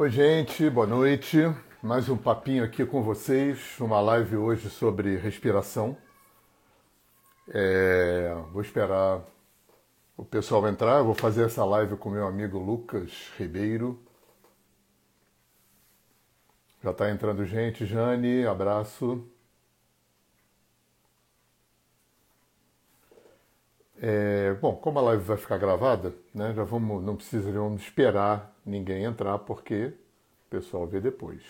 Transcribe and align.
Oi, 0.00 0.10
gente, 0.10 0.70
boa 0.70 0.86
noite. 0.86 1.38
Mais 1.82 2.08
um 2.08 2.16
papinho 2.16 2.62
aqui 2.62 2.86
com 2.86 3.02
vocês, 3.02 3.80
uma 3.80 4.00
live 4.00 4.36
hoje 4.36 4.70
sobre 4.70 5.16
respiração. 5.16 5.96
É, 7.48 8.32
vou 8.52 8.62
esperar 8.62 9.24
o 10.16 10.24
pessoal 10.24 10.68
entrar, 10.68 10.98
eu 10.98 11.04
vou 11.04 11.16
fazer 11.16 11.44
essa 11.46 11.64
live 11.64 11.96
com 11.96 12.10
meu 12.10 12.28
amigo 12.28 12.60
Lucas 12.60 13.10
Ribeiro. 13.36 14.00
Já 16.80 16.92
está 16.92 17.10
entrando 17.10 17.44
gente, 17.44 17.84
Jane, 17.84 18.46
abraço. 18.46 19.28
É, 24.00 24.54
bom, 24.60 24.76
como 24.76 25.00
a 25.00 25.02
live 25.02 25.24
vai 25.24 25.36
ficar 25.36 25.58
gravada, 25.58 26.14
né, 26.32 26.54
já 26.54 26.62
vamos, 26.62 27.02
não 27.02 27.16
precisamos 27.16 27.82
esperar 27.82 28.56
ninguém 28.68 29.04
entrar, 29.04 29.38
porque 29.38 29.92
o 30.46 30.50
pessoal 30.50 30.86
vê 30.86 31.00
depois. 31.00 31.42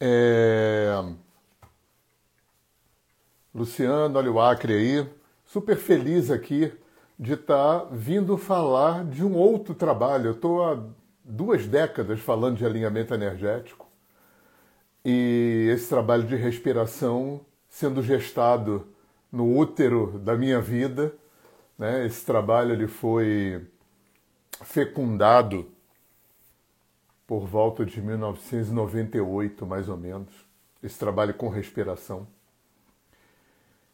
É... 0.00 0.92
Luciano, 3.54 4.18
olha 4.18 4.30
o 4.30 4.40
Acre 4.40 4.74
aí, 4.74 5.08
super 5.44 5.76
feliz 5.76 6.30
aqui 6.30 6.72
de 7.18 7.32
estar 7.32 7.80
tá 7.80 7.88
vindo 7.90 8.36
falar 8.36 9.04
de 9.04 9.24
um 9.24 9.34
outro 9.34 9.74
trabalho. 9.74 10.26
Eu 10.26 10.32
estou 10.32 10.64
há 10.64 10.78
duas 11.24 11.66
décadas 11.66 12.20
falando 12.20 12.58
de 12.58 12.66
alinhamento 12.66 13.14
energético 13.14 13.86
e 15.04 15.70
esse 15.72 15.88
trabalho 15.88 16.24
de 16.24 16.36
respiração 16.36 17.40
sendo 17.68 18.02
gestado 18.02 18.86
no 19.30 19.56
útero 19.56 20.18
da 20.18 20.36
minha 20.36 20.60
vida. 20.60 21.14
Né? 21.78 22.06
Esse 22.06 22.24
trabalho 22.24 22.72
ele 22.72 22.88
foi 22.88 23.66
fecundado 24.62 25.70
por 27.26 27.44
volta 27.46 27.84
de 27.84 28.00
1998, 28.00 29.66
mais 29.66 29.88
ou 29.88 29.96
menos, 29.96 30.32
esse 30.82 30.98
trabalho 30.98 31.34
com 31.34 31.48
respiração. 31.48 32.26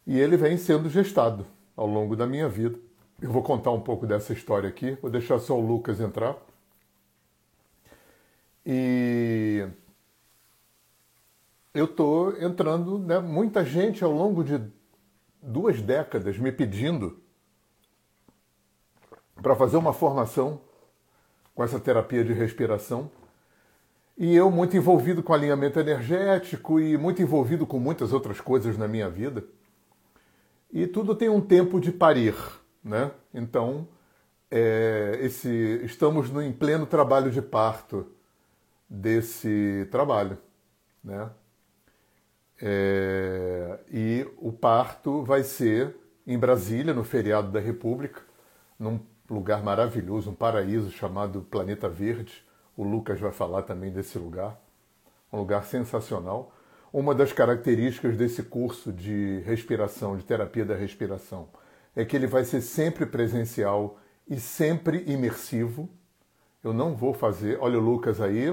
E 0.05 0.19
ele 0.19 0.37
vem 0.37 0.57
sendo 0.57 0.89
gestado 0.89 1.45
ao 1.75 1.87
longo 1.87 2.15
da 2.15 2.27
minha 2.27 2.47
vida. 2.47 2.77
Eu 3.21 3.31
vou 3.31 3.41
contar 3.41 3.71
um 3.71 3.81
pouco 3.81 4.05
dessa 4.05 4.33
história 4.33 4.69
aqui, 4.69 4.97
vou 5.01 5.09
deixar 5.09 5.39
só 5.39 5.57
o 5.57 5.65
Lucas 5.65 5.99
entrar. 5.99 6.37
E 8.65 9.67
eu 11.73 11.85
estou 11.85 12.39
entrando, 12.41 12.99
né, 12.99 13.19
muita 13.19 13.65
gente 13.65 14.03
ao 14.03 14.11
longo 14.11 14.43
de 14.43 14.61
duas 15.41 15.81
décadas 15.81 16.37
me 16.37 16.51
pedindo 16.51 17.22
para 19.43 19.55
fazer 19.55 19.75
uma 19.75 19.91
formação 19.93 20.61
com 21.53 21.63
essa 21.63 21.79
terapia 21.79 22.23
de 22.23 22.31
respiração. 22.31 23.11
E 24.17 24.33
eu 24.33 24.49
muito 24.49 24.77
envolvido 24.77 25.21
com 25.21 25.33
alinhamento 25.33 25.79
energético 25.79 26.79
e 26.79 26.97
muito 26.97 27.21
envolvido 27.21 27.67
com 27.67 27.77
muitas 27.77 28.13
outras 28.13 28.39
coisas 28.39 28.77
na 28.77 28.87
minha 28.87 29.09
vida. 29.09 29.43
E 30.71 30.87
tudo 30.87 31.13
tem 31.13 31.29
um 31.29 31.41
tempo 31.41 31.79
de 31.79 31.91
parir, 31.91 32.35
né? 32.83 33.11
Então, 33.33 33.87
é, 34.49 35.19
esse, 35.21 35.81
estamos 35.83 36.29
no, 36.29 36.41
em 36.41 36.53
pleno 36.53 36.85
trabalho 36.85 37.29
de 37.29 37.41
parto 37.41 38.07
desse 38.89 39.87
trabalho, 39.91 40.37
né? 41.03 41.29
É, 42.61 43.79
e 43.91 44.27
o 44.37 44.53
parto 44.53 45.23
vai 45.23 45.43
ser 45.43 45.95
em 46.25 46.37
Brasília, 46.37 46.93
no 46.93 47.03
feriado 47.03 47.51
da 47.51 47.59
República, 47.59 48.21
num 48.79 48.99
lugar 49.29 49.63
maravilhoso, 49.63 50.31
um 50.31 50.35
paraíso 50.35 50.91
chamado 50.91 51.41
Planeta 51.41 51.89
Verde. 51.89 52.43
O 52.75 52.83
Lucas 52.83 53.19
vai 53.19 53.31
falar 53.31 53.63
também 53.63 53.91
desse 53.91 54.17
lugar. 54.17 54.59
Um 55.31 55.37
lugar 55.37 55.63
sensacional. 55.63 56.53
Uma 56.91 57.15
das 57.15 57.33
características 57.33 58.15
desse 58.15 58.43
curso 58.43 58.91
de 58.91 59.39
respiração, 59.45 60.15
de 60.17 60.23
terapia 60.23 60.65
da 60.65 60.75
respiração, 60.75 61.49
é 61.95 62.05
que 62.05 62.15
ele 62.15 62.27
vai 62.27 62.45
ser 62.45 62.61
sempre 62.61 63.05
presencial 63.05 63.99
e 64.27 64.39
sempre 64.39 65.03
imersivo. 65.11 65.89
Eu 66.63 66.73
não 66.73 66.95
vou 66.95 67.13
fazer. 67.13 67.57
Olha 67.59 67.79
o 67.79 67.81
Lucas 67.81 68.21
aí. 68.21 68.47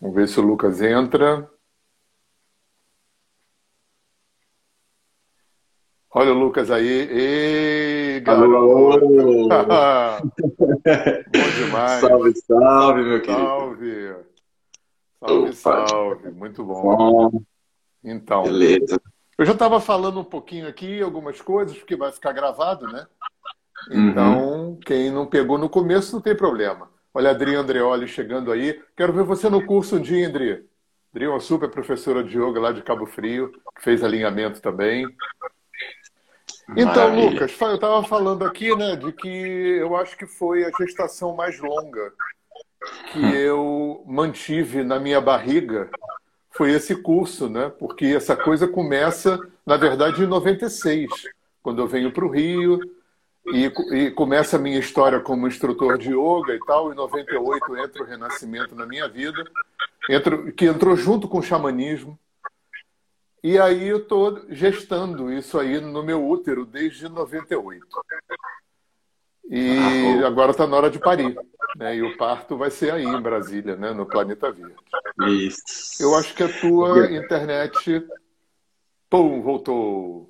Vamos 0.00 0.14
ver 0.16 0.28
se 0.28 0.38
o 0.38 0.42
Lucas 0.42 0.80
entra. 0.80 1.50
Olha 6.18 6.32
o 6.32 6.38
Lucas 6.38 6.70
aí. 6.70 6.88
Ei, 7.10 8.20
garoto! 8.20 9.04
Bom 9.06 9.48
demais. 11.58 12.00
Salve, 12.00 12.34
salve, 12.36 13.02
meu 13.02 13.20
querido. 13.20 13.42
Salve. 13.42 14.16
Salve, 15.20 15.52
salve. 15.52 16.30
Muito 16.30 16.64
bom. 16.64 16.96
bom. 16.96 17.42
Então, 18.02 18.44
Beleza. 18.44 18.98
eu 19.36 19.44
já 19.44 19.52
estava 19.52 19.78
falando 19.78 20.18
um 20.18 20.24
pouquinho 20.24 20.66
aqui, 20.66 21.02
algumas 21.02 21.42
coisas, 21.42 21.76
porque 21.76 21.94
vai 21.94 22.10
ficar 22.10 22.32
gravado, 22.32 22.86
né? 22.86 23.06
Então, 23.90 24.70
uhum. 24.70 24.80
quem 24.86 25.10
não 25.10 25.26
pegou 25.26 25.58
no 25.58 25.68
começo 25.68 26.14
não 26.14 26.22
tem 26.22 26.34
problema. 26.34 26.88
Olha 27.12 27.28
a 27.28 27.32
Adri 27.32 27.54
Andreoli 27.54 28.08
chegando 28.08 28.50
aí. 28.50 28.82
Quero 28.96 29.12
ver 29.12 29.24
você 29.24 29.50
no 29.50 29.66
curso 29.66 29.96
um 29.96 30.00
dia, 30.00 30.28
Adri. 30.28 30.66
Adri 31.12 31.26
é 31.26 31.28
uma 31.28 31.40
super 31.40 31.68
professora 31.68 32.24
de 32.24 32.38
yoga 32.38 32.58
lá 32.58 32.72
de 32.72 32.80
Cabo 32.80 33.04
Frio, 33.04 33.52
que 33.52 33.82
fez 33.82 34.02
alinhamento 34.02 34.62
também. 34.62 35.06
Então, 36.70 36.86
Maravilha. 36.86 37.30
Lucas, 37.30 37.60
eu 37.60 37.74
estava 37.74 38.02
falando 38.02 38.44
aqui, 38.44 38.74
né, 38.74 38.96
de 38.96 39.12
que 39.12 39.28
eu 39.28 39.96
acho 39.96 40.16
que 40.16 40.26
foi 40.26 40.64
a 40.64 40.70
gestação 40.78 41.34
mais 41.34 41.58
longa 41.60 42.12
que 43.12 43.18
hum. 43.18 43.30
eu 43.30 44.04
mantive 44.06 44.82
na 44.82 44.98
minha 44.98 45.20
barriga 45.20 45.90
foi 46.50 46.72
esse 46.72 46.96
curso, 46.96 47.48
né? 47.48 47.70
Porque 47.78 48.06
essa 48.06 48.34
coisa 48.34 48.66
começa, 48.66 49.38
na 49.64 49.76
verdade, 49.76 50.22
em 50.22 50.26
96, 50.26 51.10
quando 51.62 51.82
eu 51.82 51.86
venho 51.86 52.10
para 52.10 52.24
o 52.24 52.30
Rio 52.30 52.80
e, 53.48 53.66
e, 53.92 54.10
começa 54.10 54.56
a 54.56 54.58
minha 54.58 54.78
história 54.78 55.20
como 55.20 55.46
instrutor 55.46 55.98
de 55.98 56.10
yoga 56.10 56.54
e 56.54 56.60
tal. 56.66 56.90
Em 56.90 56.96
98 56.96 57.76
entra 57.76 58.02
o 58.02 58.06
renascimento 58.06 58.74
na 58.74 58.86
minha 58.86 59.06
vida, 59.06 59.44
entra, 60.08 60.50
que 60.52 60.64
entrou 60.64 60.96
junto 60.96 61.28
com 61.28 61.38
o 61.38 61.42
xamanismo. 61.42 62.18
E 63.46 63.60
aí 63.60 63.86
eu 63.86 63.98
estou 63.98 64.42
gestando 64.48 65.32
isso 65.32 65.56
aí 65.56 65.80
no 65.80 66.02
meu 66.02 66.28
útero 66.28 66.66
desde 66.66 67.08
98. 67.08 67.86
E 69.48 69.78
ah, 69.78 70.26
agora 70.26 70.50
está 70.50 70.66
na 70.66 70.76
hora 70.76 70.90
de 70.90 70.98
parir. 70.98 71.38
Né? 71.76 71.94
E 71.94 72.02
o 72.02 72.16
parto 72.16 72.56
vai 72.56 72.72
ser 72.72 72.92
aí 72.92 73.04
em 73.04 73.20
Brasília, 73.20 73.76
né? 73.76 73.92
no 73.92 74.04
Planeta 74.04 74.50
Verde. 74.50 74.74
Isso. 75.28 75.62
Eu 76.00 76.16
acho 76.16 76.34
que 76.34 76.42
a 76.42 76.60
tua 76.60 77.08
internet. 77.14 78.04
Pum, 79.08 79.40
voltou. 79.40 80.28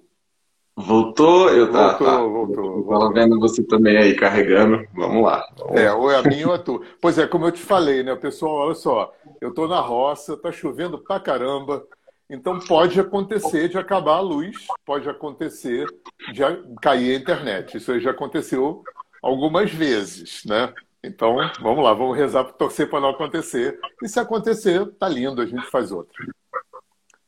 Voltou? 0.77 1.49
Eu 1.49 1.73
tá, 1.73 1.97
voltou, 1.97 2.07
tá. 2.07 2.19
voltou. 2.19 2.81
Estava 2.81 3.13
vendo 3.15 3.41
você 3.41 3.63
também 3.63 3.97
aí 3.97 4.15
carregando. 4.15 4.87
Vamos 4.95 5.23
lá. 5.23 5.43
É, 5.71 5.91
ou 5.91 6.11
é 6.11 6.19
a 6.19 6.23
minha 6.23 6.49
ou 6.49 6.53
é 6.53 6.57
a 6.57 6.63
tua. 6.63 6.83
Pois 7.01 7.17
é, 7.17 7.27
como 7.27 7.47
eu 7.47 7.53
te 7.53 7.63
falei, 7.63 8.03
né, 8.03 8.15
pessoal? 8.15 8.57
Olha 8.57 8.75
só, 8.75 9.11
eu 9.41 9.49
estou 9.49 9.67
na 9.67 9.81
roça, 9.81 10.37
tá 10.37 10.53
chovendo 10.53 10.99
pra 10.99 11.19
caramba. 11.19 11.83
Então 12.29 12.59
pode 12.59 12.99
acontecer 12.99 13.69
de 13.69 13.79
acabar 13.79 14.17
a 14.17 14.21
luz, 14.21 14.57
pode 14.85 15.09
acontecer 15.09 15.87
de 16.33 16.43
cair 16.83 17.15
a 17.15 17.19
internet. 17.19 17.77
Isso 17.77 17.93
aí 17.93 18.01
já 18.01 18.11
aconteceu 18.11 18.83
algumas 19.23 19.71
vezes, 19.73 20.43
né? 20.45 20.73
Então, 21.03 21.37
vamos 21.61 21.85
lá, 21.85 21.95
vamos 21.95 22.17
rezar 22.17 22.43
para 22.43 22.53
torcer 22.55 22.91
para 22.91 23.01
não 23.01 23.11
acontecer. 23.11 23.79
E 24.03 24.09
se 24.09 24.19
acontecer, 24.19 24.85
tá 24.99 25.09
lindo, 25.09 25.41
a 25.41 25.47
gente 25.47 25.65
faz 25.71 25.93
outra. 25.93 26.13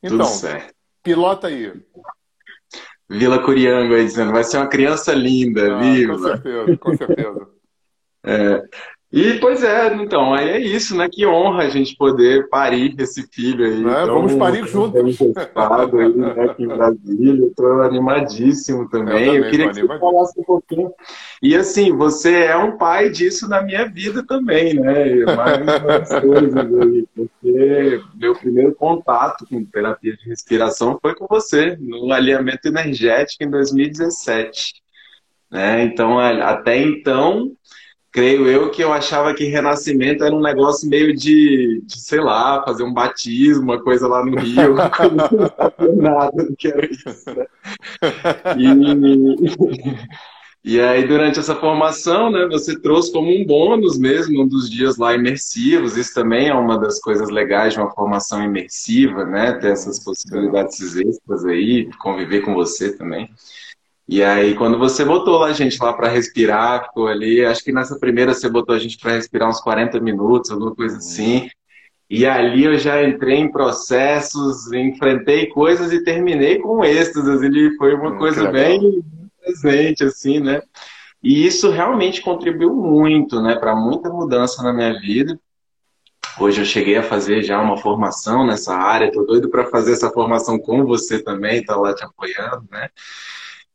Então, 0.03 0.27
pilota 1.01 1.47
aí. 1.47 1.71
Vila 3.09 3.41
Curiango 3.41 3.95
aí 3.95 4.03
dizendo, 4.03 4.31
vai 4.31 4.43
ser 4.43 4.57
uma 4.57 4.67
criança 4.67 5.13
linda, 5.13 5.75
ah, 5.75 5.79
viva. 5.79 6.13
Com 6.13 6.19
certeza, 6.19 6.77
com 6.77 6.97
certeza. 6.97 7.47
é. 8.23 8.63
E, 9.11 9.39
pois 9.39 9.63
é, 9.63 9.95
então, 9.95 10.35
aí 10.35 10.49
é 10.49 10.59
isso, 10.59 10.95
né? 10.95 11.09
Que 11.11 11.25
honra 11.25 11.63
a 11.63 11.69
gente 11.69 11.95
poder 11.95 12.47
parir 12.47 12.93
esse 12.99 13.27
filho 13.31 13.65
aí. 13.65 13.77
É, 13.77 14.03
então, 14.03 14.05
vamos 14.05 14.35
parir 14.35 14.67
juntos. 14.67 15.01
Aí, 15.19 16.13
né, 16.13 16.43
aqui 16.43 16.63
em 16.63 16.67
Brasília, 16.67 17.47
estou 17.47 17.81
animadíssimo 17.81 18.87
também. 18.87 19.25
Eu, 19.25 19.33
também 19.33 19.35
eu 19.37 19.49
queria 19.49 19.69
que 19.69 19.81
você 19.81 19.99
falasse 19.99 20.39
um 20.39 20.43
pouquinho. 20.43 20.91
E 21.41 21.55
assim, 21.55 21.91
você 21.91 22.43
é 22.43 22.55
um 22.55 22.77
pai 22.77 23.09
disso 23.09 23.49
na 23.49 23.63
minha 23.63 23.89
vida 23.89 24.23
também, 24.23 24.75
né? 24.75 25.25
Mais 25.35 26.21
coisas 26.21 26.55
aí, 26.55 27.07
porque 27.15 28.01
meu 28.13 28.35
primeiro 28.35 28.75
contato 28.75 29.43
com 29.49 29.65
terapia 29.65 30.15
de 30.15 30.29
respiração 30.29 30.99
foi 31.01 31.15
com 31.15 31.25
você, 31.27 31.75
no 31.79 32.13
alinhamento 32.13 32.67
energético 32.67 33.43
em 33.43 33.49
2017. 33.49 34.75
Né? 35.49 35.85
Então, 35.85 36.19
até 36.19 36.77
então 36.77 37.51
creio 38.11 38.47
eu 38.47 38.71
que 38.71 38.83
eu 38.83 38.91
achava 38.91 39.33
que 39.33 39.45
renascimento 39.45 40.23
era 40.23 40.35
um 40.35 40.41
negócio 40.41 40.89
meio 40.89 41.15
de, 41.15 41.81
de 41.85 41.99
sei 41.99 42.19
lá, 42.19 42.63
fazer 42.63 42.83
um 42.83 42.93
batismo, 42.93 43.63
uma 43.63 43.81
coisa 43.81 44.07
lá 44.07 44.25
no 44.25 44.37
Rio, 44.39 44.75
não 44.75 45.47
sabia 45.55 45.95
nada 45.95 46.43
do 46.43 46.55
que 46.55 46.67
era 46.67 46.85
isso. 46.85 47.07
Né? 47.35 47.45
E, 48.57 48.65
e 50.61 50.77
aí, 50.79 51.07
durante 51.07 51.39
essa 51.39 51.55
formação, 51.55 52.29
né, 52.29 52.45
você 52.45 52.77
trouxe 52.79 53.11
como 53.13 53.31
um 53.31 53.45
bônus 53.45 53.97
mesmo 53.97 54.43
um 54.43 54.47
dos 54.47 54.69
dias 54.69 54.97
lá 54.97 55.15
imersivos. 55.15 55.95
Isso 55.95 56.13
também 56.13 56.49
é 56.49 56.53
uma 56.53 56.77
das 56.77 56.99
coisas 56.99 57.29
legais 57.29 57.73
de 57.73 57.79
uma 57.79 57.89
formação 57.91 58.43
imersiva, 58.43 59.23
né? 59.23 59.53
Ter 59.53 59.71
essas 59.71 60.03
possibilidades 60.03 60.97
extras 60.97 61.45
aí, 61.45 61.89
conviver 61.97 62.41
com 62.41 62.53
você 62.53 62.91
também. 62.95 63.29
E 64.11 64.23
aí, 64.23 64.55
quando 64.55 64.79
você 64.79 65.05
botou 65.05 65.43
a 65.43 65.53
gente 65.53 65.77
lá 65.77 65.93
para 65.93 66.07
respirar, 66.07 66.85
ficou 66.85 67.07
ali, 67.07 67.45
acho 67.45 67.63
que 67.63 67.71
nessa 67.71 67.95
primeira 67.99 68.33
você 68.33 68.49
botou 68.49 68.73
a 68.73 68.79
gente 68.79 68.97
para 68.97 69.11
respirar 69.11 69.47
uns 69.47 69.61
40 69.61 69.99
minutos, 69.99 70.49
alguma 70.49 70.73
coisa 70.73 70.95
uhum. 70.95 70.99
assim. 70.99 71.49
E 72.09 72.25
ali 72.25 72.63
eu 72.63 72.75
já 72.75 73.03
entrei 73.03 73.35
em 73.35 73.51
processos, 73.51 74.73
enfrentei 74.73 75.45
coisas 75.45 75.93
e 75.93 76.03
terminei 76.03 76.57
com 76.57 76.83
êxtase. 76.83 77.45
Ele 77.45 77.75
foi 77.77 77.93
uma 77.93 78.09
hum, 78.09 78.17
coisa 78.17 78.49
bem 78.51 79.03
presente, 79.43 80.03
assim, 80.03 80.39
né? 80.39 80.59
E 81.21 81.45
isso 81.45 81.69
realmente 81.69 82.23
contribuiu 82.23 82.73
muito, 82.73 83.39
né, 83.39 83.57
para 83.57 83.75
muita 83.75 84.09
mudança 84.09 84.63
na 84.63 84.73
minha 84.73 84.99
vida. 84.99 85.39
Hoje 86.39 86.61
eu 86.61 86.65
cheguei 86.65 86.97
a 86.97 87.03
fazer 87.03 87.43
já 87.43 87.61
uma 87.61 87.77
formação 87.77 88.43
nessa 88.43 88.73
área, 88.73 89.11
tô 89.11 89.21
doido 89.23 89.49
para 89.49 89.67
fazer 89.67 89.91
essa 89.91 90.09
formação 90.09 90.57
com 90.57 90.83
você 90.83 91.21
também, 91.21 91.63
tá 91.63 91.75
lá 91.75 91.93
te 91.93 92.03
apoiando, 92.03 92.65
né? 92.71 92.89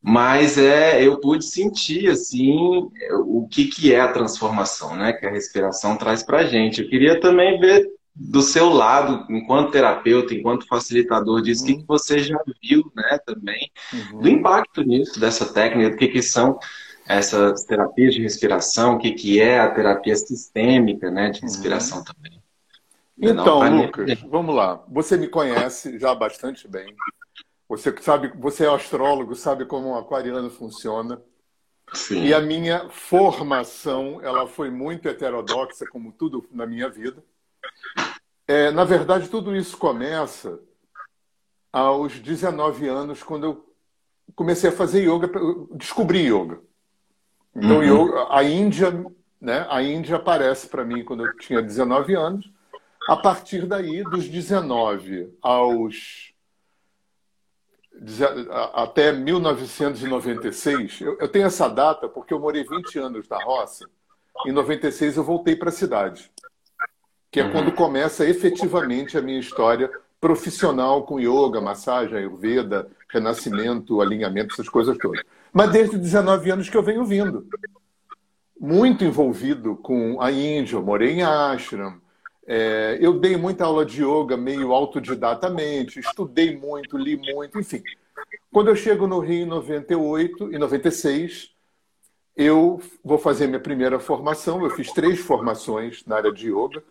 Mas 0.06 0.59
é, 0.59 1.03
eu 1.03 1.19
pude 1.19 1.47
sentir 1.47 2.11
assim 2.11 2.91
o 3.25 3.49
que, 3.51 3.65
que 3.65 3.95
é 3.95 4.03
a 4.03 4.12
transformação, 4.12 4.95
né? 4.95 5.15
Que 5.15 5.25
a 5.25 5.31
respiração 5.31 5.97
traz 5.97 6.23
para 6.23 6.45
gente. 6.45 6.83
Eu 6.83 6.89
queria 6.91 7.19
também 7.19 7.59
ver 7.59 7.91
do 8.15 8.43
seu 8.43 8.69
lado, 8.69 9.25
enquanto 9.31 9.73
terapeuta, 9.73 10.35
enquanto 10.35 10.67
facilitador 10.67 11.41
disso, 11.41 11.65
o 11.65 11.69
uhum. 11.69 11.73
que, 11.73 11.81
que 11.81 11.89
você 11.89 12.19
já 12.19 12.39
viu, 12.62 12.85
né? 12.95 13.19
Também 13.25 13.73
uhum. 13.95 14.21
do 14.21 14.29
impacto 14.29 14.83
nisso 14.83 15.19
dessa 15.19 15.51
técnica, 15.51 15.93
do 15.93 15.97
que, 15.97 16.09
que 16.09 16.21
são 16.21 16.59
essas 17.09 17.65
terapias 17.65 18.15
de 18.15 18.21
respiração, 18.21 18.97
o 18.97 18.99
que, 18.99 19.12
que 19.12 19.41
é 19.41 19.59
a 19.59 19.71
terapia 19.71 20.15
sistêmica, 20.17 21.11
né? 21.11 21.31
De 21.31 21.41
respiração 21.41 21.99
uhum. 21.99 22.05
também. 22.05 22.43
Então, 23.17 23.61
Não, 23.61 23.83
Lucas, 23.83 24.21
vamos 24.29 24.55
lá. 24.55 24.85
Você 24.87 25.17
me 25.17 25.29
conhece 25.29 25.99
já 25.99 26.15
bastante 26.15 26.69
bem. 26.69 26.95
Você 27.76 27.94
sabe, 28.00 28.32
você 28.37 28.65
é 28.65 28.69
astrólogo, 28.69 29.35
sabe 29.35 29.65
como 29.65 29.91
um 29.91 29.99
aquariano 29.99 30.50
funciona. 30.50 31.21
Sim. 31.93 32.25
E 32.25 32.35
a 32.35 32.41
minha 32.41 32.88
formação, 32.88 34.21
ela 34.23 34.47
foi 34.47 34.71
muito 34.71 35.09
heterodoxa, 35.09 35.87
como 35.87 36.12
tudo 36.12 36.44
na 36.50 36.67
minha 36.67 36.88
vida. 36.88 37.23
É, 38.47 38.71
na 38.71 38.85
verdade, 38.85 39.29
tudo 39.29 39.55
isso 39.55 39.76
começa 39.76 40.59
aos 41.73 42.19
19 42.19 42.88
anos, 42.88 43.23
quando 43.23 43.44
eu 43.44 43.75
comecei 44.35 44.71
a 44.71 44.73
fazer 44.73 45.03
yoga, 45.03 45.31
descobri 45.73 46.26
yoga. 46.26 46.61
Então, 47.55 47.79
uhum. 47.79 48.06
yoga, 48.06 48.26
a 48.31 48.43
Índia, 48.43 48.91
né? 49.41 49.67
A 49.69 49.82
Índia 49.82 50.17
aparece 50.17 50.69
para 50.69 50.85
mim 50.85 51.05
quando 51.05 51.25
eu 51.25 51.37
tinha 51.37 51.62
19 51.62 52.15
anos. 52.15 52.50
A 53.09 53.17
partir 53.17 53.67
daí, 53.67 54.03
dos 54.03 54.29
19 54.29 55.37
aos 55.43 56.34
até 58.75 59.12
1996, 59.12 61.00
eu, 61.00 61.17
eu 61.19 61.29
tenho 61.29 61.46
essa 61.46 61.69
data 61.69 62.08
porque 62.08 62.35
eu 62.35 62.41
morei 62.41 62.64
20 62.64 62.99
anos 62.99 63.29
na 63.29 63.38
roça. 63.43 63.88
Em 64.46 64.52
96 64.52 65.17
eu 65.17 65.25
voltei 65.25 65.55
para 65.55 65.69
a 65.69 65.73
cidade, 65.73 66.31
que 67.31 67.41
é 67.41 67.49
quando 67.50 67.73
começa 67.73 68.29
efetivamente 68.29 69.17
a 69.17 69.23
minha 69.23 69.38
história 69.38 69.91
profissional 70.20 71.05
com 71.05 71.20
yoga, 71.20 71.61
massagem, 71.61 72.17
ayurveda, 72.17 72.91
renascimento, 73.08 74.00
alinhamento, 74.00 74.55
essas 74.55 74.69
coisas 74.69 74.97
todas. 74.99 75.23
Mas 75.52 75.70
desde 75.70 75.97
19 75.97 76.50
anos 76.50 76.69
que 76.69 76.76
eu 76.76 76.82
venho 76.82 77.05
vindo. 77.05 77.47
Muito 78.58 79.05
envolvido 79.05 79.76
com 79.76 80.20
a 80.20 80.32
Índia, 80.32 80.76
eu 80.76 80.82
morei 80.82 81.12
em 81.12 81.23
ashram, 81.23 82.00
é, 82.46 82.99
eu 83.00 83.19
dei 83.19 83.37
muita 83.37 83.64
aula 83.64 83.85
de 83.85 84.02
yoga 84.02 84.37
meio 84.37 84.73
autodidatamente, 84.73 85.99
estudei 85.99 86.56
muito, 86.56 86.99
li 86.99 87.17
muito, 87.17 87.58
enfim. 87.58 87.82
Quando 88.52 88.69
eu 88.69 88.76
chego 88.76 89.06
no 89.06 89.19
Rio 89.19 89.43
em 89.43 89.46
98 89.46 90.52
e 90.52 90.58
96, 90.58 91.50
eu 92.37 92.81
vou 93.02 93.19
fazer 93.19 93.46
minha 93.46 93.61
primeira 93.61 93.99
formação. 93.99 94.62
Eu 94.62 94.70
fiz 94.70 94.93
três 94.93 95.20
formações 95.20 96.05
na 96.06 96.17
área 96.17 96.32
de 96.32 96.50
yoga. 96.50 96.82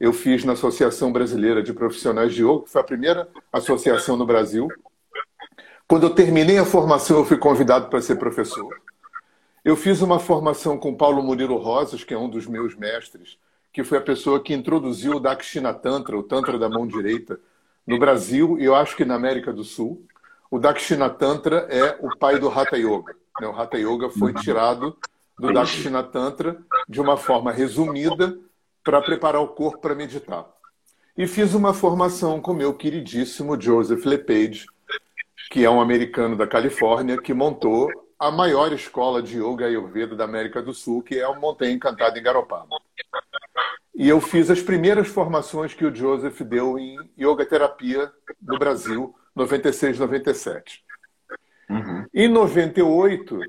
Eu 0.00 0.12
fiz 0.12 0.44
na 0.44 0.52
Associação 0.52 1.12
Brasileira 1.12 1.62
de 1.62 1.72
Profissionais 1.72 2.34
de 2.34 2.44
Yoga, 2.44 2.64
que 2.64 2.70
foi 2.70 2.80
a 2.80 2.84
primeira 2.84 3.28
associação 3.52 4.16
no 4.16 4.24
Brasil. 4.24 4.68
Quando 5.88 6.04
eu 6.04 6.10
terminei 6.10 6.58
a 6.58 6.64
formação, 6.64 7.18
eu 7.18 7.24
fui 7.24 7.36
convidado 7.36 7.88
para 7.88 8.00
ser 8.00 8.16
professor. 8.16 8.80
Eu 9.64 9.74
fiz 9.74 10.00
uma 10.00 10.18
formação 10.18 10.78
com 10.78 10.94
Paulo 10.94 11.22
Murilo 11.22 11.56
Rosas, 11.56 12.04
que 12.04 12.14
é 12.14 12.18
um 12.18 12.28
dos 12.28 12.46
meus 12.46 12.76
mestres, 12.76 13.38
que 13.72 13.84
foi 13.84 13.98
a 13.98 14.02
pessoa 14.02 14.42
que 14.42 14.54
introduziu 14.54 15.16
o 15.16 15.20
Dakshina 15.20 15.72
Tantra, 15.74 16.16
o 16.16 16.22
Tantra 16.22 16.58
da 16.58 16.68
mão 16.68 16.86
direita, 16.86 17.38
no 17.86 17.98
Brasil 17.98 18.58
e 18.58 18.64
eu 18.64 18.74
acho 18.74 18.96
que 18.96 19.04
na 19.04 19.14
América 19.14 19.52
do 19.52 19.64
Sul. 19.64 20.04
O 20.50 20.58
Dakshina 20.58 21.08
Tantra 21.10 21.66
é 21.70 21.98
o 22.00 22.16
pai 22.16 22.38
do 22.38 22.48
Hatha 22.48 22.76
Yoga. 22.76 23.14
Né? 23.40 23.46
O 23.46 23.58
Hatha 23.58 23.78
Yoga 23.78 24.10
foi 24.10 24.32
tirado 24.34 24.96
do 25.38 25.52
Dakshina 25.52 26.02
Tantra 26.02 26.58
de 26.88 27.00
uma 27.00 27.16
forma 27.16 27.52
resumida 27.52 28.38
para 28.82 29.00
preparar 29.00 29.40
o 29.42 29.48
corpo 29.48 29.80
para 29.80 29.94
meditar. 29.94 30.46
E 31.16 31.26
fiz 31.26 31.54
uma 31.54 31.74
formação 31.74 32.40
com 32.40 32.54
meu 32.54 32.72
queridíssimo 32.74 33.60
Joseph 33.60 34.04
LePage, 34.04 34.66
que 35.50 35.64
é 35.64 35.70
um 35.70 35.80
americano 35.80 36.36
da 36.36 36.46
Califórnia, 36.46 37.20
que 37.20 37.34
montou 37.34 37.90
a 38.18 38.30
maior 38.30 38.72
escola 38.72 39.22
de 39.22 39.38
yoga 39.38 39.66
ayurveda 39.66 40.16
da 40.16 40.24
América 40.24 40.60
do 40.60 40.74
Sul, 40.74 41.02
que 41.02 41.18
é 41.18 41.28
o 41.28 41.38
Montanha 41.38 41.72
Encantada 41.72 42.18
em 42.18 42.22
Garopaba. 42.22 42.76
E 43.94 44.08
eu 44.08 44.20
fiz 44.20 44.50
as 44.50 44.60
primeiras 44.60 45.08
formações 45.08 45.74
que 45.74 45.84
o 45.84 45.94
Joseph 45.94 46.40
deu 46.42 46.78
em 46.78 46.96
yoga 47.18 47.44
terapia 47.46 48.10
no 48.40 48.58
Brasil, 48.58 49.14
96, 49.34 49.98
97. 49.98 50.84
Uhum. 51.70 52.06
Em 52.12 52.28
98, 52.28 53.40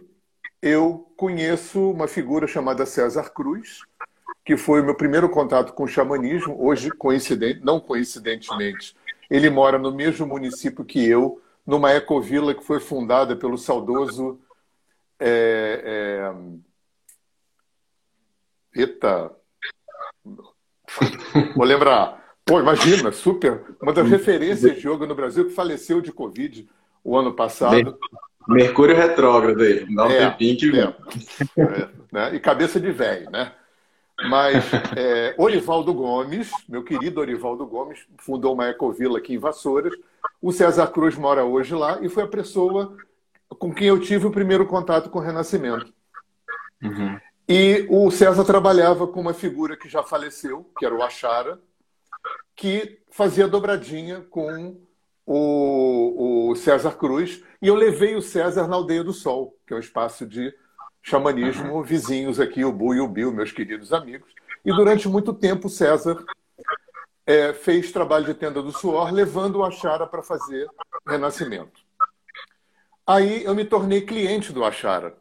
eu 0.62 1.12
conheço 1.16 1.92
uma 1.92 2.08
figura 2.08 2.48
chamada 2.48 2.86
César 2.86 3.30
Cruz, 3.30 3.82
que 4.44 4.58
foi 4.58 4.82
o 4.82 4.84
meu 4.84 4.96
primeiro 4.96 5.30
contato 5.30 5.74
com 5.74 5.84
o 5.84 5.88
xamanismo. 5.88 6.56
Hoje, 6.60 6.90
coincidente, 6.92 7.62
não 7.64 7.80
coincidentemente, 7.80 8.96
ele 9.30 9.50
mora 9.50 9.78
no 9.78 9.92
mesmo 9.92 10.26
município 10.26 10.84
que 10.84 11.08
eu, 11.08 11.42
numa 11.66 11.94
ecovila 11.94 12.54
que 12.54 12.64
foi 12.64 12.80
fundada 12.80 13.36
pelo 13.36 13.58
saudoso. 13.58 14.40
É, 15.20 16.32
é... 18.74 18.82
Eita, 18.82 19.36
Vou 21.56 21.66
lembrar. 21.66 22.20
Pô, 22.46 22.60
imagina, 22.60 23.12
super. 23.12 23.64
Uma 23.82 23.94
das 23.94 24.10
referências 24.10 24.80
de 24.80 24.88
yoga 24.88 25.06
no 25.06 25.16
Brasil 25.16 25.46
que 25.46 25.54
faleceu 25.54 26.02
de 26.02 26.12
Covid 26.12 26.68
o 27.04 27.18
ano 27.18 27.34
passado. 27.34 27.98
Mercúrio 28.48 28.96
retrógrado 28.96 29.62
aí. 29.62 29.86
Dá 29.94 30.06
um 30.06 30.12
é, 30.12 30.30
tempinho 30.30 30.58
que 30.58 30.80
é, 30.80 31.62
é, 31.62 31.90
né? 32.12 32.36
E 32.36 32.40
cabeça 32.40 32.80
de 32.80 32.92
velho, 32.92 33.30
né? 33.30 33.52
Mas 34.28 34.66
é, 34.98 35.36
Orivaldo 35.38 35.94
Gomes, 35.94 36.52
meu 36.68 36.84
querido 36.84 37.22
Orivaldo 37.22 37.66
Gomes, 37.66 38.00
fundou 38.18 38.54
uma 38.54 38.68
ecovila 38.68 39.20
aqui 39.20 39.36
em 39.36 39.38
Vassouras. 39.38 39.94
O 40.42 40.52
César 40.52 40.88
Cruz 40.88 41.16
mora 41.16 41.46
hoje 41.46 41.76
lá 41.76 42.00
e 42.02 42.10
foi 42.10 42.24
a 42.24 42.28
pessoa 42.28 42.98
com 43.58 43.74
quem 43.74 43.88
eu 43.88 44.00
tive 44.00 44.28
o 44.28 44.32
primeiro 44.32 44.66
contato 44.66 45.10
com 45.10 45.20
o 45.20 45.22
Renascimento. 45.22 45.94
Uhum. 46.82 47.20
E 47.48 47.88
o 47.90 48.12
César 48.12 48.46
trabalhava 48.46 49.08
com 49.08 49.20
uma 49.20 49.34
figura 49.34 49.76
que 49.76 49.90
já 49.90 50.04
faleceu, 50.04 50.72
que 50.78 50.86
era 50.86 50.96
o 50.96 51.02
Achara, 51.02 51.60
que 52.56 53.00
fazia 53.10 53.48
dobradinha 53.48 54.22
com 54.30 54.80
o, 55.26 56.50
o 56.52 56.56
César 56.56 56.92
Cruz. 56.92 57.44
E 57.62 57.68
eu 57.68 57.76
levei 57.76 58.16
o 58.16 58.22
César 58.22 58.68
na 58.68 58.76
Aldeia 58.76 59.04
do 59.04 59.14
Sol, 59.14 59.58
que 59.66 59.74
é 59.74 59.78
um 59.78 59.80
espaço 59.80 60.28
de 60.28 60.54
xamanismo, 61.02 61.82
vizinhos 61.84 62.40
aqui, 62.40 62.64
o 62.64 62.72
Bu 62.72 62.94
e 62.94 63.00
o 63.00 63.08
Bill, 63.08 63.32
meus 63.32 63.52
queridos 63.52 63.92
amigos. 63.94 64.32
E 64.64 64.72
durante 64.72 65.08
muito 65.08 65.34
tempo 65.34 65.68
o 65.68 65.72
César 65.72 66.24
é, 67.26 67.54
fez 67.54 67.92
trabalho 67.92 68.26
de 68.26 68.34
tenda 68.34 68.62
do 68.62 68.72
suor, 68.72 69.12
levando 69.12 69.58
o 69.58 69.64
Achara 69.64 70.06
para 70.06 70.22
fazer 70.22 70.68
renascimento. 71.08 71.89
Aí 73.10 73.44
eu 73.44 73.56
me 73.56 73.66
tornei 73.66 74.02
cliente 74.02 74.54
do 74.54 74.64
Achara. 74.64 75.18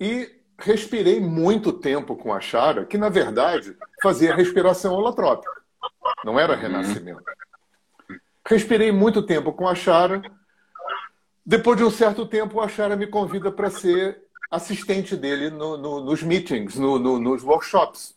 E 0.00 0.40
respirei 0.58 1.20
muito 1.20 1.74
tempo 1.74 2.16
com 2.16 2.32
a 2.32 2.40
Chara, 2.40 2.86
que 2.86 2.96
na 2.96 3.10
verdade 3.10 3.76
fazia 4.02 4.34
respiração 4.34 4.94
holotrópica, 4.94 5.60
não 6.24 6.40
era 6.40 6.56
renascimento. 6.56 7.22
Respirei 8.46 8.90
muito 8.90 9.20
tempo 9.20 9.52
com 9.52 9.68
a 9.68 9.74
Chara. 9.74 10.22
Depois 11.44 11.76
de 11.76 11.84
um 11.84 11.90
certo 11.90 12.24
tempo, 12.24 12.58
a 12.58 12.66
Chara 12.66 12.96
me 12.96 13.08
convida 13.08 13.52
para 13.52 13.68
ser 13.68 14.22
assistente 14.50 15.14
dele 15.14 15.50
no, 15.50 15.76
no, 15.76 16.00
nos 16.00 16.22
meetings, 16.22 16.76
no, 16.76 16.98
nos 16.98 17.42
workshops. 17.42 18.16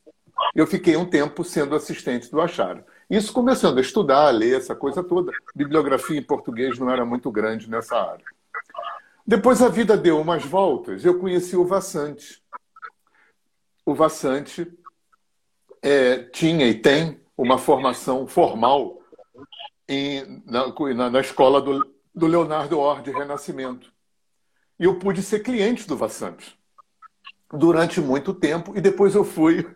Eu 0.55 0.65
fiquei 0.65 0.95
um 0.95 1.05
tempo 1.05 1.43
sendo 1.43 1.75
assistente 1.75 2.31
do 2.31 2.39
Acharo. 2.39 2.81
Isso 3.09 3.31
começando 3.31 3.77
a 3.77 3.81
estudar, 3.81 4.27
a 4.27 4.31
ler, 4.31 4.57
essa 4.57 4.75
coisa 4.75 5.01
toda. 5.03 5.31
Bibliografia 5.55 6.19
em 6.19 6.23
português 6.23 6.77
não 6.77 6.89
era 6.89 7.05
muito 7.05 7.31
grande 7.31 7.69
nessa 7.69 7.95
área. 7.95 8.25
Depois 9.25 9.61
a 9.61 9.69
vida 9.69 9.95
deu 9.95 10.19
umas 10.19 10.43
voltas. 10.43 11.05
Eu 11.05 11.19
conheci 11.19 11.55
o 11.55 11.65
Vassante. 11.65 12.43
O 13.85 13.95
Vassante 13.95 14.71
é, 15.81 16.23
tinha 16.23 16.67
e 16.67 16.73
tem 16.73 17.19
uma 17.37 17.57
formação 17.57 18.27
formal 18.27 19.01
em, 19.87 20.43
na, 20.45 21.09
na, 21.09 21.19
escola 21.21 21.61
do, 21.61 21.87
do 22.13 22.27
Leonardo 22.27 22.77
Or 22.77 23.01
de 23.01 23.11
Renascimento. 23.11 23.91
E 24.77 24.83
eu 24.83 24.99
pude 24.99 25.21
ser 25.21 25.39
cliente 25.39 25.87
do 25.87 25.95
Vassante 25.95 26.57
durante 27.51 28.01
muito 28.01 28.33
tempo 28.33 28.77
e 28.77 28.81
depois 28.81 29.15
eu 29.15 29.23
fui. 29.23 29.65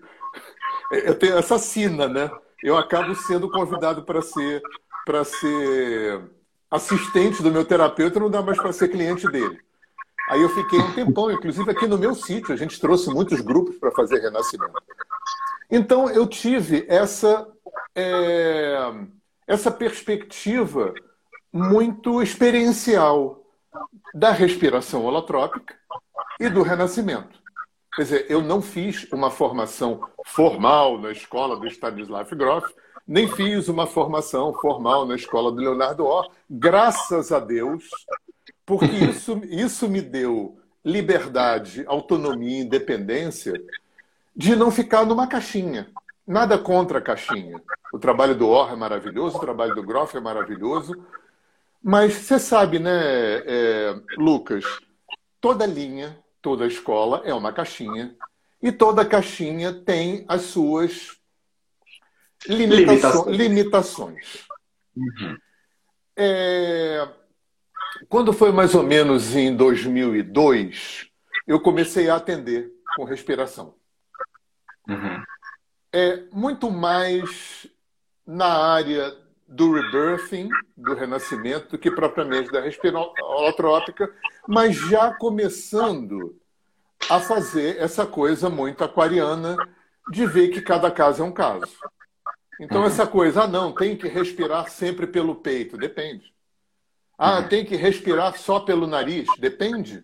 Eu 0.91 1.17
tenho 1.17 1.37
essa 1.37 1.57
sina, 1.57 2.05
né? 2.09 2.29
Eu 2.63 2.77
acabo 2.77 3.15
sendo 3.15 3.49
convidado 3.49 4.03
para 4.03 4.21
ser 4.21 4.61
para 5.05 5.23
ser 5.23 6.21
assistente 6.69 7.41
do 7.41 7.51
meu 7.51 7.65
terapeuta, 7.65 8.19
não 8.19 8.29
dá 8.29 8.41
mais 8.41 8.57
para 8.57 8.71
ser 8.71 8.87
cliente 8.87 9.27
dele. 9.27 9.59
Aí 10.29 10.41
eu 10.41 10.49
fiquei 10.49 10.79
um 10.79 10.93
tempão, 10.93 11.31
inclusive 11.31 11.69
aqui 11.69 11.87
no 11.87 11.97
meu 11.97 12.13
sítio, 12.13 12.53
a 12.53 12.55
gente 12.57 12.79
trouxe 12.79 13.09
muitos 13.09 13.41
grupos 13.41 13.75
para 13.77 13.91
fazer 13.91 14.19
renascimento. 14.19 14.73
Então 15.69 16.09
eu 16.09 16.27
tive 16.27 16.85
essa 16.87 17.47
é, 17.95 18.93
essa 19.47 19.71
perspectiva 19.71 20.93
muito 21.51 22.21
experiencial 22.21 23.43
da 24.13 24.31
respiração 24.31 25.03
holotrópica 25.03 25.75
e 26.39 26.49
do 26.49 26.61
renascimento. 26.61 27.40
Quer 27.93 28.03
dizer, 28.03 28.25
eu 28.29 28.41
não 28.41 28.61
fiz 28.61 29.05
uma 29.11 29.29
formação 29.29 29.99
formal 30.25 30.97
na 30.97 31.11
escola 31.11 31.57
do 31.57 31.67
Stanislav 31.67 32.29
Grof, 32.35 32.73
nem 33.05 33.27
fiz 33.27 33.67
uma 33.67 33.85
formação 33.85 34.53
formal 34.53 35.05
na 35.05 35.15
escola 35.15 35.51
do 35.51 35.57
Leonardo 35.57 36.05
Or, 36.05 36.31
graças 36.49 37.31
a 37.31 37.39
Deus, 37.39 37.83
porque 38.65 38.85
isso, 38.85 39.41
isso 39.43 39.89
me 39.89 40.01
deu 40.01 40.57
liberdade, 40.83 41.83
autonomia, 41.85 42.61
independência 42.61 43.61
de 44.33 44.55
não 44.55 44.71
ficar 44.71 45.05
numa 45.05 45.27
caixinha. 45.27 45.89
Nada 46.25 46.57
contra 46.57 46.99
a 46.99 47.01
caixinha. 47.01 47.61
O 47.91 47.99
trabalho 47.99 48.35
do 48.35 48.47
Or 48.47 48.71
é 48.71 48.75
maravilhoso, 48.75 49.37
o 49.37 49.41
trabalho 49.41 49.75
do 49.75 49.83
Groff 49.83 50.15
é 50.15 50.21
maravilhoso, 50.21 51.05
mas 51.83 52.13
você 52.13 52.39
sabe, 52.39 52.79
né, 52.79 52.91
é, 53.45 53.95
Lucas, 54.17 54.63
toda 55.41 55.65
linha, 55.65 56.17
toda 56.41 56.65
escola 56.65 57.21
é 57.25 57.33
uma 57.33 57.53
caixinha 57.53 58.15
e 58.61 58.71
toda 58.71 59.05
caixinha 59.05 59.73
tem 59.73 60.25
as 60.27 60.43
suas 60.43 61.17
limitações. 62.47 63.37
limitações. 63.37 64.47
Uhum. 64.95 65.37
É, 66.15 67.07
quando 68.09 68.33
foi 68.33 68.51
mais 68.51 68.75
ou 68.75 68.83
menos 68.83 69.35
em 69.35 69.55
2002, 69.55 71.07
eu 71.47 71.59
comecei 71.59 72.09
a 72.09 72.15
atender 72.15 72.71
com 72.95 73.03
respiração. 73.03 73.75
Uhum. 74.87 75.23
É 75.93 76.23
muito 76.31 76.69
mais 76.69 77.67
na 78.25 78.47
área 78.47 79.15
do 79.51 79.73
rebirthing, 79.73 80.49
do 80.77 80.95
renascimento, 80.95 81.71
do 81.71 81.77
que 81.77 81.91
propriamente 81.91 82.49
da 82.49 82.61
respiração 82.61 83.13
holotrópica, 83.19 84.09
mas 84.47 84.75
já 84.75 85.13
começando 85.13 86.39
a 87.09 87.19
fazer 87.19 87.77
essa 87.77 88.05
coisa 88.05 88.49
muito 88.49 88.81
aquariana 88.81 89.57
de 90.09 90.25
ver 90.25 90.49
que 90.49 90.61
cada 90.61 90.89
caso 90.89 91.21
é 91.21 91.25
um 91.25 91.33
caso. 91.33 91.67
Então, 92.61 92.85
essa 92.85 93.05
coisa, 93.05 93.43
ah, 93.43 93.47
não, 93.47 93.73
tem 93.73 93.97
que 93.97 94.07
respirar 94.07 94.69
sempre 94.69 95.05
pelo 95.05 95.35
peito, 95.35 95.77
depende. 95.77 96.31
Ah, 97.17 97.39
uhum. 97.39 97.47
tem 97.49 97.65
que 97.65 97.75
respirar 97.75 98.37
só 98.37 98.61
pelo 98.61 98.87
nariz, 98.87 99.27
depende. 99.37 100.03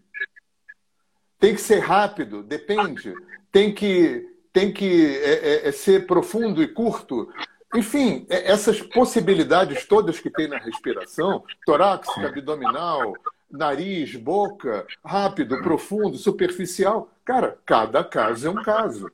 Tem 1.39 1.55
que 1.55 1.61
ser 1.61 1.79
rápido, 1.79 2.43
depende. 2.43 3.13
Tem 3.49 3.73
que, 3.73 4.27
tem 4.51 4.73
que 4.73 5.17
é, 5.19 5.33
é, 5.33 5.67
é 5.69 5.71
ser 5.71 6.05
profundo 6.05 6.61
e 6.61 6.67
curto, 6.67 7.31
enfim, 7.75 8.25
é, 8.29 8.51
essas 8.51 8.81
possibilidades 8.81 9.85
todas 9.85 10.19
que 10.19 10.29
tem 10.29 10.47
na 10.47 10.57
respiração, 10.57 11.43
torácica, 11.65 12.27
abdominal, 12.27 13.13
nariz, 13.49 14.15
boca, 14.15 14.85
rápido, 15.03 15.61
profundo, 15.61 16.17
superficial, 16.17 17.09
cara, 17.23 17.57
cada 17.65 18.03
caso 18.03 18.47
é 18.47 18.49
um 18.49 18.61
caso. 18.61 19.11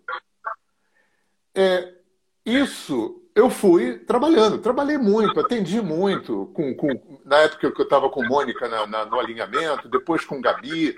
É, 1.55 1.93
isso 2.45 3.22
eu 3.36 3.50
fui 3.50 3.98
trabalhando, 3.98 4.60
trabalhei 4.60 4.98
muito, 4.98 5.39
atendi 5.39 5.81
muito, 5.81 6.51
com, 6.53 6.74
com 6.75 7.19
na 7.25 7.38
época 7.38 7.72
que 7.72 7.81
eu 7.81 7.83
estava 7.83 8.10
com 8.10 8.24
Mônica 8.24 8.67
na, 8.67 8.86
na, 8.86 9.05
no 9.05 9.19
alinhamento, 9.19 9.89
depois 9.89 10.24
com 10.24 10.41
Gabi, 10.41 10.95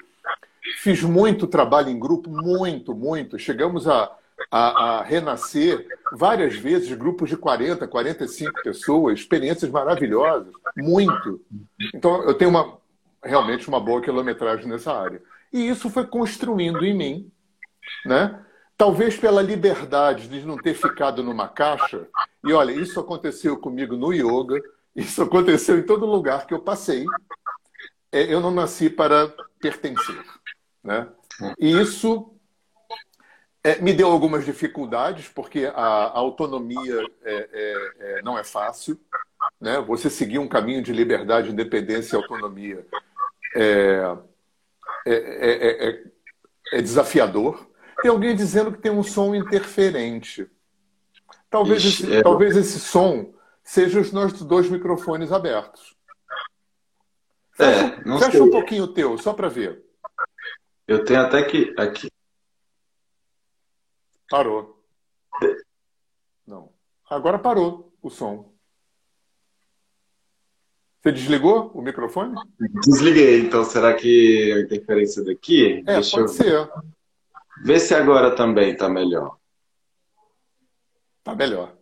fiz 0.77 1.01
muito 1.01 1.47
trabalho 1.47 1.89
em 1.89 1.99
grupo, 1.99 2.29
muito, 2.29 2.93
muito. 2.93 3.39
Chegamos 3.39 3.87
a 3.87 4.11
a, 4.51 4.99
a, 4.99 5.03
renascer 5.03 5.87
várias 6.11 6.55
vezes, 6.55 6.91
grupos 6.93 7.29
de 7.29 7.37
40, 7.37 7.87
45 7.87 8.63
pessoas, 8.63 9.19
experiências 9.19 9.71
maravilhosas, 9.71 10.53
muito. 10.77 11.41
Então, 11.93 12.23
eu 12.23 12.33
tenho 12.33 12.51
uma, 12.51 12.77
realmente 13.23 13.67
uma 13.67 13.79
boa 13.79 14.01
quilometragem 14.01 14.67
nessa 14.67 14.93
área. 14.93 15.21
E 15.51 15.67
isso 15.67 15.89
foi 15.89 16.05
construindo 16.05 16.83
em 16.85 16.93
mim, 16.93 17.31
né? 18.05 18.41
Talvez 18.77 19.15
pela 19.17 19.41
liberdade 19.41 20.27
de 20.27 20.45
não 20.45 20.57
ter 20.57 20.73
ficado 20.73 21.23
numa 21.23 21.47
caixa. 21.47 22.07
E 22.43 22.51
olha, 22.51 22.73
isso 22.73 22.99
aconteceu 22.99 23.57
comigo 23.57 23.95
no 23.95 24.11
yoga, 24.11 24.61
isso 24.93 25.21
aconteceu 25.23 25.77
em 25.77 25.83
todo 25.83 26.05
lugar 26.05 26.45
que 26.45 26.53
eu 26.53 26.59
passei. 26.59 27.05
É, 28.11 28.33
eu 28.33 28.41
não 28.41 28.51
nasci 28.51 28.89
para 28.89 29.33
pertencer, 29.59 30.23
né? 30.83 31.07
E 31.57 31.71
isso 31.71 32.34
é, 33.65 33.81
me 33.81 33.93
deu 33.93 34.11
algumas 34.11 34.45
dificuldades, 34.45 35.27
porque 35.27 35.65
a, 35.65 35.81
a 35.81 36.19
autonomia 36.19 37.03
é, 37.23 37.49
é, 37.51 37.95
é, 37.99 38.21
não 38.21 38.37
é 38.37 38.43
fácil. 38.43 38.99
Né? 39.59 39.81
Você 39.87 40.07
seguir 40.07 40.37
um 40.37 40.47
caminho 40.47 40.83
de 40.83 40.93
liberdade, 40.93 41.49
independência 41.49 42.15
e 42.15 42.21
autonomia 42.21 42.85
é, 43.55 44.17
é, 45.07 46.03
é, 46.73 46.81
desafiador. 46.83 47.67
Tem 48.03 48.11
alguém 48.11 48.35
dizendo 48.35 48.71
que 48.71 48.77
tem 48.77 48.91
um 48.91 49.01
som 49.01 49.33
interferente. 49.33 50.47
Talvez, 51.49 51.83
Ixi, 51.83 52.03
esse, 52.03 52.21
talvez 52.21 52.55
esse 52.55 52.79
som 52.79 53.33
seja 53.63 53.99
os 53.99 54.11
nossos 54.11 54.43
dois 54.43 54.69
microfones 54.69 55.31
abertos. 55.31 55.95
Fecha, 57.53 58.03
fecha 58.19 58.43
um 58.43 58.51
pouquinho 58.51 58.83
o 58.83 58.93
teu, 58.93 59.17
só 59.17 59.33
para 59.33 59.49
ver. 59.49 59.83
Eu 60.87 61.03
tenho 61.03 61.21
até 61.21 61.41
que. 61.41 61.73
Aqui. 61.79 62.11
Parou. 64.29 64.83
Não. 66.45 66.71
Agora 67.09 67.39
parou 67.39 67.93
o 68.01 68.09
som. 68.09 68.53
Você 71.01 71.11
desligou 71.11 71.69
o 71.73 71.81
microfone? 71.81 72.35
Desliguei, 72.83 73.41
então 73.41 73.63
será 73.63 73.93
que 73.93 74.51
a 74.53 74.59
interferência 74.61 75.23
daqui? 75.23 75.83
É, 75.85 75.95
Deixa 75.95 76.17
pode 76.17 76.31
ser. 76.31 76.69
Vê 77.63 77.79
se 77.79 77.93
agora 77.93 78.35
também 78.35 78.73
está 78.73 78.89
melhor. 78.89 79.37
Tá 81.23 81.35
melhor. 81.35 81.75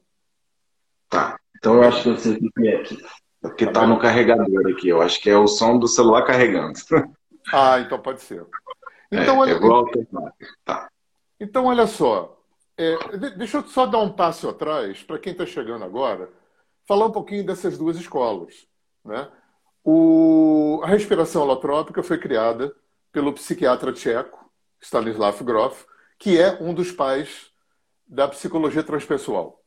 Tá. 1.10 1.40
Então 1.58 1.76
eu 1.76 1.84
acho 1.84 2.04
que 2.04 2.10
você 2.10 2.40
tem 2.54 2.74
aqui. 2.74 2.98
Porque 3.42 3.66
tá, 3.66 3.72
tá 3.72 3.88
no 3.88 3.98
carregador 3.98 4.72
aqui. 4.72 4.90
Eu 4.90 5.02
acho 5.02 5.22
que 5.22 5.30
é 5.30 5.38
o 5.38 5.48
som 5.48 5.80
do 5.80 5.88
celular 5.88 6.26
carregando. 6.26 6.78
Ah, 7.52 7.80
então 7.80 8.00
pode 8.00 8.22
ser. 8.22 8.46
Então, 9.12 9.44
é, 9.46 9.54
olha... 9.54 9.94
Tá. 10.64 10.90
Então, 11.44 11.66
olha 11.66 11.86
só. 11.86 12.42
É, 12.78 12.96
deixa 13.36 13.58
eu 13.58 13.64
só 13.68 13.86
dar 13.86 14.00
um 14.00 14.14
passo 14.14 14.48
atrás, 14.48 15.04
para 15.04 15.20
quem 15.20 15.34
está 15.34 15.46
chegando 15.46 15.84
agora, 15.84 16.32
falar 16.88 17.08
um 17.08 17.12
pouquinho 17.12 17.46
dessas 17.46 17.78
duas 17.78 17.98
escolas. 17.98 18.66
Né? 19.04 19.30
O, 19.84 20.80
a 20.84 20.88
respiração 20.88 21.42
holotrópica 21.42 22.02
foi 22.02 22.18
criada 22.18 22.74
pelo 23.12 23.34
psiquiatra 23.34 23.92
tcheco, 23.92 24.50
Stanislav 24.82 25.44
Grof, 25.44 25.84
que 26.18 26.40
é 26.40 26.58
um 26.62 26.74
dos 26.74 26.94
pais 26.94 27.52
da 28.08 28.26
psicologia 28.26 28.82
transpessoal. 28.82 29.62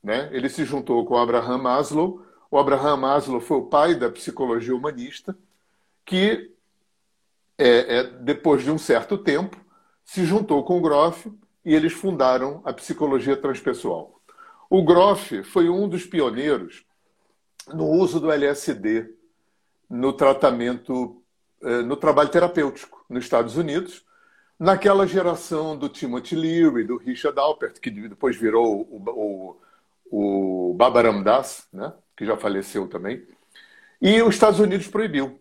Né? 0.00 0.28
Ele 0.30 0.48
se 0.48 0.64
juntou 0.64 1.04
com 1.04 1.16
Abraham 1.16 1.58
Maslow. 1.58 2.24
O 2.48 2.56
Abraham 2.56 2.98
Maslow 2.98 3.40
foi 3.40 3.56
o 3.56 3.66
pai 3.66 3.96
da 3.96 4.08
psicologia 4.08 4.76
humanista, 4.76 5.36
que, 6.04 6.54
é, 7.58 7.98
é, 7.98 8.02
depois 8.04 8.62
de 8.62 8.70
um 8.70 8.78
certo 8.78 9.18
tempo, 9.18 9.65
se 10.06 10.24
juntou 10.24 10.64
com 10.64 10.78
o 10.78 10.80
Groff 10.80 11.30
e 11.64 11.74
eles 11.74 11.92
fundaram 11.92 12.62
a 12.64 12.72
psicologia 12.72 13.36
transpessoal. 13.36 14.22
O 14.70 14.84
Groff 14.84 15.42
foi 15.42 15.68
um 15.68 15.88
dos 15.88 16.06
pioneiros 16.06 16.86
no 17.74 17.86
uso 17.86 18.20
do 18.20 18.30
LSD 18.30 19.12
no 19.90 20.12
tratamento, 20.12 21.22
eh, 21.62 21.82
no 21.82 21.96
trabalho 21.96 22.28
terapêutico 22.28 23.04
nos 23.08 23.24
Estados 23.24 23.56
Unidos, 23.56 24.04
naquela 24.58 25.06
geração 25.06 25.76
do 25.76 25.88
Timothy 25.88 26.36
Leary, 26.36 26.84
do 26.84 26.96
Richard 26.96 27.38
Alpert, 27.38 27.78
que 27.80 27.90
depois 27.90 28.36
virou 28.36 28.82
o, 28.90 29.56
o, 30.10 30.70
o 30.70 30.74
Babaram 30.74 31.22
Das, 31.22 31.68
né? 31.72 31.92
que 32.16 32.24
já 32.24 32.36
faleceu 32.36 32.88
também. 32.88 33.26
E 34.00 34.22
os 34.22 34.34
Estados 34.34 34.60
Unidos 34.60 34.86
proibiu. 34.88 35.40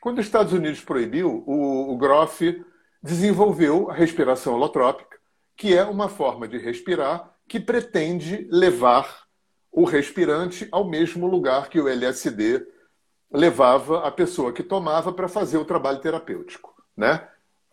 Quando 0.00 0.18
os 0.18 0.26
Estados 0.26 0.52
Unidos 0.52 0.80
proibiu, 0.80 1.42
o, 1.46 1.92
o 1.92 1.96
Groff 1.96 2.64
desenvolveu 3.02 3.90
a 3.90 3.94
respiração 3.94 4.54
holotrópica, 4.54 5.18
que 5.56 5.76
é 5.76 5.84
uma 5.84 6.08
forma 6.08 6.46
de 6.46 6.58
respirar 6.58 7.34
que 7.48 7.58
pretende 7.58 8.46
levar 8.50 9.24
o 9.70 9.84
respirante 9.84 10.68
ao 10.70 10.88
mesmo 10.88 11.26
lugar 11.26 11.68
que 11.68 11.80
o 11.80 11.88
LSD 11.88 12.66
levava 13.30 14.06
a 14.06 14.10
pessoa 14.10 14.52
que 14.52 14.62
tomava 14.62 15.12
para 15.12 15.28
fazer 15.28 15.56
o 15.56 15.64
trabalho 15.64 16.00
terapêutico, 16.00 16.74
né? 16.96 17.26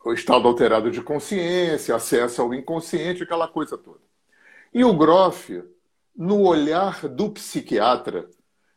O 0.05 0.13
estado 0.13 0.47
alterado 0.47 0.89
de 0.89 1.01
consciência, 1.01 1.93
acesso 1.93 2.41
ao 2.41 2.53
inconsciente, 2.53 3.23
aquela 3.23 3.49
coisa 3.49 3.77
toda. 3.77 3.99
E 4.73 4.83
o 4.85 4.93
Groff, 4.93 5.61
no 6.15 6.41
olhar 6.43 7.07
do 7.09 7.29
psiquiatra, 7.31 8.29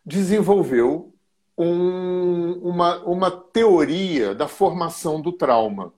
desenvolveu 0.05 1.15
um, 1.57 2.55
uma, 2.55 2.99
uma 3.05 3.31
teoria 3.31 4.35
da 4.35 4.49
formação 4.49 5.21
do 5.21 5.33
trauma, 5.33 5.95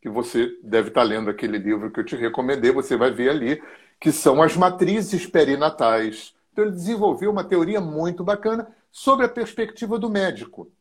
que 0.00 0.08
você 0.08 0.58
deve 0.62 0.88
estar 0.88 1.02
lendo 1.02 1.28
aquele 1.28 1.58
livro 1.58 1.90
que 1.90 2.00
eu 2.00 2.04
te 2.04 2.16
recomendei, 2.16 2.72
você 2.72 2.96
vai 2.96 3.10
ver 3.10 3.30
ali, 3.30 3.62
que 4.00 4.10
são 4.10 4.42
as 4.42 4.56
matrizes 4.56 5.26
perinatais. 5.26 6.34
Então, 6.52 6.64
ele 6.64 6.72
desenvolveu 6.72 7.30
uma 7.30 7.44
teoria 7.44 7.80
muito 7.80 8.24
bacana 8.24 8.74
sobre 8.90 9.26
a 9.26 9.28
perspectiva 9.28 9.98
do 9.98 10.08
médico. 10.08 10.72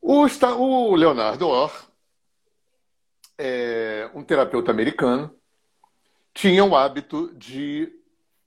O, 0.00 0.96
Leonardo 0.96 1.46
Orr, 1.46 1.88
é, 3.36 4.10
um 4.14 4.24
terapeuta 4.24 4.70
americano, 4.70 5.34
tinha 6.32 6.64
o 6.64 6.74
hábito 6.74 7.34
de 7.34 7.92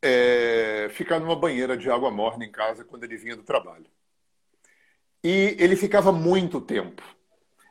é, 0.01 0.89
ficar 0.91 1.19
numa 1.19 1.35
banheira 1.35 1.77
de 1.77 1.91
água 1.91 2.09
morna 2.09 2.43
em 2.43 2.51
casa 2.51 2.83
quando 2.83 3.03
ele 3.03 3.17
vinha 3.17 3.35
do 3.35 3.43
trabalho. 3.43 3.85
E 5.23 5.55
ele 5.59 5.75
ficava 5.75 6.11
muito 6.11 6.59
tempo. 6.59 7.03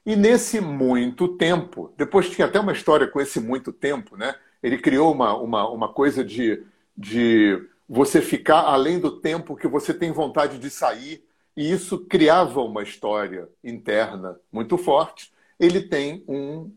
E 0.05 0.17
nesse 0.17 0.61
muito 0.61 1.29
tempo, 1.37 1.93
depois 1.97 2.29
tinha 2.31 2.47
até 2.47 2.59
uma 2.59 2.73
história 2.73 3.07
com 3.07 3.21
esse 3.21 3.41
muito 3.41 3.73
tempo, 3.73 4.17
né? 4.17 4.35
Ele 4.63 4.79
criou 4.79 5.13
uma, 5.13 5.37
uma, 5.37 5.69
uma 5.69 5.93
coisa 5.93 6.25
de, 6.25 6.65
de 6.97 7.63
você 7.89 8.21
ficar 8.21 8.61
além 8.61 8.99
do 8.99 9.21
tempo 9.21 9.57
que 9.57 9.69
você 9.69 9.93
tem 9.93 10.13
vontade 10.13 10.59
de 10.59 10.71
sair, 10.71 11.25
e 11.57 11.71
isso 11.71 12.07
criava 12.07 12.61
uma 12.63 12.83
história 12.83 13.49
interna 13.63 14.39
muito 14.53 14.79
forte. 14.79 15.33
Ele 15.59 15.81
tem 15.81 16.25
um, 16.29 16.73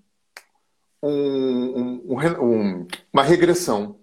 um, 1.02 2.02
um, 2.10 2.88
uma 3.12 3.24
regressão 3.24 3.98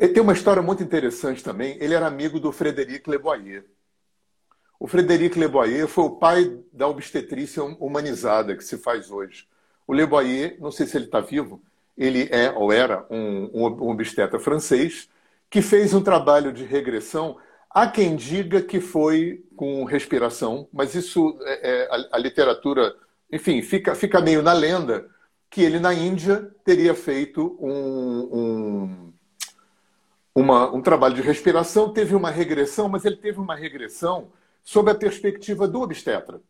ele 0.00 0.14
tem 0.14 0.22
uma 0.22 0.32
história 0.32 0.62
muito 0.62 0.82
interessante 0.82 1.44
também. 1.44 1.76
Ele 1.78 1.92
era 1.92 2.06
amigo 2.06 2.40
do 2.40 2.50
Frederic 2.50 3.08
Leboyer. 3.08 3.66
O 4.80 4.86
Frederic 4.86 5.38
Leboyer 5.38 5.86
foi 5.86 6.04
o 6.04 6.10
pai 6.16 6.58
da 6.72 6.88
obstetrícia 6.88 7.62
humanizada 7.62 8.56
que 8.56 8.64
se 8.64 8.78
faz 8.78 9.10
hoje. 9.10 9.46
O 9.86 9.92
Leboyer, 9.92 10.56
não 10.58 10.72
sei 10.72 10.86
se 10.86 10.96
ele 10.96 11.04
está 11.04 11.20
vivo, 11.20 11.62
ele 11.98 12.26
é 12.32 12.50
ou 12.50 12.72
era 12.72 13.06
um, 13.10 13.50
um 13.54 13.90
obstetra 13.90 14.40
francês 14.40 15.06
que 15.50 15.60
fez 15.60 15.92
um 15.92 16.02
trabalho 16.02 16.50
de 16.50 16.64
regressão. 16.64 17.36
Há 17.68 17.88
quem 17.88 18.16
diga 18.16 18.62
que 18.62 18.80
foi 18.80 19.44
com 19.54 19.84
respiração, 19.84 20.66
mas 20.72 20.94
isso 20.94 21.38
é, 21.42 21.70
é 21.70 21.88
a, 21.90 22.16
a, 22.16 22.18
literatura, 22.18 22.96
enfim, 23.30 23.60
fica, 23.60 23.94
fica 23.94 24.18
meio 24.18 24.40
na 24.40 24.54
lenda 24.54 25.06
que 25.50 25.60
ele 25.60 25.78
na 25.78 25.92
Índia 25.92 26.50
teria 26.64 26.94
feito 26.94 27.54
um, 27.60 28.30
um 28.32 29.12
uma, 30.34 30.72
um 30.74 30.80
trabalho 30.80 31.16
de 31.16 31.20
respiração, 31.20 31.92
teve 31.92 32.14
uma 32.14 32.30
regressão, 32.30 32.88
mas 32.88 33.04
ele 33.04 33.16
teve 33.16 33.38
uma 33.38 33.54
regressão 33.54 34.32
sob 34.70 34.88
a 34.88 34.94
perspectiva 34.94 35.66
do 35.66 35.80
obstetra. 35.80 36.40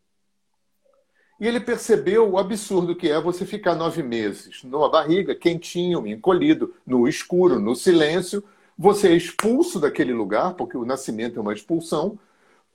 E 1.39 1.47
ele 1.47 1.59
percebeu 1.59 2.29
o 2.29 2.37
absurdo 2.37 2.95
que 2.95 3.09
é 3.09 3.19
você 3.19 3.47
ficar 3.47 3.73
nove 3.73 4.03
meses 4.03 4.63
numa 4.63 4.87
barriga, 4.87 5.33
quentinho, 5.33 6.05
encolhido, 6.05 6.71
no 6.85 7.07
escuro, 7.07 7.59
no 7.59 7.75
silêncio. 7.75 8.43
Você 8.77 9.07
é 9.07 9.15
expulso 9.15 9.79
daquele 9.79 10.13
lugar, 10.13 10.53
porque 10.53 10.77
o 10.77 10.85
nascimento 10.85 11.39
é 11.39 11.41
uma 11.41 11.51
expulsão, 11.51 12.19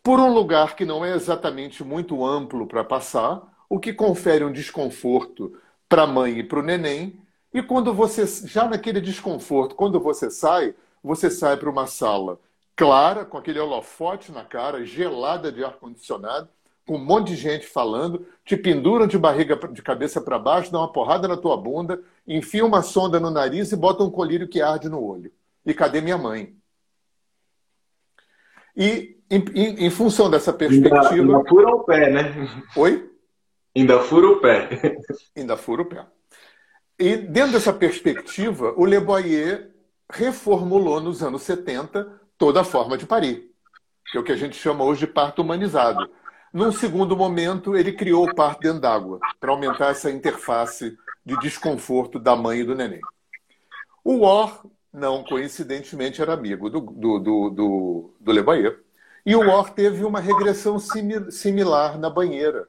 por 0.03 0.19
um 0.19 0.35
lugar 0.35 0.75
que 0.75 0.85
não 0.85 1.05
é 1.05 1.15
exatamente 1.15 1.85
muito 1.85 2.27
amplo 2.27 2.67
para 2.67 2.83
passar, 2.83 3.41
o 3.71 3.79
que 3.79 3.93
confere 3.93 4.45
um 4.45 4.51
desconforto 4.51 5.57
para 5.89 6.03
a 6.03 6.09
mãe 6.09 6.41
e 6.41 6.43
para 6.43 6.59
o 6.59 6.63
neném. 6.63 7.21
E 7.55 7.63
quando 7.63 7.95
você, 7.95 8.27
já 8.49 8.67
naquele 8.67 9.01
desconforto, 9.01 9.77
quando 9.77 10.01
você 10.01 10.29
sai, 10.29 10.75
você 11.05 11.31
sai 11.31 11.57
para 11.57 11.71
uma 11.71 11.87
sala 11.87 12.41
clara, 12.77 13.25
com 13.25 13.39
aquele 13.39 13.59
holofote 13.59 14.31
na 14.31 14.45
cara, 14.45 14.85
gelada 14.85 15.51
de 15.51 15.65
ar-condicionado, 15.65 16.49
com 16.87 16.97
um 16.97 17.05
monte 17.05 17.29
de 17.29 17.37
gente 17.37 17.67
falando, 17.67 18.25
te 18.45 18.57
penduram 18.57 19.07
de 19.07 19.19
barriga 19.19 19.57
de 19.73 19.83
cabeça 19.83 20.21
para 20.21 20.39
baixo, 20.39 20.71
dão 20.71 20.83
uma 20.83 20.93
porrada 20.93 21.27
na 21.27 21.37
tua 21.37 21.57
bunda, 21.57 22.01
enfiam 22.29 22.69
uma 22.69 22.83
sonda 22.83 23.19
no 23.19 23.31
nariz 23.31 23.73
e 23.73 23.77
botam 23.77 24.07
um 24.07 24.11
colírio 24.11 24.47
que 24.47 24.61
arde 24.61 24.89
no 24.89 25.03
olho. 25.03 25.33
E 25.65 25.75
cadê 25.75 26.01
minha 26.01 26.17
mãe? 26.17 26.55
E 28.77 29.17
em, 29.29 29.45
em, 29.55 29.87
em 29.87 29.91
função 29.91 30.31
dessa 30.31 30.53
perspectiva. 30.53 31.09
Ainda, 31.09 31.35
ainda 31.35 31.49
fura 31.49 31.75
o 31.75 31.83
pé, 31.83 32.11
né? 32.11 32.33
Oi? 32.77 33.11
Ainda 33.75 34.01
fura 34.01 34.29
o 34.29 34.41
pé. 34.41 34.69
Ainda 35.37 35.57
fura 35.57 35.83
o 35.83 35.87
pé. 35.87 36.07
E 36.99 37.17
dentro 37.17 37.53
dessa 37.53 37.73
perspectiva, 37.73 38.73
o 38.77 38.87
Le 38.87 39.01
Boyer 39.01 39.75
reformulou 40.11 41.01
nos 41.01 41.23
anos 41.23 41.43
70 41.43 42.26
toda 42.39 42.65
forma 42.65 42.97
de 42.97 43.07
parir, 43.07 43.51
que 44.11 44.19
é 44.19 44.21
o 44.21 44.25
que 44.25 44.33
a 44.33 44.37
gente 44.37 44.57
chama 44.57 44.85
hoje 44.85 45.01
de 45.01 45.13
parto 45.13 45.43
humanizado. 45.43 46.09
Num 46.53 46.73
segundo 46.73 47.17
momento, 47.17 47.77
ele 47.77 47.93
criou 47.93 48.29
o 48.29 48.35
parto 48.35 48.61
dentro 48.61 48.81
d'água, 48.81 49.19
para 49.41 49.51
aumentar 49.51 49.91
essa 49.91 50.11
interface 50.11 50.97
de 51.25 51.37
desconforto 51.39 52.19
da 52.19 52.37
mãe 52.37 52.61
e 52.61 52.65
do 52.65 52.75
neném. 52.75 53.01
O 54.05 54.19
War, 54.19 54.65
não 54.93 55.25
coincidentemente, 55.25 56.23
era 56.23 56.33
amigo 56.33 56.71
do, 56.71 56.81
do, 56.81 57.19
do, 57.19 57.51
do, 57.51 58.15
do 58.21 58.33
Le. 58.33 58.43
E 59.25 59.35
o 59.35 59.41
War 59.41 59.75
teve 59.75 60.05
uma 60.05 60.21
regressão 60.21 60.79
similar 60.79 61.99
na 61.99 62.09
banheira, 62.09 62.69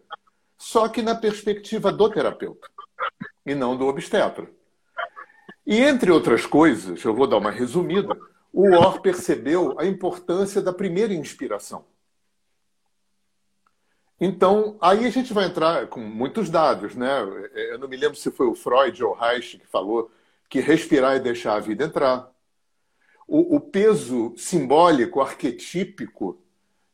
só 0.58 0.90
que 0.90 1.04
na 1.04 1.14
perspectiva 1.14 1.92
do 1.92 2.10
terapeuta, 2.10 2.68
e 3.46 3.54
não 3.54 3.78
do 3.78 3.86
obstetra. 3.86 4.50
E 5.66 5.80
entre 5.80 6.12
outras 6.12 6.46
coisas, 6.46 7.04
eu 7.04 7.14
vou 7.14 7.28
dar 7.28 7.38
uma 7.38 7.52
resumida, 7.52 8.18
o 8.52 8.74
Or 8.74 9.02
percebeu 9.02 9.80
a 9.80 9.86
importância 9.86 10.62
da 10.62 10.74
primeira 10.74 11.14
inspiração. 11.14 11.86
Então, 14.20 14.78
aí 14.82 15.06
a 15.06 15.10
gente 15.12 15.32
vai 15.32 15.46
entrar 15.46 15.88
com 15.88 16.00
muitos 16.00 16.50
dados, 16.50 16.96
né? 16.96 17.20
Eu 17.54 17.78
não 17.78 17.88
me 17.88 17.96
lembro 17.96 18.18
se 18.18 18.32
foi 18.32 18.48
o 18.48 18.56
Freud 18.56 19.04
ou 19.04 19.12
o 19.12 19.16
Reich 19.16 19.60
que 19.60 19.68
falou 19.68 20.12
que 20.50 20.60
respirar 20.60 21.16
é 21.16 21.20
deixar 21.20 21.56
a 21.56 21.60
vida 21.60 21.84
entrar. 21.84 22.32
O, 23.28 23.58
o 23.58 23.60
peso 23.60 24.34
simbólico, 24.36 25.22
arquetípico 25.22 26.42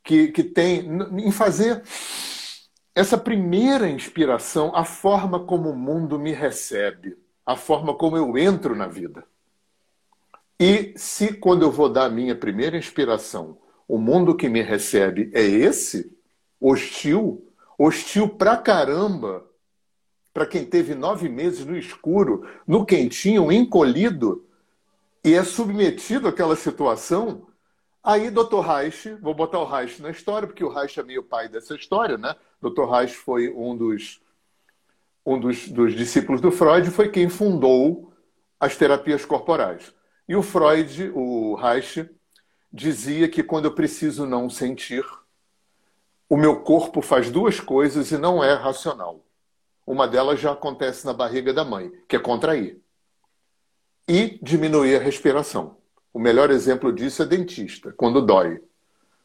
que, 0.04 0.30
que 0.30 0.44
tem 0.44 0.86
em 1.20 1.32
fazer 1.32 1.82
essa 2.94 3.18
primeira 3.18 3.90
inspiração, 3.90 4.76
a 4.76 4.84
forma 4.84 5.46
como 5.46 5.70
o 5.70 5.76
mundo 5.76 6.20
me 6.20 6.32
recebe 6.32 7.18
a 7.46 7.56
forma 7.56 7.94
como 7.96 8.18
eu 8.18 8.38
entro 8.38 8.76
na 8.76 8.88
vida. 8.88 9.26
E 10.60 10.94
se 10.96 11.34
quando 11.34 11.64
eu 11.64 11.72
vou 11.72 11.90
dar 11.90 12.06
a 12.06 12.10
minha 12.10 12.36
primeira 12.36 12.78
inspiração, 12.78 13.58
o 13.88 13.98
mundo 13.98 14.36
que 14.36 14.48
me 14.48 14.62
recebe 14.62 15.30
é 15.34 15.42
esse, 15.42 16.16
hostil, 16.60 17.46
hostil 17.78 18.30
pra 18.30 18.56
caramba, 18.58 19.46
para 20.34 20.46
quem 20.46 20.66
teve 20.66 20.96
nove 20.96 21.30
meses 21.30 21.66
no 21.66 21.78
escuro, 21.78 22.48
no 22.66 22.86
quentinho, 22.86 23.52
encolhido, 23.52 24.46
e 25.24 25.34
é 25.34 25.44
submetido 25.44 26.28
àquela 26.28 26.56
situação, 26.56 27.48
aí 28.04 28.30
Dr. 28.30 28.60
Reich, 28.60 29.14
vou 29.16 29.34
botar 29.34 29.60
o 29.60 29.66
Reich 29.66 30.02
na 30.02 30.10
história, 30.10 30.48
porque 30.48 30.64
o 30.64 30.70
Reich 30.70 31.00
é 31.00 31.04
meio 31.04 31.24
pai 31.24 31.48
dessa 31.48 31.76
história, 31.76 32.18
né? 32.18 32.36
Dr. 32.62 32.90
Reich 32.90 33.16
foi 33.16 33.50
um 33.50 33.76
dos 33.76 34.22
um 35.26 35.40
dos, 35.40 35.70
dos 35.70 35.94
discípulos 35.94 36.42
do 36.42 36.52
Freud, 36.52 36.90
foi 36.92 37.10
quem 37.10 37.30
fundou 37.30 38.12
as 38.60 38.76
terapias 38.76 39.24
corporais. 39.26 39.94
E 40.28 40.36
o 40.36 40.42
Freud, 40.42 41.12
o 41.14 41.56
Reich, 41.56 42.10
dizia 42.72 43.28
que 43.28 43.44
quando 43.44 43.66
eu 43.66 43.74
preciso 43.74 44.26
não 44.26 44.50
sentir, 44.50 45.06
o 46.30 46.38
meu 46.38 46.62
corpo 46.62 47.02
faz 47.02 47.30
duas 47.30 47.60
coisas 47.60 48.12
e 48.12 48.18
não 48.18 48.44
é 48.44 48.54
racional. 48.54 49.24
Uma 49.86 50.08
delas 50.08 50.40
já 50.40 50.54
acontece 50.54 51.06
na 51.06 51.14
barriga 51.14 51.54
da 51.54 51.66
mãe, 51.66 51.92
que 52.08 52.16
é 52.16 52.20
contrair. 52.20 52.82
E 54.08 54.40
diminuir 54.42 54.96
a 54.96 55.00
respiração. 55.00 55.78
O 56.14 56.20
melhor 56.20 56.50
exemplo 56.50 56.92
disso 56.92 57.22
é 57.22 57.26
dentista, 57.26 57.94
quando 57.96 58.22
dói. 58.22 58.62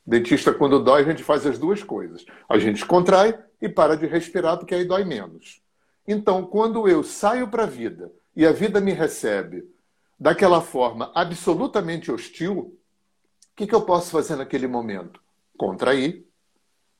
Dentista, 0.06 0.52
quando 0.52 0.82
dói, 0.82 1.02
a 1.02 1.04
gente 1.04 1.22
faz 1.22 1.46
as 1.46 1.58
duas 1.58 1.82
coisas. 1.82 2.24
A 2.48 2.58
gente 2.58 2.84
contrai 2.84 3.38
e 3.60 3.68
para 3.68 3.96
de 3.96 4.06
respirar, 4.06 4.58
porque 4.58 4.74
aí 4.74 4.84
dói 4.84 5.04
menos. 5.04 5.62
Então, 6.06 6.44
quando 6.44 6.88
eu 6.88 7.04
saio 7.04 7.48
para 7.48 7.64
a 7.64 7.66
vida 7.66 8.10
e 8.34 8.46
a 8.46 8.52
vida 8.52 8.80
me 8.80 8.92
recebe 8.92 9.68
daquela 10.18 10.60
forma 10.60 11.12
absolutamente 11.14 12.10
hostil, 12.10 12.58
o 12.58 12.78
que, 13.56 13.66
que 13.66 13.74
eu 13.74 13.82
posso 13.82 14.10
fazer 14.10 14.36
naquele 14.36 14.66
momento? 14.66 15.20
Contrair 15.56 16.26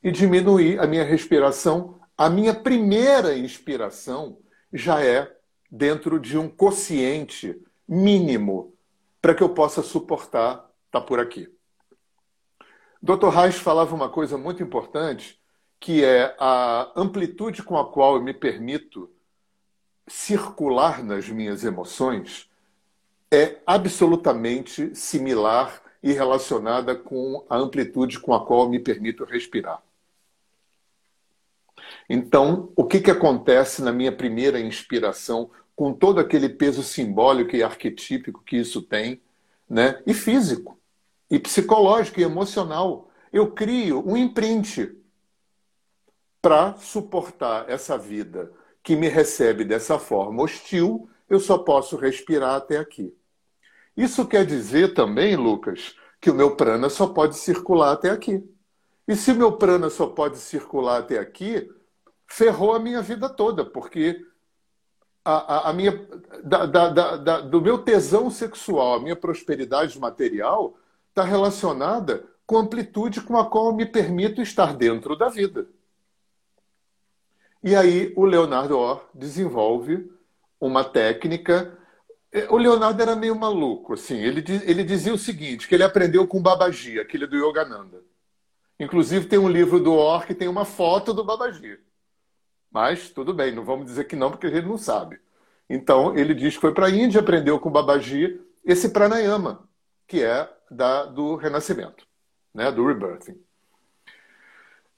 e 0.03 0.11
diminuir 0.11 0.79
a 0.79 0.87
minha 0.87 1.05
respiração. 1.05 1.99
A 2.17 2.29
minha 2.29 2.55
primeira 2.55 3.37
inspiração 3.37 4.39
já 4.73 5.03
é 5.03 5.33
dentro 5.71 6.19
de 6.19 6.39
um 6.39 6.49
quociente 6.49 7.61
mínimo 7.87 8.75
para 9.21 9.35
que 9.35 9.43
eu 9.43 9.49
possa 9.49 9.83
suportar 9.83 10.69
tá 10.91 11.01
por 11.01 11.21
aqui. 11.21 11.53
Dr. 13.03 13.29
Reich 13.29 13.59
falava 13.59 13.95
uma 13.95 14.09
coisa 14.09 14.37
muito 14.37 14.63
importante, 14.63 15.41
que 15.79 16.05
é 16.05 16.35
a 16.39 16.91
amplitude 16.97 17.63
com 17.63 17.79
a 17.79 17.91
qual 17.91 18.17
eu 18.17 18.23
me 18.23 18.35
permito 18.35 19.11
circular 20.09 21.05
nas 21.05 21.29
minhas 21.29 21.65
emoções 21.65 22.49
é 23.31 23.59
absolutamente 23.67 24.95
similar 24.95 25.83
e 26.03 26.13
relacionada 26.13 26.95
com 26.95 27.45
a 27.49 27.57
amplitude 27.57 28.19
com 28.19 28.33
a 28.33 28.45
qual 28.45 28.69
me 28.69 28.79
permito 28.79 29.25
respirar. 29.25 29.83
Então, 32.09 32.73
o 32.75 32.85
que, 32.85 33.01
que 33.01 33.11
acontece 33.11 33.83
na 33.83 33.93
minha 33.93 34.13
primeira 34.13 34.59
inspiração, 34.59 35.51
com 35.77 35.93
todo 35.93 36.19
aquele 36.19 36.49
peso 36.49 36.83
simbólico 36.83 37.55
e 37.55 37.63
arquetípico 37.63 38.43
que 38.45 38.57
isso 38.57 38.83
tem, 38.83 39.21
né? 39.69 40.03
e 40.07 40.15
físico, 40.15 40.79
e 41.31 41.39
psicológico, 41.39 42.21
e 42.21 42.25
emocional? 42.25 43.11
Eu 43.33 43.53
crio 43.53 44.03
um 44.07 44.17
imprint 44.17 44.97
para 46.41 46.75
suportar 46.77 47.69
essa 47.69 47.99
vida 47.99 48.51
que 48.83 48.97
me 48.97 49.09
recebe 49.09 49.65
dessa 49.65 49.99
forma 49.99 50.43
hostil, 50.43 51.11
eu 51.29 51.39
só 51.39 51.59
posso 51.59 51.97
respirar 51.97 52.55
até 52.55 52.79
aqui. 52.79 53.15
Isso 53.99 54.29
quer 54.29 54.47
dizer 54.47 54.95
também, 54.95 55.35
Lucas, 55.35 55.97
que 56.21 56.31
o 56.31 56.35
meu 56.35 56.55
prana 56.55 56.89
só 56.89 57.09
pode 57.09 57.37
circular 57.37 57.91
até 57.91 58.11
aqui. 58.11 58.49
E 59.09 59.17
se 59.17 59.33
o 59.33 59.35
meu 59.35 59.53
prana 59.59 59.91
só 59.91 60.07
pode 60.07 60.39
circular 60.39 60.99
até 60.99 61.19
aqui, 61.19 61.69
ferrou 62.25 62.73
a 62.73 62.79
minha 62.79 63.03
vida 63.03 63.29
toda, 63.29 63.65
porque 63.65 64.25
a, 65.25 65.33
a, 65.33 65.71
a 65.71 65.73
minha, 65.73 66.09
da, 66.45 66.65
da, 66.65 67.17
da, 67.17 67.41
do 67.41 67.61
meu 67.61 67.79
tesão 67.79 68.31
sexual, 68.31 68.95
a 68.95 69.01
minha 69.01 69.17
prosperidade 69.17 69.99
material, 69.99 70.79
está 71.09 71.25
relacionada 71.25 72.25
com 72.47 72.57
a 72.57 72.61
amplitude 72.61 73.21
com 73.23 73.37
a 73.37 73.51
qual 73.51 73.67
eu 73.67 73.75
me 73.75 73.85
permito 73.85 74.41
estar 74.41 74.77
dentro 74.77 75.17
da 75.17 75.29
vida. 75.29 75.67
E 77.65 77.75
aí 77.75 78.13
o 78.17 78.25
Leonardo 78.25 78.79
Orr 78.79 79.01
desenvolve 79.13 80.09
uma 80.61 80.85
técnica. 80.85 81.77
É, 82.31 82.47
o 82.51 82.57
Leonardo 82.57 83.01
era 83.01 83.17
meio 83.17 83.35
maluco, 83.35 83.95
assim. 83.95 84.19
Ele, 84.19 84.45
ele 84.65 84.85
dizia 84.85 85.15
o 85.15 85.19
seguinte, 85.19 85.67
que 85.67 85.75
ele 85.75 85.83
aprendeu 85.83 86.27
com 86.27 86.43
Babaji, 86.43 87.01
aquele 87.01 87.27
do 87.27 87.37
Yogananda. 87.37 88.03
Inclusive 88.79 89.27
tem 89.27 89.39
um 89.39 89.49
livro 89.49 89.81
do 89.81 89.93
Orr 89.93 90.27
que 90.27 90.35
tem 90.35 90.49
uma 90.49 90.65
foto 90.65 91.13
do 91.13 91.25
Babaji. 91.25 91.79
Mas 92.71 93.11
tudo 93.11 93.33
bem, 93.33 93.53
não 93.55 93.65
vamos 93.65 93.87
dizer 93.87 94.05
que 94.05 94.15
não, 94.15 94.31
porque 94.31 94.47
a 94.47 94.51
gente 94.51 94.67
não 94.67 94.79
sabe. 94.79 95.19
Então 95.69 96.17
ele 96.17 96.35
diz 96.35 96.55
que 96.55 96.61
foi 96.61 96.73
para 96.73 96.87
a 96.87 96.91
Índia, 96.91 97.21
aprendeu 97.21 97.59
com 97.59 97.71
Babaji 97.71 98.41
esse 98.65 98.91
pranayama, 98.91 99.67
que 100.07 100.23
é 100.23 100.49
da, 100.71 101.07
do 101.07 101.35
renascimento, 101.37 102.07
né, 102.55 102.71
do 102.71 102.87
rebirthing. 102.87 103.41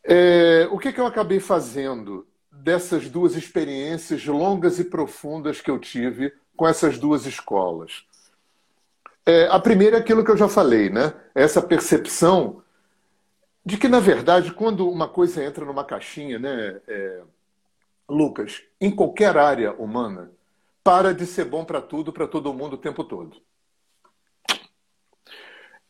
É, 0.02 0.68
o 0.70 0.78
que, 0.78 0.92
que 0.92 1.00
eu 1.00 1.06
acabei 1.06 1.40
fazendo 1.40 2.26
dessas 2.50 3.08
duas 3.08 3.36
experiências 3.36 4.24
longas 4.26 4.78
e 4.78 4.84
profundas 4.84 5.60
que 5.60 5.70
eu 5.70 5.78
tive 5.78 6.32
com 6.61 6.68
essas 6.68 6.99
duas 6.99 7.25
escolas. 7.25 8.05
É, 9.25 9.46
a 9.46 9.59
primeira 9.59 9.96
é 9.96 10.01
aquilo 10.01 10.23
que 10.23 10.31
eu 10.31 10.37
já 10.37 10.46
falei, 10.46 10.90
né? 10.90 11.14
Essa 11.35 11.62
percepção 11.62 12.62
de 13.64 13.79
que, 13.79 13.88
na 13.88 13.99
verdade, 13.99 14.53
quando 14.53 14.87
uma 14.87 15.09
coisa 15.09 15.42
entra 15.42 15.64
numa 15.64 15.87
caixinha, 15.87 16.38
né, 16.38 16.79
é, 16.87 17.23
Lucas, 18.07 18.61
em 18.79 18.90
qualquer 18.90 19.38
área 19.38 19.73
humana, 19.73 20.31
para 20.85 21.14
de 21.14 21.25
ser 21.25 21.46
bom 21.46 21.64
para 21.64 21.81
tudo, 21.81 22.12
para 22.12 22.29
todo 22.29 22.53
mundo 22.53 22.75
o 22.75 22.79
tempo 22.79 23.05
todo. 23.05 23.38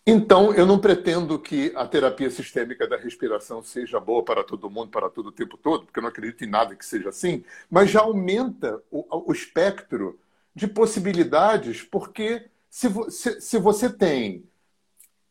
Então, 0.06 0.54
eu 0.54 0.66
não 0.66 0.78
pretendo 0.78 1.36
que 1.36 1.72
a 1.74 1.84
terapia 1.84 2.30
sistêmica 2.30 2.86
da 2.86 2.96
respiração 2.96 3.60
seja 3.60 3.98
boa 3.98 4.22
para 4.22 4.44
todo 4.44 4.70
mundo, 4.70 4.92
para 4.92 5.10
todo 5.10 5.30
o 5.30 5.32
tempo 5.32 5.56
todo, 5.56 5.86
porque 5.86 5.98
eu 5.98 6.02
não 6.02 6.10
acredito 6.10 6.44
em 6.44 6.48
nada 6.48 6.76
que 6.76 6.86
seja 6.86 7.08
assim, 7.08 7.44
mas 7.68 7.90
já 7.90 8.02
aumenta 8.02 8.80
o, 8.88 9.04
o 9.28 9.32
espectro 9.32 10.16
de 10.54 10.66
possibilidades, 10.66 11.82
porque 11.82 12.48
se, 12.68 12.88
se, 13.10 13.40
se 13.40 13.58
você 13.58 13.88
tem 13.88 14.44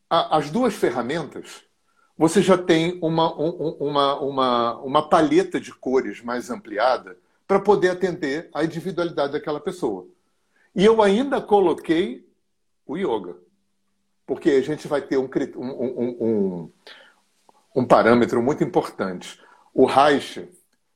a, 0.08 0.38
as 0.38 0.50
duas 0.50 0.74
ferramentas, 0.74 1.62
você 2.16 2.42
já 2.42 2.58
tem 2.58 2.98
uma, 3.02 3.34
um, 3.40 3.76
uma, 3.80 4.20
uma, 4.20 4.76
uma 4.80 5.08
palheta 5.08 5.60
de 5.60 5.72
cores 5.72 6.22
mais 6.22 6.50
ampliada 6.50 7.16
para 7.46 7.58
poder 7.58 7.90
atender 7.90 8.48
a 8.52 8.64
individualidade 8.64 9.32
daquela 9.32 9.60
pessoa. 9.60 10.06
E 10.74 10.84
eu 10.84 11.02
ainda 11.02 11.40
coloquei 11.40 12.26
o 12.86 12.96
yoga 12.96 13.36
porque 14.30 14.50
a 14.50 14.62
gente 14.62 14.86
vai 14.86 15.02
ter 15.02 15.16
um, 15.16 15.28
um, 15.56 16.16
um, 16.20 16.72
um 17.74 17.84
parâmetro 17.84 18.40
muito 18.40 18.62
importante. 18.62 19.42
O 19.74 19.84
Reich, 19.86 20.48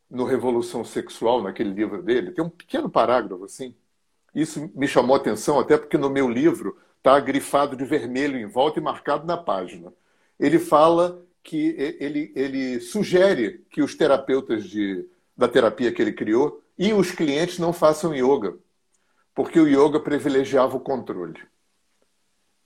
no 0.09 0.25
Revolução 0.25 0.85
Sexual, 0.85 1.43
naquele 1.43 1.71
livro 1.71 2.01
dele, 2.01 2.31
tem 2.31 2.45
um 2.45 2.49
pequeno 2.49 2.89
parágrafo 2.89 3.45
assim. 3.45 3.75
Isso 4.35 4.71
me 4.75 4.89
chamou 4.89 5.15
a 5.15 5.19
atenção, 5.19 5.59
até 5.59 5.77
porque 5.77 5.97
no 5.97 6.11
meu 6.11 6.29
livro 6.29 6.77
está 6.99 7.19
grifado 7.21 7.77
de 7.77 7.85
vermelho 7.85 8.39
em 8.39 8.47
volta 8.47 8.81
e 8.81 8.83
marcado 8.83 9.27
na 9.27 9.37
página. 9.37 9.93
Ele 10.41 10.59
fala 10.59 11.23
que 11.43 11.77
ele, 12.01 12.33
ele 12.35 12.81
sugere 12.81 13.65
que 13.71 13.83
os 13.83 13.95
terapeutas 13.95 14.65
de, 14.65 15.07
da 15.37 15.47
terapia 15.47 15.93
que 15.93 16.01
ele 16.01 16.13
criou 16.13 16.63
e 16.79 16.93
os 16.93 17.11
clientes 17.11 17.59
não 17.59 17.73
façam 17.73 18.15
yoga, 18.15 18.57
porque 19.35 19.61
o 19.61 19.69
yoga 19.69 20.01
privilegiava 20.01 20.77
o 20.77 20.81
controle. 20.81 21.41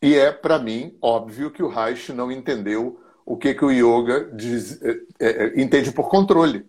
E 0.01 0.15
é, 0.15 0.31
para 0.31 0.59
mim, 0.59 0.97
óbvio 1.03 1.51
que 1.51 1.63
o 1.63 1.69
Reich 1.69 2.13
não 2.13 2.31
entendeu 2.31 3.01
o 3.27 3.37
que, 3.37 3.53
que 3.53 3.65
o 3.65 3.71
yoga 3.71 4.31
diz, 4.33 4.81
é, 4.81 5.01
é, 5.19 5.61
entende 5.61 5.91
por 5.93 6.09
controle. 6.09 6.65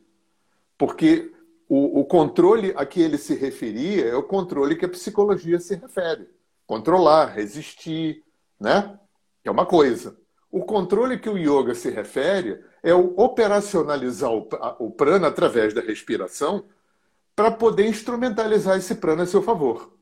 Porque 0.78 1.32
o, 1.70 2.00
o, 2.00 2.06
controle 2.06 2.74
a 2.76 2.84
que 2.84 3.00
ele 3.00 3.18
se 3.18 3.36
referia 3.36 4.08
é 4.08 4.16
o 4.16 4.24
controle 4.24 4.76
que 4.76 4.86
a 4.86 4.90
psicologia 4.90 5.60
se 5.60 5.76
refere. 5.76 6.28
Controlar, 6.66 7.28
resistir, 7.28 8.24
né? 8.60 9.00
É 9.44 9.52
uma 9.52 9.68
coisa. 9.68 10.18
O 10.52 10.64
controle 10.64 11.20
que 11.20 11.30
o 11.30 11.38
yoga 11.38 11.76
se 11.76 11.92
refere 11.92 12.60
é 12.82 12.94
o 12.94 13.14
operacionalizar 13.16 14.32
o, 14.32 14.50
o 14.80 14.90
prana 14.92 15.28
através 15.28 15.74
da 15.74 15.82
respiração 15.82 16.66
para 17.36 17.52
poder 17.52 17.88
instrumentalizar 17.88 18.78
esse 18.78 18.96
prana 18.96 19.24
a 19.24 19.28
seu 19.28 19.44
favor. 19.44 19.94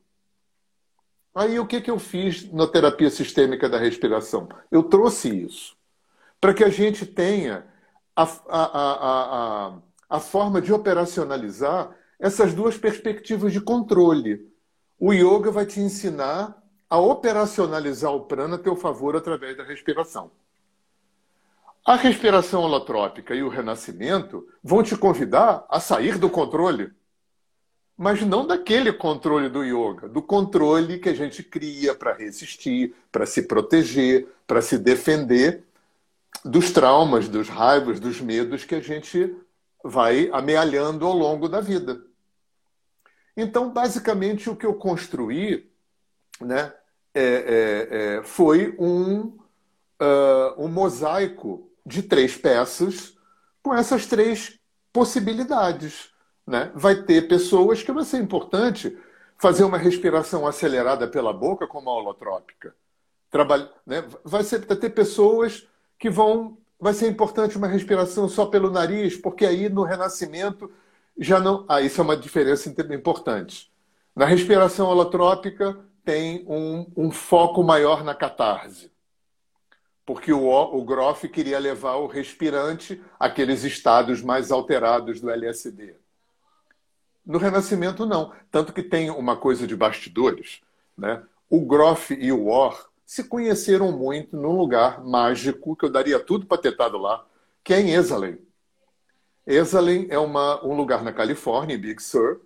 Aí 1.34 1.60
o 1.60 1.66
que, 1.66 1.80
que 1.80 1.90
eu 1.90 1.98
fiz 1.98 2.50
na 2.50 2.66
terapia 2.66 3.10
sistêmica 3.10 3.68
da 3.68 3.78
respiração? 3.78 4.48
Eu 4.72 4.82
trouxe 4.82 5.44
isso 5.44 5.76
para 6.40 6.54
que 6.54 6.64
a 6.64 6.70
gente 6.70 7.04
tenha 7.04 7.66
a, 8.16 8.22
a, 8.24 8.64
a, 9.68 9.78
a, 10.08 10.20
forma 10.20 10.60
de 10.60 10.72
operacionalizar 10.72 11.90
essas 12.18 12.54
duas 12.54 12.76
perspectivas 12.76 13.52
de 13.52 13.60
controle. 13.60 14.46
O 14.98 15.12
yoga 15.12 15.50
vai 15.50 15.66
te 15.66 15.80
ensinar 15.80 16.60
a 16.90 16.98
operacionalizar 16.98 18.12
o 18.12 18.22
prana 18.22 18.56
a 18.56 18.58
teu 18.58 18.74
favor 18.74 19.16
através 19.16 19.56
da 19.56 19.62
respiração. 19.62 20.30
A 21.84 21.94
respiração 21.94 22.62
holotrópica 22.62 23.34
e 23.34 23.42
o 23.42 23.48
renascimento 23.48 24.46
vão 24.62 24.82
te 24.82 24.96
convidar 24.96 25.64
a 25.68 25.80
sair 25.80 26.18
do 26.18 26.28
controle 26.28 26.92
mas 27.98 28.22
não 28.22 28.46
daquele 28.46 28.92
controle 28.92 29.48
do 29.48 29.64
yoga, 29.64 30.08
do 30.08 30.22
controle 30.22 31.00
que 31.00 31.08
a 31.08 31.14
gente 31.14 31.42
cria 31.42 31.96
para 31.96 32.14
resistir, 32.14 32.94
para 33.10 33.26
se 33.26 33.42
proteger, 33.42 34.28
para 34.46 34.62
se 34.62 34.78
defender 34.78 35.64
dos 36.44 36.70
traumas, 36.70 37.28
dos 37.28 37.48
raivas, 37.48 37.98
dos 37.98 38.20
medos 38.20 38.64
que 38.64 38.76
a 38.76 38.80
gente 38.80 39.34
vai 39.88 40.28
amealhando 40.32 41.06
ao 41.06 41.12
longo 41.12 41.48
da 41.48 41.60
vida. 41.60 42.00
Então, 43.36 43.70
basicamente, 43.72 44.50
o 44.50 44.56
que 44.56 44.66
eu 44.66 44.74
construí 44.74 45.70
né, 46.40 46.72
é, 47.14 47.22
é, 47.22 47.88
é, 47.90 48.22
foi 48.22 48.74
um, 48.78 49.38
uh, 50.00 50.54
um 50.58 50.68
mosaico 50.68 51.70
de 51.86 52.02
três 52.02 52.36
peças 52.36 53.16
com 53.62 53.74
essas 53.74 54.06
três 54.06 54.58
possibilidades 54.92 56.12
né? 56.48 56.72
Vai 56.74 57.02
ter 57.02 57.28
pessoas 57.28 57.82
que 57.82 57.92
vai 57.92 58.04
ser 58.04 58.16
importante 58.18 58.98
fazer 59.36 59.64
uma 59.64 59.76
respiração 59.76 60.46
acelerada 60.46 61.06
pela 61.06 61.32
boca, 61.32 61.66
como 61.66 61.90
a 61.90 61.94
holotrópica. 61.94 62.74
Trabalha, 63.30 63.70
né? 63.86 64.02
vai, 64.24 64.42
ser, 64.42 64.64
ter 64.64 64.90
pessoas 64.90 65.68
que 65.98 66.08
vão. 66.08 66.56
Vai 66.80 66.94
ser 66.94 67.08
importante 67.08 67.56
uma 67.56 67.66
respiração 67.66 68.28
só 68.28 68.46
pelo 68.46 68.70
nariz, 68.70 69.16
porque 69.16 69.44
aí 69.44 69.68
no 69.68 69.82
renascimento 69.82 70.70
já 71.18 71.40
não. 71.40 71.64
Ah, 71.68 71.80
isso 71.80 72.00
é 72.00 72.04
uma 72.04 72.16
diferença 72.16 72.68
importante. 72.68 73.70
Na 74.14 74.24
respiração 74.24 74.88
holotrópica 74.88 75.78
tem 76.04 76.44
um, 76.46 76.86
um 76.96 77.10
foco 77.10 77.62
maior 77.62 78.02
na 78.04 78.14
catarse, 78.14 78.90
porque 80.06 80.32
o, 80.32 80.48
o 80.48 80.84
Groff 80.84 81.28
queria 81.28 81.58
levar 81.58 81.96
o 81.96 82.06
respirante 82.06 83.02
àqueles 83.18 83.64
estados 83.64 84.22
mais 84.22 84.50
alterados 84.50 85.20
do 85.20 85.30
LSD. 85.30 85.96
No 87.26 87.38
Renascimento, 87.38 88.06
não. 88.06 88.32
Tanto 88.50 88.72
que 88.72 88.82
tem 88.82 89.10
uma 89.10 89.36
coisa 89.36 89.66
de 89.66 89.76
bastidores. 89.76 90.62
Né? 90.96 91.22
O 91.50 91.60
Groff 91.60 92.14
e 92.14 92.32
o 92.32 92.46
War 92.46 92.87
se 93.08 93.24
conheceram 93.24 93.90
muito 93.90 94.36
num 94.36 94.54
lugar 94.54 95.02
mágico, 95.02 95.74
que 95.74 95.86
eu 95.86 95.90
daria 95.90 96.20
tudo 96.20 96.44
para 96.44 96.58
ter 96.58 96.72
estado 96.72 96.98
lá, 96.98 97.24
que 97.64 97.72
é 97.72 97.80
em 97.80 97.94
Esalen. 97.94 98.36
Esalen 99.46 100.08
é 100.10 100.18
uma, 100.18 100.62
um 100.62 100.76
lugar 100.76 101.02
na 101.02 101.10
Califórnia, 101.10 101.74
em 101.74 101.80
Big 101.80 102.02
Sur, 102.02 102.42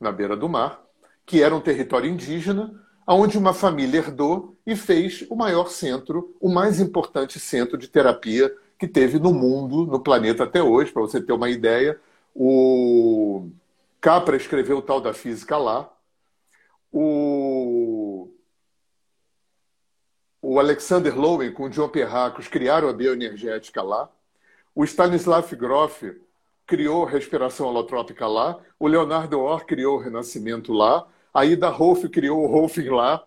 na 0.00 0.10
beira 0.10 0.36
do 0.36 0.48
mar, 0.48 0.82
que 1.24 1.40
era 1.40 1.54
um 1.54 1.60
território 1.60 2.10
indígena, 2.10 2.74
onde 3.06 3.38
uma 3.38 3.54
família 3.54 3.98
herdou 3.98 4.56
e 4.66 4.74
fez 4.74 5.24
o 5.30 5.36
maior 5.36 5.68
centro, 5.68 6.34
o 6.40 6.48
mais 6.48 6.80
importante 6.80 7.38
centro 7.38 7.78
de 7.78 7.86
terapia 7.86 8.52
que 8.80 8.88
teve 8.88 9.16
no 9.16 9.32
mundo, 9.32 9.86
no 9.86 10.00
planeta 10.00 10.42
até 10.42 10.60
hoje, 10.60 10.90
para 10.90 11.02
você 11.02 11.20
ter 11.20 11.32
uma 11.32 11.48
ideia. 11.48 12.00
O 12.34 13.48
Capra 14.00 14.36
escreveu 14.36 14.78
o 14.78 14.82
tal 14.82 15.00
da 15.00 15.14
física 15.14 15.56
lá. 15.56 15.88
O, 16.92 17.00
o 20.52 20.58
Alexander 20.58 21.16
Lowen 21.16 21.52
com 21.52 21.66
o 21.66 21.70
John 21.70 21.88
Perracos 21.88 22.48
criaram 22.48 22.88
a 22.88 22.92
bioenergética 22.92 23.80
lá. 23.82 24.10
O 24.74 24.82
Stanislav 24.82 25.48
Grof 25.54 26.02
criou 26.66 27.06
a 27.06 27.08
respiração 27.08 27.68
holotrópica 27.68 28.26
lá. 28.26 28.58
O 28.76 28.88
Leonardo 28.88 29.38
Orr 29.38 29.64
criou 29.64 29.96
o 29.96 30.00
renascimento 30.00 30.72
lá. 30.72 31.06
A 31.32 31.44
Ida 31.46 31.68
Rolf 31.68 32.02
criou 32.06 32.42
o 32.42 32.48
Rolfing 32.48 32.88
lá. 32.88 33.24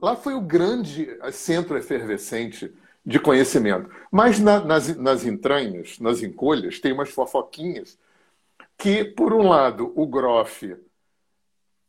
Lá 0.00 0.14
foi 0.14 0.34
o 0.34 0.40
grande 0.40 1.08
centro 1.32 1.76
efervescente 1.76 2.72
de 3.04 3.18
conhecimento. 3.18 3.90
Mas 4.08 4.38
na, 4.38 4.60
nas, 4.60 4.96
nas 4.96 5.24
entranhas, 5.24 5.98
nas 5.98 6.22
encolhas, 6.22 6.78
tem 6.78 6.92
umas 6.92 7.10
fofoquinhas 7.10 7.98
que, 8.78 9.04
por 9.04 9.32
um 9.32 9.48
lado, 9.48 9.92
o 9.96 10.06
Groff 10.06 10.76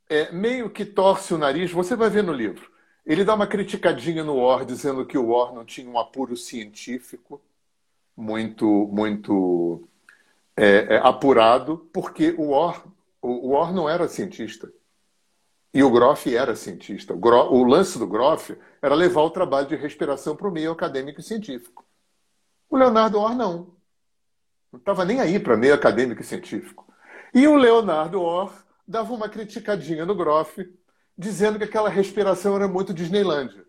é, 0.09 0.31
meio 0.31 0.71
que 0.71 0.85
torce 0.85 1.35
o 1.35 1.37
nariz, 1.37 1.69
você 1.69 1.95
vai 1.95 2.09
ver 2.09 2.23
no 2.23 2.33
livro. 2.33 2.71
Ele 3.05 3.23
dá 3.23 3.33
uma 3.33 3.47
criticadinha 3.47 4.23
no 4.23 4.37
War, 4.37 4.63
dizendo 4.65 5.05
que 5.05 5.17
o 5.17 5.27
War 5.27 5.53
não 5.53 5.65
tinha 5.65 5.89
um 5.89 5.99
apuro 5.99 6.37
científico 6.37 7.41
muito, 8.15 8.65
muito 8.91 9.87
é, 10.55 10.95
é, 10.95 10.97
apurado, 10.97 11.89
porque 11.91 12.35
o 12.37 12.49
War, 12.49 12.85
o, 13.21 13.49
War 13.49 13.73
não 13.73 13.89
era 13.89 14.07
cientista. 14.07 14.71
E 15.73 15.83
o 15.83 15.89
Groff 15.89 16.35
era 16.35 16.55
cientista. 16.55 17.13
O, 17.13 17.17
o 17.17 17.63
lance 17.63 17.97
do 17.97 18.07
Groff 18.07 18.55
era 18.81 18.93
levar 18.93 19.21
o 19.21 19.29
trabalho 19.29 19.67
de 19.67 19.75
respiração 19.75 20.35
para 20.35 20.47
o 20.47 20.51
meio 20.51 20.71
acadêmico 20.71 21.19
e 21.21 21.23
científico. 21.23 21.85
O 22.69 22.77
Leonardo 22.77 23.19
Orr 23.19 23.35
não. 23.35 23.73
Não 24.71 24.79
estava 24.79 25.03
nem 25.03 25.19
aí 25.19 25.39
para 25.39 25.57
meio 25.57 25.73
acadêmico 25.73 26.21
e 26.21 26.25
científico. 26.25 26.85
E 27.33 27.47
o 27.47 27.55
Leonardo 27.55 28.21
Orr 28.21 28.53
dava 28.87 29.13
uma 29.13 29.29
criticadinha 29.29 30.05
no 30.05 30.15
Groff, 30.15 30.69
dizendo 31.21 31.59
que 31.59 31.65
aquela 31.65 31.87
respiração 31.87 32.55
era 32.55 32.67
muito 32.67 32.95
Disneylândia. 32.95 33.63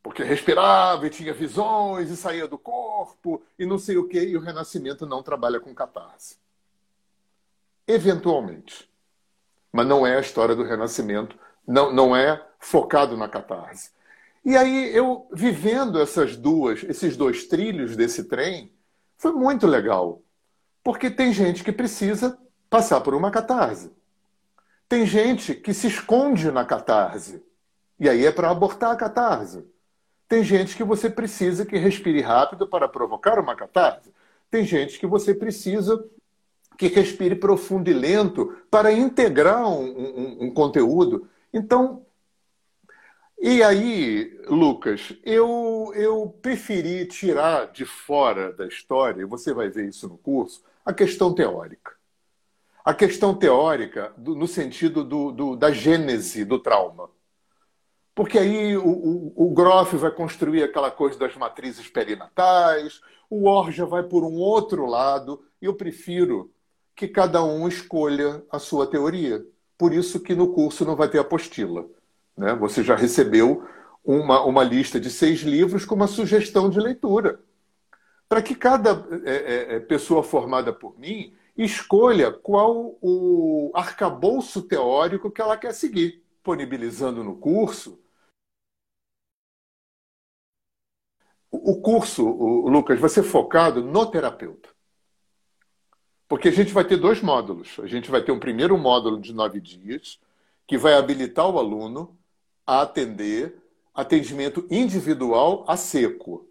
Porque 0.00 0.22
respirava 0.22 1.04
e 1.06 1.10
tinha 1.10 1.34
visões 1.34 2.08
e 2.08 2.16
saía 2.16 2.46
do 2.46 2.56
corpo 2.56 3.42
e 3.58 3.66
não 3.66 3.80
sei 3.80 3.96
o 3.98 4.06
quê, 4.06 4.22
e 4.22 4.36
o 4.36 4.40
Renascimento 4.40 5.04
não 5.04 5.24
trabalha 5.24 5.58
com 5.58 5.74
catarse. 5.74 6.36
Eventualmente. 7.84 8.88
Mas 9.72 9.88
não 9.88 10.06
é 10.06 10.16
a 10.16 10.20
história 10.20 10.54
do 10.54 10.62
Renascimento, 10.62 11.36
não, 11.66 11.92
não 11.92 12.14
é 12.14 12.46
focado 12.60 13.16
na 13.16 13.28
catarse. 13.28 13.90
E 14.44 14.56
aí 14.56 14.94
eu, 14.94 15.28
vivendo 15.32 16.00
essas 16.00 16.36
duas, 16.36 16.84
esses 16.84 17.16
dois 17.16 17.48
trilhos 17.48 17.96
desse 17.96 18.24
trem, 18.24 18.72
foi 19.16 19.32
muito 19.32 19.66
legal. 19.66 20.22
Porque 20.82 21.10
tem 21.10 21.32
gente 21.32 21.64
que 21.64 21.72
precisa 21.72 22.38
passar 22.70 23.00
por 23.00 23.14
uma 23.14 23.32
catarse. 23.32 23.97
Tem 24.88 25.04
gente 25.04 25.54
que 25.54 25.74
se 25.74 25.86
esconde 25.86 26.50
na 26.50 26.64
catarse. 26.64 27.44
E 28.00 28.08
aí 28.08 28.24
é 28.24 28.32
para 28.32 28.50
abortar 28.50 28.92
a 28.92 28.96
catarse. 28.96 29.64
Tem 30.28 30.42
gente 30.42 30.76
que 30.76 30.84
você 30.84 31.10
precisa 31.10 31.66
que 31.66 31.76
respire 31.76 32.20
rápido 32.20 32.66
para 32.66 32.88
provocar 32.88 33.38
uma 33.38 33.56
catarse. 33.56 34.12
Tem 34.50 34.64
gente 34.64 34.98
que 34.98 35.06
você 35.06 35.34
precisa 35.34 36.02
que 36.78 36.86
respire 36.86 37.34
profundo 37.34 37.90
e 37.90 37.92
lento 37.92 38.56
para 38.70 38.92
integrar 38.92 39.68
um, 39.68 39.84
um, 39.84 40.44
um 40.44 40.50
conteúdo. 40.54 41.28
Então, 41.52 42.06
e 43.40 43.62
aí, 43.62 44.40
Lucas, 44.48 45.12
eu, 45.24 45.92
eu 45.94 46.28
preferi 46.42 47.06
tirar 47.06 47.66
de 47.72 47.84
fora 47.84 48.52
da 48.52 48.66
história, 48.66 49.22
e 49.22 49.24
você 49.24 49.52
vai 49.52 49.68
ver 49.68 49.88
isso 49.88 50.08
no 50.08 50.18
curso, 50.18 50.62
a 50.84 50.92
questão 50.92 51.34
teórica. 51.34 51.97
A 52.84 52.94
questão 52.94 53.34
teórica 53.34 54.12
do, 54.16 54.34
no 54.34 54.46
sentido 54.46 55.04
do, 55.04 55.30
do, 55.32 55.56
da 55.56 55.70
gênese 55.70 56.44
do 56.44 56.58
trauma. 56.58 57.10
Porque 58.14 58.38
aí 58.38 58.76
o, 58.76 58.88
o, 58.88 59.32
o 59.36 59.54
Groff 59.54 59.96
vai 59.96 60.10
construir 60.10 60.62
aquela 60.62 60.90
coisa 60.90 61.18
das 61.18 61.36
matrizes 61.36 61.88
perinatais, 61.88 63.00
o 63.30 63.48
Orja 63.48 63.86
vai 63.86 64.02
por 64.02 64.24
um 64.24 64.34
outro 64.36 64.86
lado, 64.86 65.44
e 65.62 65.66
eu 65.66 65.74
prefiro 65.74 66.50
que 66.96 67.06
cada 67.06 67.44
um 67.44 67.68
escolha 67.68 68.42
a 68.50 68.58
sua 68.58 68.86
teoria. 68.86 69.44
Por 69.76 69.92
isso 69.92 70.18
que 70.18 70.34
no 70.34 70.52
curso 70.52 70.84
não 70.84 70.96
vai 70.96 71.08
ter 71.08 71.18
apostila. 71.18 71.86
Né? 72.36 72.54
Você 72.56 72.82
já 72.82 72.96
recebeu 72.96 73.64
uma, 74.04 74.42
uma 74.44 74.64
lista 74.64 74.98
de 74.98 75.10
seis 75.10 75.40
livros 75.40 75.84
com 75.84 75.94
uma 75.94 76.08
sugestão 76.08 76.68
de 76.68 76.80
leitura. 76.80 77.40
Para 78.28 78.42
que 78.42 78.54
cada 78.54 79.06
é, 79.24 79.30
é, 79.30 79.76
é, 79.76 79.80
pessoa 79.80 80.22
formada 80.22 80.72
por 80.72 80.98
mim 80.98 81.34
escolha 81.64 82.32
qual 82.32 82.96
o 83.02 83.72
arcabouço 83.74 84.62
teórico 84.62 85.30
que 85.30 85.40
ela 85.40 85.56
quer 85.56 85.74
seguir, 85.74 86.22
disponibilizando 86.34 87.24
no 87.24 87.36
curso. 87.36 88.00
O 91.50 91.80
curso, 91.80 92.24
Lucas, 92.24 93.00
vai 93.00 93.10
ser 93.10 93.22
focado 93.22 93.82
no 93.82 94.06
terapeuta. 94.06 94.68
Porque 96.28 96.48
a 96.48 96.52
gente 96.52 96.72
vai 96.72 96.84
ter 96.84 96.98
dois 96.98 97.22
módulos. 97.22 97.80
A 97.80 97.86
gente 97.86 98.10
vai 98.10 98.22
ter 98.22 98.30
um 98.30 98.38
primeiro 98.38 98.76
módulo 98.76 99.18
de 99.18 99.32
nove 99.32 99.60
dias, 99.60 100.20
que 100.66 100.76
vai 100.76 100.94
habilitar 100.94 101.48
o 101.48 101.58
aluno 101.58 102.16
a 102.66 102.82
atender 102.82 103.60
atendimento 103.94 104.66
individual 104.70 105.64
a 105.66 105.76
seco. 105.76 106.46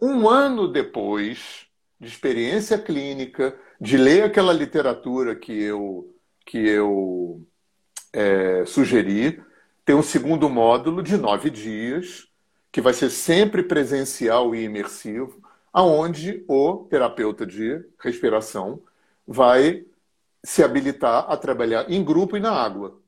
Um 0.00 0.28
ano 0.28 0.66
depois 0.66 1.65
de 2.00 2.08
experiência 2.08 2.78
clínica, 2.78 3.58
de 3.80 3.96
ler 3.96 4.24
aquela 4.24 4.52
literatura 4.52 5.34
que 5.34 5.52
eu, 5.52 6.14
que 6.44 6.58
eu 6.58 7.46
é, 8.12 8.64
sugeri, 8.66 9.42
tem 9.84 9.94
um 9.94 10.02
segundo 10.02 10.48
módulo 10.48 11.02
de 11.02 11.16
nove 11.16 11.48
dias, 11.48 12.28
que 12.70 12.80
vai 12.80 12.92
ser 12.92 13.10
sempre 13.10 13.62
presencial 13.62 14.54
e 14.54 14.64
imersivo, 14.64 15.40
aonde 15.72 16.44
o 16.48 16.86
terapeuta 16.90 17.46
de 17.46 17.84
respiração 17.98 18.82
vai 19.26 19.84
se 20.44 20.62
habilitar 20.62 21.26
a 21.28 21.36
trabalhar 21.36 21.90
em 21.90 22.04
grupo 22.04 22.36
e 22.36 22.40
na 22.40 22.52
água. 22.52 23.00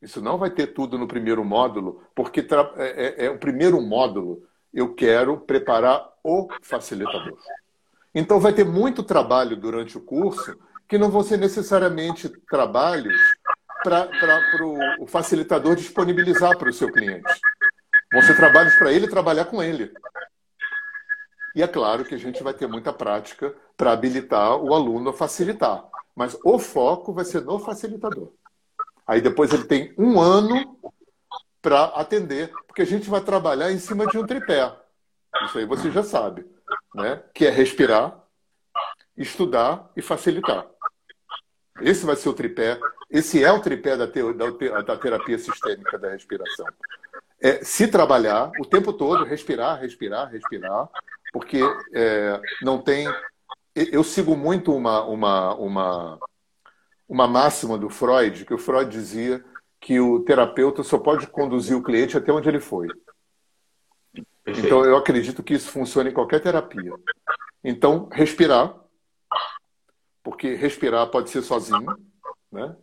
Isso 0.00 0.20
não 0.20 0.38
vai 0.38 0.50
ter 0.50 0.68
tudo 0.68 0.98
no 0.98 1.08
primeiro 1.08 1.44
módulo, 1.44 2.02
porque 2.14 2.40
é, 2.40 3.24
é, 3.24 3.26
é 3.26 3.30
o 3.30 3.38
primeiro 3.38 3.80
módulo 3.80 4.46
eu 4.76 4.94
quero 4.94 5.38
preparar 5.38 6.06
o 6.22 6.48
facilitador. 6.60 7.38
Então 8.14 8.38
vai 8.38 8.52
ter 8.52 8.64
muito 8.64 9.02
trabalho 9.02 9.56
durante 9.56 9.96
o 9.96 10.02
curso 10.02 10.54
que 10.86 10.98
não 10.98 11.10
vão 11.10 11.22
ser 11.22 11.38
necessariamente 11.38 12.28
trabalhos 12.28 13.18
para 13.82 14.06
o 15.00 15.06
facilitador 15.06 15.76
disponibilizar 15.76 16.58
para 16.58 16.68
o 16.68 16.72
seu 16.74 16.92
cliente. 16.92 17.32
Vão 18.12 18.20
ser 18.20 18.36
trabalhos 18.36 18.74
para 18.76 18.92
ele 18.92 19.08
trabalhar 19.08 19.46
com 19.46 19.62
ele. 19.62 19.90
E 21.54 21.62
é 21.62 21.66
claro 21.66 22.04
que 22.04 22.14
a 22.14 22.18
gente 22.18 22.42
vai 22.42 22.52
ter 22.52 22.66
muita 22.66 22.92
prática 22.92 23.54
para 23.78 23.92
habilitar 23.92 24.56
o 24.56 24.74
aluno 24.74 25.08
a 25.08 25.14
facilitar. 25.14 25.86
Mas 26.14 26.36
o 26.44 26.58
foco 26.58 27.14
vai 27.14 27.24
ser 27.24 27.40
no 27.40 27.58
facilitador. 27.58 28.30
Aí 29.06 29.22
depois 29.22 29.52
ele 29.54 29.64
tem 29.64 29.94
um 29.96 30.20
ano 30.20 30.78
para 31.66 31.86
atender, 31.86 32.52
porque 32.64 32.82
a 32.82 32.86
gente 32.86 33.10
vai 33.10 33.20
trabalhar 33.20 33.72
em 33.72 33.78
cima 33.80 34.06
de 34.06 34.16
um 34.16 34.24
tripé. 34.24 34.72
Isso 35.42 35.58
aí 35.58 35.66
você 35.66 35.90
já 35.90 36.04
sabe, 36.04 36.46
né? 36.94 37.20
Que 37.34 37.44
é 37.44 37.50
respirar, 37.50 38.24
estudar 39.16 39.90
e 39.96 40.00
facilitar. 40.00 40.64
Esse 41.80 42.06
vai 42.06 42.14
ser 42.14 42.28
o 42.28 42.34
tripé. 42.34 42.78
Esse 43.10 43.42
é 43.42 43.50
o 43.50 43.60
tripé 43.60 43.96
da, 43.96 44.06
te, 44.06 44.22
da, 44.32 44.82
da 44.82 44.96
terapia 44.96 45.36
sistêmica 45.40 45.98
da 45.98 46.10
respiração. 46.10 46.66
É 47.40 47.64
se 47.64 47.88
trabalhar 47.88 48.52
o 48.60 48.64
tempo 48.64 48.92
todo, 48.92 49.24
respirar, 49.24 49.80
respirar, 49.80 50.30
respirar, 50.30 50.88
porque 51.32 51.60
é, 51.92 52.40
não 52.62 52.80
tem 52.80 53.12
eu 53.74 54.04
sigo 54.04 54.36
muito 54.36 54.72
uma, 54.72 55.04
uma, 55.04 55.54
uma, 55.56 56.18
uma 57.08 57.26
máxima 57.26 57.76
do 57.76 57.90
Freud, 57.90 58.44
que 58.44 58.54
o 58.54 58.58
Freud 58.58 58.88
dizia 58.88 59.44
que 59.86 60.00
o 60.00 60.18
terapeuta 60.18 60.82
só 60.82 60.98
pode 60.98 61.28
conduzir 61.28 61.76
o 61.76 61.82
cliente 61.82 62.16
até 62.16 62.32
onde 62.32 62.48
ele 62.48 62.58
foi. 62.58 62.88
Perfeito. 64.42 64.66
Então, 64.66 64.84
eu 64.84 64.96
acredito 64.96 65.44
que 65.44 65.54
isso 65.54 65.70
funciona 65.70 66.10
em 66.10 66.12
qualquer 66.12 66.40
terapia. 66.40 66.92
Então, 67.62 68.08
respirar, 68.10 68.74
porque 70.24 70.54
respirar 70.54 71.06
pode 71.06 71.30
ser 71.30 71.40
sozinho, 71.40 71.96
né? 72.50 72.74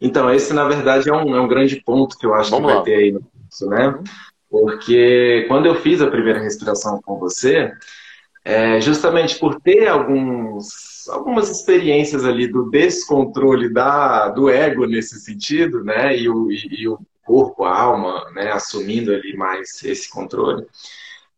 Então, 0.00 0.28
esse, 0.34 0.52
na 0.52 0.66
verdade, 0.66 1.08
é 1.08 1.12
um, 1.12 1.36
é 1.36 1.40
um 1.40 1.46
grande 1.46 1.80
ponto 1.80 2.18
que 2.18 2.26
eu 2.26 2.34
acho 2.34 2.50
Vamos 2.50 2.66
que 2.66 2.72
vai 2.72 2.78
lá. 2.80 2.82
ter 2.82 2.94
aí 2.96 3.12
né? 3.12 3.86
Uhum. 3.86 4.04
Porque 4.50 5.44
quando 5.46 5.66
eu 5.66 5.76
fiz 5.76 6.02
a 6.02 6.10
primeira 6.10 6.40
respiração 6.40 7.00
com 7.02 7.20
você, 7.20 7.72
é, 8.46 8.80
justamente 8.80 9.40
por 9.40 9.60
ter 9.60 9.88
alguns, 9.88 11.08
algumas 11.08 11.50
experiências 11.50 12.24
ali 12.24 12.46
do 12.46 12.70
descontrole 12.70 13.68
da, 13.68 14.28
do 14.28 14.48
ego 14.48 14.86
nesse 14.86 15.18
sentido, 15.18 15.82
né? 15.82 16.16
E 16.16 16.28
o, 16.28 16.48
e, 16.52 16.82
e 16.82 16.88
o 16.88 16.96
corpo, 17.24 17.64
a 17.64 17.76
alma, 17.76 18.30
né? 18.36 18.52
Assumindo 18.52 19.12
ali 19.12 19.36
mais 19.36 19.82
esse 19.82 20.08
controle. 20.08 20.64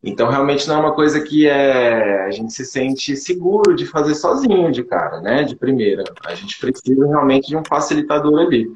Então, 0.05 0.29
realmente 0.29 0.69
não 0.69 0.77
é 0.77 0.81
uma 0.81 0.95
coisa 0.95 1.19
que 1.19 1.49
é, 1.49 2.27
a 2.27 2.31
gente 2.31 2.53
se 2.53 2.67
sente 2.67 3.17
seguro 3.17 3.75
de 3.75 3.87
fazer 3.87 4.15
sozinho 4.15 4.71
de 4.71 4.85
cara, 4.85 5.23
né? 5.23 5.45
De 5.45 5.57
primeira. 5.57 6.05
A 6.27 6.35
gente 6.35 6.59
precisa 6.59 7.07
realmente 7.07 7.49
de 7.49 7.57
um 7.57 7.65
facilitador 7.65 8.39
ali. 8.39 8.71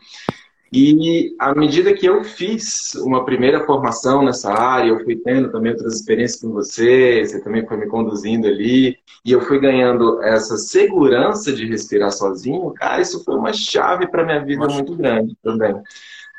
E 0.73 1.35
à 1.39 1.55
medida 1.55 1.93
que 1.93 2.07
eu 2.07 2.25
fiz 2.25 2.95
uma 2.95 3.27
primeira 3.27 3.67
formação 3.67 4.25
nessa 4.25 4.51
área, 4.51 4.89
eu 4.89 5.05
fui 5.05 5.17
tendo 5.17 5.53
também 5.53 5.73
outras 5.73 5.95
experiências 5.97 6.41
com 6.41 6.51
você, 6.51 7.23
você 7.23 7.43
também 7.43 7.67
foi 7.67 7.77
me 7.77 7.87
conduzindo 7.87 8.47
ali, 8.47 8.97
e 9.23 9.33
eu 9.33 9.43
fui 9.43 9.61
ganhando 9.61 10.23
essa 10.23 10.57
segurança 10.57 11.53
de 11.53 11.67
respirar 11.67 12.11
sozinho, 12.11 12.73
cara, 12.73 13.03
isso 13.03 13.23
foi 13.23 13.35
uma 13.35 13.53
chave 13.53 14.07
para 14.09 14.25
minha 14.25 14.43
vida 14.43 14.67
muito 14.67 14.97
grande 14.97 15.37
também. 15.43 15.75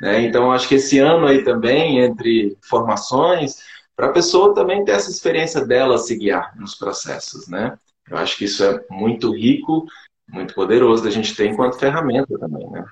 Né? 0.01 0.21
Então, 0.23 0.51
acho 0.51 0.67
que 0.67 0.75
esse 0.75 0.97
ano 0.97 1.27
aí 1.27 1.43
também, 1.43 1.99
entre 1.99 2.57
formações, 2.67 3.57
para 3.95 4.07
a 4.07 4.11
pessoa 4.11 4.55
também 4.55 4.83
ter 4.83 4.93
essa 4.93 5.11
experiência 5.11 5.63
dela 5.63 5.99
se 5.99 6.17
guiar 6.17 6.57
nos 6.57 6.73
processos, 6.73 7.47
né? 7.47 7.77
Eu 8.09 8.17
acho 8.17 8.35
que 8.35 8.45
isso 8.45 8.63
é 8.63 8.83
muito 8.89 9.31
rico, 9.31 9.85
muito 10.27 10.55
poderoso 10.55 11.03
da 11.03 11.11
gente 11.11 11.35
ter 11.35 11.45
enquanto 11.45 11.79
ferramenta 11.79 12.37
também, 12.39 12.67
né? 12.71 12.83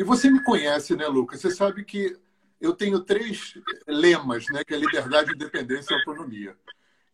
E 0.00 0.02
você 0.02 0.30
me 0.30 0.42
conhece, 0.42 0.96
né, 0.96 1.06
Lucas? 1.06 1.42
Você 1.42 1.50
sabe 1.50 1.84
que 1.84 2.16
eu 2.58 2.72
tenho 2.72 3.00
três 3.00 3.52
lemas, 3.86 4.46
né? 4.50 4.64
Que 4.64 4.72
é 4.72 4.78
liberdade, 4.78 5.34
independência 5.34 5.92
e 5.92 5.98
autonomia. 5.98 6.56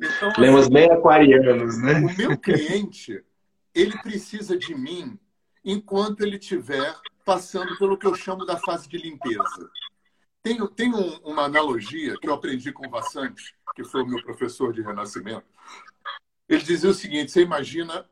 Então, 0.01 0.33
lemas 0.39 0.69
bem 0.69 0.89
aquarianos, 0.93 1.83
né? 1.83 1.95
O 1.95 2.17
meu 2.17 2.39
cliente, 2.39 3.25
ele 3.75 3.99
precisa 4.03 4.57
de 4.57 4.73
mim 4.73 5.19
enquanto 5.65 6.21
ele 6.21 6.37
estiver 6.37 6.95
passando 7.25 7.77
pelo 7.77 7.99
que 7.99 8.07
eu 8.07 8.15
chamo 8.15 8.47
da 8.47 8.57
fase 8.57 8.89
de 8.89 8.99
limpeza. 8.99 9.69
Tem, 10.41 10.65
tem 10.69 10.95
um, 10.95 11.17
uma 11.25 11.43
analogia 11.43 12.17
que 12.21 12.29
eu 12.29 12.35
aprendi 12.35 12.71
com 12.71 12.87
o 12.87 12.91
Vassante, 12.91 13.53
que 13.75 13.83
foi 13.83 14.05
o 14.05 14.07
meu 14.07 14.23
professor 14.23 14.73
de 14.73 14.81
renascimento. 14.81 15.47
Ele 16.49 16.63
dizia 16.63 16.91
o 16.91 16.95
seguinte: 16.95 17.33
você 17.33 17.43
imagina 17.43 18.07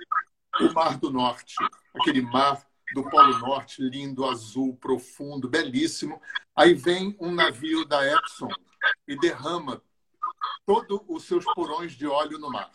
o 0.61 0.73
Mar 0.73 0.99
do 0.99 1.13
Norte, 1.13 1.55
aquele 1.95 2.23
mar 2.23 2.61
do 2.95 3.03
Polo 3.11 3.37
Norte, 3.39 3.83
lindo, 3.83 4.25
azul, 4.25 4.77
profundo, 4.77 5.49
belíssimo. 5.49 6.23
Aí 6.55 6.73
vem 6.73 7.17
um 7.21 7.33
navio 7.33 7.85
da 7.85 8.07
Epson 8.07 8.49
e 9.07 9.19
derrama 9.19 9.83
todos 10.65 11.01
os 11.09 11.25
seus 11.25 11.45
porões 11.55 11.93
de 11.93 12.07
óleo 12.07 12.39
no 12.39 12.51
mar. 12.51 12.71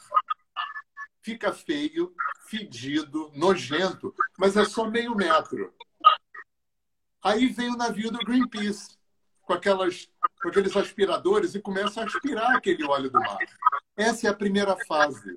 Fica 1.21 1.53
feio, 1.53 2.13
fedido, 2.47 3.32
nojento, 3.34 4.13
mas 4.38 4.58
é 4.58 4.65
só 4.65 4.89
meio 4.89 5.15
metro. 5.15 5.73
Aí 7.23 7.47
vem 7.47 7.69
o 7.69 7.77
navio 7.77 8.12
do 8.12 8.19
Greenpeace, 8.19 8.98
com, 9.49 9.53
aquelas, 9.53 10.07
com 10.39 10.49
aqueles 10.49 10.77
aspiradores 10.77 11.55
e 11.55 11.59
começa 11.59 12.01
a 12.01 12.03
aspirar 12.03 12.55
aquele 12.55 12.85
óleo 12.85 13.09
do 13.09 13.19
mar. 13.19 13.39
Essa 13.97 14.27
é 14.27 14.29
a 14.29 14.33
primeira 14.33 14.77
fase 14.85 15.35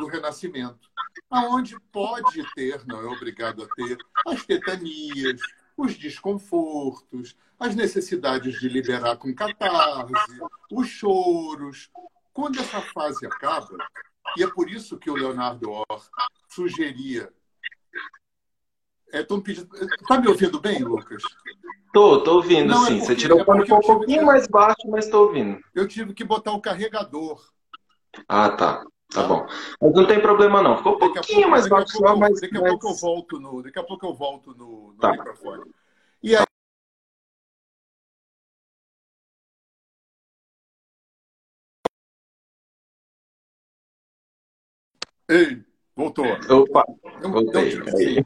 do 0.00 0.06
renascimento 0.06 0.90
aonde 1.30 1.78
pode 1.92 2.42
ter, 2.54 2.84
não 2.86 3.00
é 3.00 3.04
obrigado 3.04 3.62
a 3.62 3.68
ter, 3.74 3.96
as 4.26 4.44
tetanias, 4.44 5.40
os 5.76 5.96
desconfortos, 5.96 7.36
as 7.58 7.76
necessidades 7.76 8.58
de 8.58 8.68
liberar 8.68 9.16
com 9.16 9.32
catarse, 9.32 10.12
os 10.70 10.88
choros. 10.88 11.90
Quando 12.32 12.58
essa 12.58 12.80
fase 12.80 13.26
acaba, 13.26 13.76
e 14.36 14.42
é 14.42 14.50
por 14.50 14.68
isso 14.68 14.98
que 14.98 15.10
o 15.10 15.14
Leonardo 15.14 15.70
Orr 15.70 16.02
sugeria. 16.48 17.32
É, 19.12 19.22
pedindo... 19.22 19.68
Tá 20.08 20.20
me 20.20 20.28
ouvindo 20.28 20.58
bem, 20.58 20.82
Lucas? 20.82 21.22
Tô, 21.92 22.22
tô 22.22 22.36
ouvindo, 22.36 22.70
Não, 22.70 22.84
é 22.84 22.86
sim. 22.86 22.94
É 22.94 22.98
porque, 22.98 23.06
Você 23.06 23.16
tirou 23.16 23.38
é 23.38 23.42
um 23.42 23.80
pouquinho 23.80 24.24
mais 24.24 24.46
baixo, 24.46 24.88
mas 24.88 25.08
tô 25.08 25.24
ouvindo. 25.24 25.60
Eu 25.74 25.86
tive 25.86 26.14
que 26.14 26.24
botar 26.24 26.52
o 26.52 26.60
carregador. 26.60 27.38
Ah, 28.26 28.50
tá. 28.50 28.82
Tá 29.12 29.22
bom. 29.24 29.46
Mas 29.78 29.92
não 29.92 30.06
tem 30.06 30.18
problema 30.20 30.62
não. 30.62 30.78
Ficou 30.78 30.94
um 30.94 30.98
pouquinho 30.98 31.24
pouco, 31.24 31.50
mais 31.50 31.68
baixo 31.68 31.98
só, 31.98 32.16
mas. 32.16 32.40
Daqui 32.40 32.56
a 32.56 32.60
mas... 32.62 32.70
pouco 32.70 32.88
eu 32.88 32.94
volto 32.94 33.38
no. 33.38 33.62
Daqui 33.62 33.78
a 33.78 33.82
pouco 33.82 34.06
eu 34.06 34.14
volto 34.14 34.54
no, 34.54 34.92
no 34.94 34.98
tá. 34.98 35.12
microfone. 35.12 35.70
E 36.22 36.34
aí. 36.34 36.44
Ei, 45.28 45.62
voltou. 45.94 46.24
Opa, 46.24 46.84
voltei. 47.22 47.74
Então, 47.74 47.94
assim, 47.94 48.16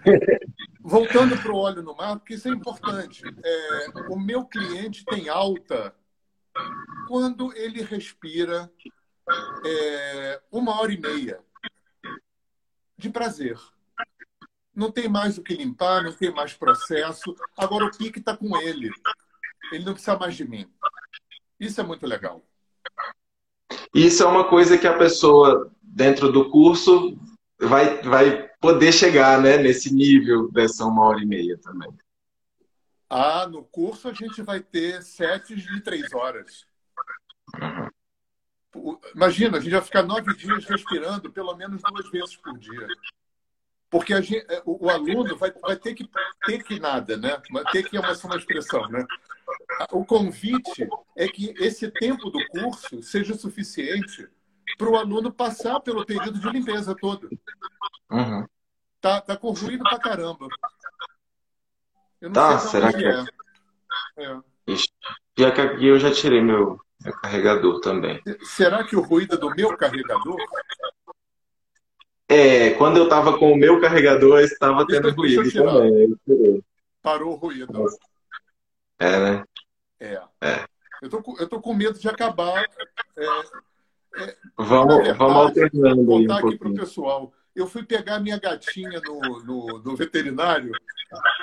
voltando 0.86 1.36
para 1.36 1.52
o 1.52 1.56
óleo 1.56 1.82
no 1.82 1.96
mar, 1.96 2.16
porque 2.16 2.34
isso 2.34 2.48
é 2.48 2.52
importante. 2.52 3.22
É, 3.44 3.90
o 4.08 4.18
meu 4.18 4.44
cliente 4.44 5.04
tem 5.04 5.28
alta 5.28 5.92
quando 7.08 7.52
ele 7.54 7.82
respira 7.82 8.72
é, 9.64 10.40
uma 10.50 10.80
hora 10.80 10.92
e 10.92 11.00
meia 11.00 11.40
de 12.96 13.10
prazer. 13.10 13.58
Não 14.72 14.92
tem 14.92 15.08
mais 15.08 15.36
o 15.36 15.42
que 15.42 15.54
limpar, 15.54 16.04
não 16.04 16.12
tem 16.12 16.32
mais 16.32 16.54
processo. 16.54 17.34
Agora 17.58 17.86
o 17.86 17.96
pique 17.96 18.20
está 18.20 18.36
com 18.36 18.56
ele. 18.58 18.90
Ele 19.72 19.84
não 19.84 19.92
precisa 19.92 20.16
mais 20.16 20.36
de 20.36 20.46
mim. 20.46 20.70
Isso 21.58 21.80
é 21.80 21.84
muito 21.84 22.06
legal. 22.06 22.44
Isso 23.92 24.22
é 24.22 24.26
uma 24.26 24.48
coisa 24.48 24.78
que 24.78 24.86
a 24.86 24.96
pessoa, 24.96 25.72
dentro 25.82 26.30
do 26.30 26.48
curso, 26.48 27.18
vai, 27.58 28.00
vai 28.02 28.45
poder 28.60 28.92
chegar 28.92 29.40
né, 29.40 29.56
nesse 29.56 29.92
nível 29.92 30.50
dessa 30.50 30.84
uma 30.84 31.04
hora 31.04 31.20
e 31.20 31.26
meia 31.26 31.58
também. 31.58 31.92
Ah, 33.08 33.46
no 33.46 33.62
curso 33.62 34.08
a 34.08 34.12
gente 34.12 34.42
vai 34.42 34.60
ter 34.60 35.02
sete 35.02 35.54
de 35.54 35.80
três 35.80 36.12
horas. 36.12 36.66
Uhum. 37.54 38.98
Imagina, 39.14 39.58
a 39.58 39.60
gente 39.60 39.72
vai 39.72 39.80
ficar 39.80 40.02
nove 40.02 40.34
dias 40.34 40.64
respirando 40.64 41.32
pelo 41.32 41.54
menos 41.54 41.80
duas 41.82 42.10
vezes 42.10 42.36
por 42.36 42.58
dia. 42.58 42.86
Porque 43.88 44.20
gente, 44.20 44.44
é, 44.52 44.62
o, 44.66 44.86
o, 44.86 44.90
aluno 44.90 45.36
vai, 45.36 45.52
vai, 45.52 45.76
ter 45.76 45.94
que 45.94 46.08
ter 46.44 46.62
que 46.62 46.78
nada, 46.78 47.16
né? 47.16 47.40
Ter 47.72 47.88
que 47.88 47.96
é 47.96 48.00
uma, 48.00 48.12
uma 48.12 48.36
expressão, 48.36 48.88
né? 48.88 49.06
O 49.92 50.04
convite 50.04 50.88
é 51.16 51.28
que 51.28 51.54
esse 51.58 51.90
tempo 51.90 52.28
do 52.28 52.44
curso 52.48 53.02
seja 53.02 53.34
suficiente 53.34 54.28
para 54.76 54.88
o 54.88 54.96
aluno 54.96 55.32
passar 55.32 55.80
pelo 55.80 56.04
período 56.04 56.38
de 56.38 56.50
limpeza 56.50 56.94
todo. 56.94 57.28
Uhum. 58.10 58.46
Tá, 59.00 59.20
tá 59.20 59.36
corroído 59.36 59.84
pra 59.84 59.98
caramba. 59.98 60.48
Tá, 62.32 62.58
será 62.58 62.92
que 62.92 63.04
é? 63.04 63.24
é. 64.18 64.24
é. 64.24 64.40
Já 65.38 65.50
que 65.52 65.60
aqui 65.60 65.86
eu 65.86 65.98
já 65.98 66.10
tirei 66.10 66.40
meu, 66.40 66.80
é 67.04 67.12
carregador 67.12 67.80
também. 67.80 68.20
Será 68.42 68.82
que 68.84 68.96
o 68.96 69.02
ruído 69.02 69.34
é 69.34 69.38
do 69.38 69.50
meu 69.50 69.76
carregador? 69.76 70.36
É, 72.28 72.70
quando 72.70 72.96
eu 72.96 73.04
estava 73.04 73.38
com 73.38 73.52
o 73.52 73.56
meu 73.56 73.80
carregador, 73.80 74.40
estava 74.40 74.84
tendo 74.86 75.10
ruído 75.10 75.52
também. 75.52 76.64
Parou 77.00 77.34
o 77.34 77.36
ruído. 77.36 77.86
É, 78.98 79.18
né? 79.18 79.44
É. 80.00 80.22
é. 80.40 80.64
Eu, 81.02 81.10
tô, 81.10 81.36
eu 81.38 81.48
tô 81.48 81.60
com 81.60 81.74
medo 81.74 81.98
de 81.98 82.08
acabar. 82.08 82.64
É, 83.16 83.26
é, 84.16 84.36
vamos, 84.56 84.96
verdade, 84.96 85.18
vamos 85.18 85.36
alternando. 85.36 86.04
Vou 86.04 86.20
contar 86.20 86.44
um 86.44 86.48
aqui 86.48 86.58
para 86.58 86.68
o 86.68 86.74
pessoal. 86.74 87.32
Eu 87.54 87.66
fui 87.66 87.84
pegar 87.84 88.20
minha 88.20 88.38
gatinha 88.38 89.00
no, 89.04 89.42
no, 89.44 89.82
no 89.82 89.96
veterinário 89.96 90.72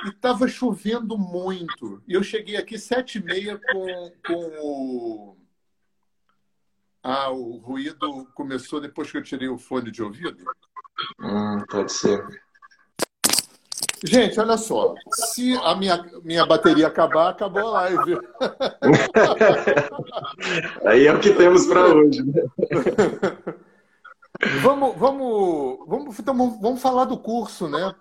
e 0.06 0.10
estava 0.10 0.48
chovendo 0.48 1.18
muito. 1.18 2.02
E 2.08 2.14
eu 2.14 2.24
cheguei 2.24 2.58
aqui 2.58 2.78
sete 2.78 3.18
e 3.18 3.24
meia 3.24 3.60
com, 3.72 4.12
com 4.26 4.44
o 4.62 5.38
ah, 7.04 7.30
o 7.32 7.58
ruído 7.58 8.26
começou 8.34 8.80
depois 8.80 9.12
que 9.12 9.18
eu 9.18 9.24
tirei 9.24 9.50
o 9.50 9.58
fone 9.58 9.92
de 9.92 10.02
ouvido? 10.02 10.38
Hum, 11.20 11.62
pode 11.70 11.92
ser. 11.92 12.26
Gente, 14.04 14.40
olha 14.40 14.58
só. 14.58 14.94
Se 15.12 15.58
a 15.64 15.76
minha, 15.76 16.06
minha 16.24 16.46
bateria 16.46 16.88
acabar, 16.88 17.30
acabou 17.30 17.68
a 17.68 17.72
live. 17.72 18.20
Aí 20.86 21.08
é 21.08 21.14
o 21.14 21.20
que 21.20 21.32
temos 21.32 21.66
para 21.66 21.88
hoje. 21.88 22.22
Né? 22.22 22.44
vamos, 24.62 24.96
vamos, 24.98 25.80
vamos, 25.88 26.20
então, 26.20 26.60
vamos 26.60 26.82
falar 26.82 27.06
do 27.06 27.18
curso, 27.18 27.70
né? 27.70 27.96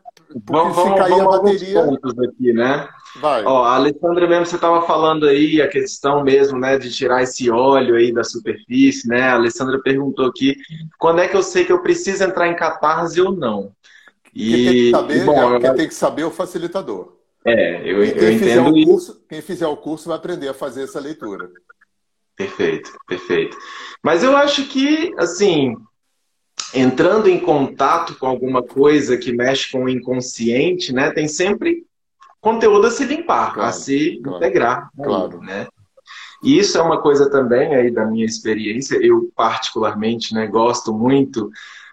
Porque 0.44 0.52
vamos, 0.52 0.76
se 0.76 0.98
cair 0.98 1.10
vamos, 1.10 1.34
a 1.34 1.38
bateria. 1.38 1.84
Pontos 1.84 2.18
aqui, 2.18 2.52
né? 2.52 2.88
Vai. 3.20 3.44
Ó, 3.44 3.64
a 3.64 3.74
Alessandra 3.74 4.26
mesmo, 4.26 4.46
você 4.46 4.56
estava 4.56 4.86
falando 4.86 5.26
aí 5.26 5.60
a 5.60 5.68
questão 5.68 6.24
mesmo, 6.24 6.58
né, 6.58 6.78
de 6.78 6.90
tirar 6.90 7.22
esse 7.22 7.50
óleo 7.50 7.94
aí 7.94 8.12
da 8.12 8.24
superfície, 8.24 9.06
né? 9.06 9.22
A 9.22 9.34
Alessandra 9.34 9.80
perguntou 9.82 10.26
aqui, 10.26 10.56
quando 10.98 11.20
é 11.20 11.28
que 11.28 11.36
eu 11.36 11.42
sei 11.42 11.64
que 11.64 11.72
eu 11.72 11.82
preciso 11.82 12.24
entrar 12.24 12.48
em 12.48 12.56
catarse 12.56 13.20
ou 13.20 13.32
não? 13.32 13.70
E 14.34 14.50
quem 14.50 14.64
tem 14.64 14.74
que 14.74 14.90
saber, 14.90 15.24
bom, 15.24 15.54
é, 15.54 15.60
quem 15.60 15.74
tem 15.74 15.88
que 15.88 15.94
saber 15.94 16.22
é 16.22 16.26
o 16.26 16.30
facilitador. 16.30 17.16
É, 17.44 17.82
eu, 17.82 18.02
eu 18.04 18.14
quem 18.14 18.36
entendo 18.36 18.72
fizer 18.72 18.84
curso, 18.84 19.24
Quem 19.28 19.42
fizer 19.42 19.66
o 19.66 19.76
curso 19.76 20.08
vai 20.08 20.16
aprender 20.16 20.48
a 20.48 20.54
fazer 20.54 20.84
essa 20.84 21.00
leitura. 21.00 21.50
Perfeito, 22.36 22.90
perfeito. 23.06 23.56
Mas 24.02 24.22
eu 24.22 24.36
acho 24.36 24.66
que, 24.68 25.12
assim, 25.18 25.76
entrando 26.74 27.28
em 27.28 27.38
contato 27.38 28.14
com 28.18 28.26
alguma 28.26 28.62
coisa 28.62 29.16
que 29.16 29.32
mexe 29.32 29.70
com 29.70 29.84
o 29.84 29.88
inconsciente, 29.88 30.92
né, 30.92 31.10
tem 31.10 31.28
sempre 31.28 31.84
conteúdo 32.40 32.86
a 32.86 32.90
se 32.90 33.04
limpar, 33.04 33.54
claro, 33.54 33.68
a 33.68 33.72
se 33.72 34.20
claro, 34.22 34.38
integrar. 34.38 34.90
Claro. 34.96 35.40
Né? 35.40 35.66
E 36.42 36.58
isso 36.58 36.78
é 36.78 36.82
uma 36.82 37.00
coisa 37.00 37.30
também 37.30 37.74
aí 37.74 37.90
da 37.90 38.06
minha 38.06 38.24
experiência. 38.24 38.96
Eu, 38.96 39.30
particularmente, 39.36 40.34
né, 40.34 40.46
gosto 40.46 40.92
muito 40.92 41.50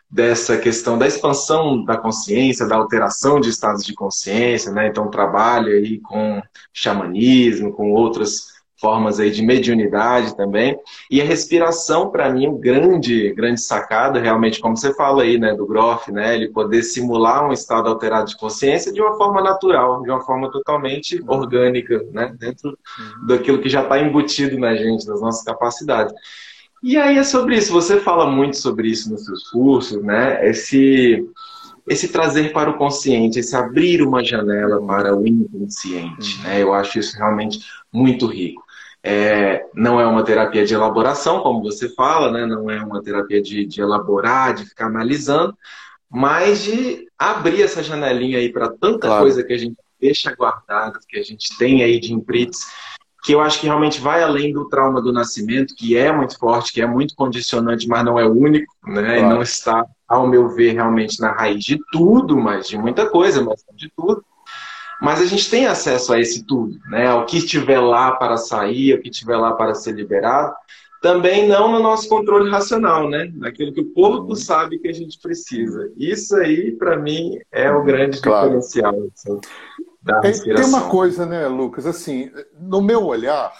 dessa 0.09 0.57
questão 0.57 0.97
da 0.97 1.07
expansão 1.07 1.83
da 1.83 1.95
consciência, 1.95 2.67
da 2.67 2.75
alteração 2.75 3.39
de 3.39 3.49
estados 3.49 3.83
de 3.85 3.93
consciência, 3.93 4.71
né? 4.71 4.87
Então 4.87 5.09
trabalho 5.09 5.71
aí 5.71 5.99
com 5.99 6.41
xamanismo, 6.73 7.71
com 7.71 7.91
outras 7.91 8.59
formas 8.79 9.19
aí 9.19 9.29
de 9.29 9.43
mediunidade 9.43 10.35
também. 10.35 10.79
E 11.11 11.21
a 11.21 11.25
respiração, 11.25 12.09
para 12.09 12.29
mim, 12.29 12.47
o 12.47 12.57
grande, 12.57 13.31
grande 13.33 13.61
sacada, 13.61 14.19
realmente, 14.19 14.59
como 14.59 14.77
você 14.77 14.93
fala 14.95 15.23
aí, 15.23 15.37
né, 15.37 15.53
do 15.53 15.67
Groff, 15.67 16.11
né, 16.11 16.35
ele 16.35 16.49
poder 16.49 16.81
simular 16.83 17.45
um 17.47 17.51
estado 17.51 17.89
alterado 17.89 18.29
de 18.29 18.37
consciência 18.37 18.91
de 18.91 19.01
uma 19.01 19.17
forma 19.17 19.41
natural, 19.41 20.01
de 20.01 20.09
uma 20.09 20.21
forma 20.21 20.49
totalmente 20.49 21.21
orgânica, 21.27 22.01
né, 22.11 22.33
dentro 22.39 22.77
daquilo 23.27 23.59
que 23.59 23.69
já 23.69 23.83
está 23.83 23.99
embutido 23.99 24.57
na 24.57 24.73
gente, 24.75 25.05
das 25.05 25.21
nossas 25.21 25.43
capacidades. 25.43 26.13
E 26.81 26.97
aí 26.97 27.17
é 27.17 27.23
sobre 27.23 27.57
isso, 27.57 27.71
você 27.71 27.99
fala 27.99 28.29
muito 28.29 28.57
sobre 28.57 28.89
isso 28.89 29.11
nos 29.11 29.25
seus 29.25 29.49
cursos, 29.49 30.01
né, 30.01 30.47
esse 30.47 31.25
esse 31.87 32.09
trazer 32.09 32.53
para 32.53 32.69
o 32.69 32.77
consciente, 32.77 33.39
esse 33.39 33.55
abrir 33.55 34.03
uma 34.03 34.23
janela 34.23 34.79
para 34.85 35.15
o 35.17 35.25
inconsciente, 35.25 36.39
né? 36.43 36.61
Eu 36.61 36.71
acho 36.71 36.99
isso 36.99 37.17
realmente 37.17 37.61
muito 37.91 38.27
rico. 38.27 38.63
É, 39.01 39.65
não 39.73 39.99
é 39.99 40.05
uma 40.05 40.23
terapia 40.23 40.65
de 40.65 40.73
elaboração, 40.73 41.39
como 41.39 41.63
você 41.63 41.89
fala, 41.95 42.31
né? 42.31 42.45
não 42.45 42.69
é 42.69 42.83
uma 42.83 43.01
terapia 43.01 43.41
de, 43.41 43.65
de 43.65 43.81
elaborar, 43.81 44.53
de 44.53 44.65
ficar 44.65 44.87
analisando, 44.87 45.57
mas 46.09 46.63
de 46.63 47.07
abrir 47.17 47.63
essa 47.63 47.81
janelinha 47.81 48.37
aí 48.37 48.51
para 48.51 48.69
tanta 48.69 49.07
claro. 49.07 49.21
coisa 49.23 49.43
que 49.43 49.53
a 49.53 49.57
gente 49.57 49.77
deixa 49.99 50.35
guardada, 50.35 50.99
que 51.07 51.17
a 51.17 51.23
gente 51.23 51.57
tem 51.57 51.83
aí 51.83 51.99
de 51.99 52.13
imprints, 52.13 52.65
que 53.23 53.33
eu 53.33 53.41
acho 53.41 53.59
que 53.59 53.67
realmente 53.67 53.99
vai 53.99 54.23
além 54.23 54.53
do 54.53 54.69
trauma 54.69 55.01
do 55.01 55.11
nascimento, 55.11 55.75
que 55.75 55.97
é 55.97 56.11
muito 56.11 56.37
forte, 56.37 56.71
que 56.71 56.81
é 56.81 56.85
muito 56.85 57.15
condicionante, 57.15 57.87
mas 57.87 58.05
não 58.05 58.17
é 58.17 58.25
único, 58.25 58.73
né? 58.85 59.19
Claro. 59.19 59.19
E 59.19 59.21
não 59.23 59.41
está, 59.41 59.85
ao 60.07 60.27
meu 60.27 60.49
ver, 60.49 60.73
realmente 60.73 61.19
na 61.19 61.31
raiz 61.31 61.63
de 61.63 61.79
tudo, 61.91 62.37
mas 62.37 62.67
de 62.67 62.77
muita 62.77 63.09
coisa, 63.09 63.43
mas 63.43 63.63
de 63.75 63.91
tudo. 63.95 64.23
Mas 65.01 65.21
a 65.21 65.25
gente 65.25 65.49
tem 65.49 65.65
acesso 65.65 66.13
a 66.13 66.19
esse 66.19 66.45
tudo, 66.45 66.77
né? 66.89 67.07
Ao 67.07 67.25
que 67.25 67.37
estiver 67.37 67.79
lá 67.79 68.11
para 68.11 68.37
sair, 68.37 68.93
ao 68.93 68.99
que 68.99 69.09
estiver 69.09 69.37
lá 69.37 69.53
para 69.53 69.73
ser 69.73 69.93
liberado. 69.93 70.53
Também 71.01 71.47
não 71.47 71.71
no 71.71 71.81
nosso 71.81 72.09
controle 72.09 72.49
racional, 72.49 73.09
né? 73.09 73.31
Naquilo 73.35 73.71
que 73.71 73.79
o 73.79 73.93
corpo 73.93 74.35
sabe 74.35 74.77
que 74.79 74.89
a 74.89 74.93
gente 74.93 75.17
precisa. 75.17 75.89
Isso 75.95 76.35
aí, 76.35 76.71
para 76.71 76.97
mim, 76.97 77.39
é 77.51 77.71
o 77.71 77.83
grande 77.83 78.19
claro. 78.19 78.47
diferencial 78.47 78.93
assim, 79.13 79.39
da 80.01 80.19
respiração. 80.21 80.71
Tem 80.71 80.79
uma 80.79 80.89
coisa, 80.89 81.25
né, 81.25 81.47
Lucas? 81.47 81.85
Assim, 81.85 82.31
no 82.59 82.81
meu 82.81 83.05
olhar, 83.05 83.53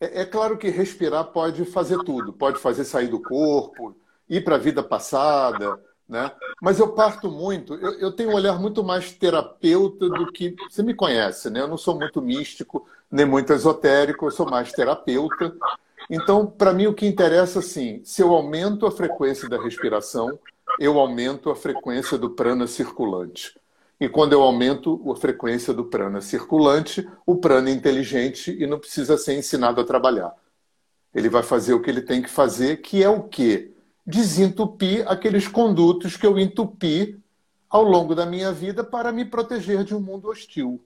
é, 0.00 0.22
é 0.22 0.24
claro 0.24 0.56
que 0.56 0.68
respirar 0.68 1.24
pode 1.24 1.64
fazer 1.64 1.98
tudo. 2.04 2.32
Pode 2.32 2.58
fazer 2.58 2.84
sair 2.84 3.08
do 3.08 3.20
corpo, 3.20 3.96
ir 4.28 4.42
para 4.42 4.56
a 4.56 4.58
vida 4.58 4.82
passada, 4.82 5.80
né? 6.08 6.30
Mas 6.60 6.78
eu 6.78 6.92
parto 6.92 7.30
muito, 7.30 7.74
eu, 7.74 7.98
eu, 7.98 8.12
tenho 8.12 8.30
um 8.30 8.34
olhar 8.34 8.58
muito 8.58 8.84
mais 8.84 9.12
terapeuta 9.12 10.08
do 10.08 10.30
que. 10.30 10.54
Você 10.68 10.82
me 10.82 10.94
conhece, 10.94 11.50
né? 11.50 11.60
Eu 11.60 11.68
não 11.68 11.78
sou 11.78 11.98
muito 11.98 12.20
místico, 12.20 12.86
nem 13.10 13.24
muito 13.24 13.52
esotérico, 13.52 14.26
eu 14.26 14.30
sou 14.30 14.48
mais 14.48 14.72
terapeuta. 14.72 15.54
Então, 16.10 16.46
para 16.46 16.72
mim, 16.74 16.86
o 16.86 16.94
que 16.94 17.06
interessa, 17.06 17.60
assim, 17.60 18.02
se 18.04 18.20
eu 18.20 18.32
aumento 18.32 18.86
a 18.86 18.90
frequência 18.90 19.48
da 19.48 19.60
respiração, 19.60 20.38
eu 20.78 20.98
aumento 20.98 21.50
a 21.50 21.56
frequência 21.56 22.18
do 22.18 22.30
prana 22.30 22.66
circulante. 22.66 23.58
E 24.04 24.08
quando 24.08 24.34
eu 24.34 24.42
aumento 24.42 25.00
a 25.10 25.16
frequência 25.16 25.72
do 25.72 25.86
prana 25.86 26.20
circulante, 26.20 27.08
o 27.24 27.36
prana 27.36 27.70
é 27.70 27.72
inteligente 27.72 28.54
e 28.60 28.66
não 28.66 28.78
precisa 28.78 29.16
ser 29.16 29.38
ensinado 29.38 29.80
a 29.80 29.84
trabalhar. 29.84 30.34
Ele 31.14 31.30
vai 31.30 31.42
fazer 31.42 31.72
o 31.72 31.80
que 31.80 31.88
ele 31.88 32.02
tem 32.02 32.20
que 32.20 32.28
fazer, 32.28 32.82
que 32.82 33.02
é 33.02 33.08
o 33.08 33.22
quê? 33.22 33.70
desentupir 34.06 35.10
aqueles 35.10 35.48
condutos 35.48 36.16
que 36.16 36.26
eu 36.26 36.38
entupi 36.38 37.18
ao 37.70 37.82
longo 37.82 38.14
da 38.14 38.26
minha 38.26 38.52
vida 38.52 38.84
para 38.84 39.10
me 39.10 39.24
proteger 39.24 39.82
de 39.82 39.94
um 39.94 40.00
mundo 40.00 40.28
hostil. 40.28 40.84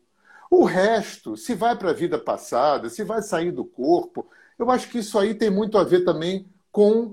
O 0.49 0.65
resto, 0.65 1.37
se 1.37 1.57
vai 1.57 1.77
para 1.77 1.91
a 1.91 1.95
vida 1.95 2.19
passada, 2.19 2.89
se 2.89 3.03
vai 3.03 3.21
sair 3.21 3.51
do 3.51 3.65
corpo, 3.65 4.31
eu 4.57 4.71
acho 4.71 4.89
que 4.89 4.99
isso 4.99 5.19
aí 5.19 5.35
tem 5.35 5.51
muito 5.51 5.77
a 5.77 5.83
ver 5.83 6.05
também 6.05 6.47
com 6.71 7.13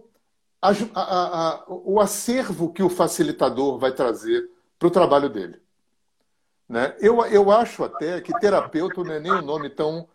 a, 0.61 0.69
a, 0.69 1.49
a, 1.49 1.65
o 1.67 1.99
acervo 1.99 2.71
que 2.71 2.83
o 2.83 2.89
facilitador 2.89 3.79
vai 3.79 3.91
trazer 3.91 4.47
para 4.77 4.87
o 4.87 4.91
trabalho 4.91 5.31
dele. 5.31 5.64
Né? 6.67 6.95
Eu, 6.99 7.23
eu 7.25 7.51
acho 7.51 7.83
até 7.83 8.19
que 8.21 8.37
terapeuta 8.39 9.03
não 9.03 9.13
é 9.13 9.19
nem 9.19 9.31
um 9.31 9.41
nome 9.41 9.69
tão 9.69 10.07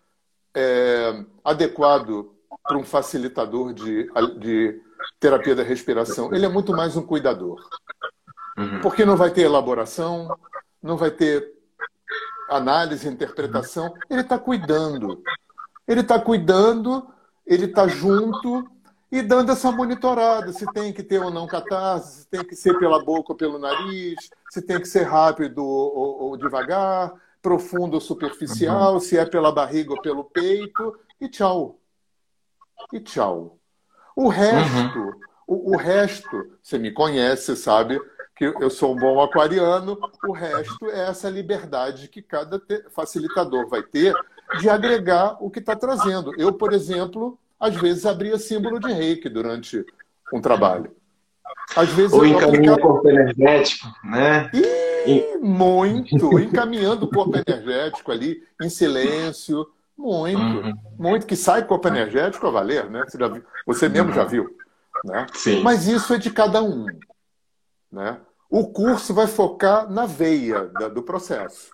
é, 0.55 1.24
adequado 1.44 2.34
para 2.62 2.76
um 2.76 2.84
facilitador 2.84 3.72
de, 3.72 4.11
de 4.38 4.80
terapia 5.18 5.55
da 5.55 5.62
respiração. 5.62 6.34
Ele 6.34 6.46
é 6.46 6.48
muito 6.48 6.72
mais 6.72 6.96
um 6.96 7.03
cuidador. 7.03 7.61
Uhum. 8.59 8.80
Porque 8.80 9.05
não 9.05 9.16
vai 9.16 9.30
ter 9.30 9.42
elaboração, 9.42 10.36
não 10.82 10.96
vai 10.96 11.11
ter 11.11 11.53
análise, 12.48 13.09
interpretação. 13.09 13.94
Ele 14.09 14.22
está 14.22 14.38
cuidando. 14.38 15.22
Ele 15.86 16.01
está 16.01 16.20
cuidando, 16.20 17.07
ele 17.46 17.66
está 17.66 17.86
junto 17.86 18.68
e 19.11 19.22
dando 19.22 19.51
essa 19.51 19.72
monitorada, 19.72 20.53
se 20.53 20.64
tem 20.72 20.92
que 20.92 21.03
ter 21.03 21.20
ou 21.20 21.30
não 21.30 21.46
catarse, 21.46 22.20
se 22.20 22.28
tem 22.28 22.44
que 22.44 22.55
ser 22.55 22.78
pela 22.78 23.05
boca 23.05 23.32
ou 23.32 23.36
pelo 23.36 23.59
nariz, 23.59 24.30
se 24.51 24.61
tem 24.61 24.80
que 24.80 24.88
ser 24.88 25.05
rápido 25.05 25.64
ou, 25.64 26.22
ou 26.22 26.36
devagar, 26.36 27.12
profundo 27.40 27.94
ou 27.94 28.01
superficial, 28.01 28.94
uhum. 28.94 29.01
se 29.01 29.16
é 29.16 29.24
pela 29.24 29.53
barriga 29.53 29.92
ou 29.92 30.03
pelo 30.03 30.24
peito, 30.24 30.98
e 31.20 31.28
tchau. 31.28 31.78
E 32.92 33.01
tchau. 33.01 33.59
O 34.16 34.28
resto, 34.28 34.98
uhum. 34.98 35.20
o, 35.46 35.72
o, 35.72 35.76
resto, 35.76 36.51
você 36.61 36.78
me 36.78 36.90
conhece, 36.90 37.57
sabe 37.57 38.01
que 38.34 38.44
eu 38.44 38.70
sou 38.70 38.94
um 38.94 38.96
bom 38.96 39.22
aquariano, 39.22 39.98
o 40.26 40.32
resto 40.32 40.86
é 40.86 41.09
essa 41.09 41.30
liberdade 41.30 42.09
que 42.09 42.20
cada 42.20 42.61
facilitador 42.90 43.68
vai 43.68 43.82
ter 43.82 44.14
de 44.59 44.68
agregar 44.68 45.36
o 45.40 45.51
que 45.51 45.61
está 45.61 45.76
trazendo. 45.76 46.34
Eu, 46.36 46.53
por 46.53 46.72
exemplo, 46.72 47.38
às 47.59 47.76
vezes 47.76 48.05
abria 48.05 48.38
símbolo 48.38 48.80
de 48.80 48.92
reiki 48.92 49.28
durante 49.28 49.84
um 50.32 50.40
trabalho. 50.40 50.94
Às 51.76 51.88
vezes 51.90 52.12
Ou 52.12 52.26
encaminha 52.26 52.74
o 52.74 52.80
corpo 52.80 53.09
energético, 53.09 53.86
né? 54.05 54.51
E 55.07 55.38
muito, 55.38 56.38
encaminhando 56.40 57.07
o 57.07 57.11
corpo 57.11 57.36
energético 57.36 58.11
ali, 58.11 58.42
em 58.61 58.68
silêncio, 58.68 59.66
muito, 59.96 60.40
uhum. 60.40 60.74
muito 60.98 61.26
que 61.26 61.36
sai 61.36 61.66
corpo 61.66 61.86
energético 61.88 62.46
a 62.46 62.51
valer, 62.51 62.88
né? 62.90 63.05
Você, 63.07 63.18
viu, 63.18 63.44
você 63.66 63.88
mesmo 63.88 64.12
já 64.12 64.24
viu, 64.24 64.57
né? 65.05 65.26
Sim. 65.34 65.62
Mas 65.62 65.86
isso 65.86 66.14
é 66.14 66.18
de 66.18 66.30
cada 66.30 66.62
um, 66.62 66.86
né? 67.92 68.18
O 68.48 68.72
curso 68.72 69.14
vai 69.14 69.26
focar 69.26 69.88
na 69.90 70.07
veia 70.07 70.64
da, 70.66 70.88
do 70.88 71.03
processo, 71.03 71.70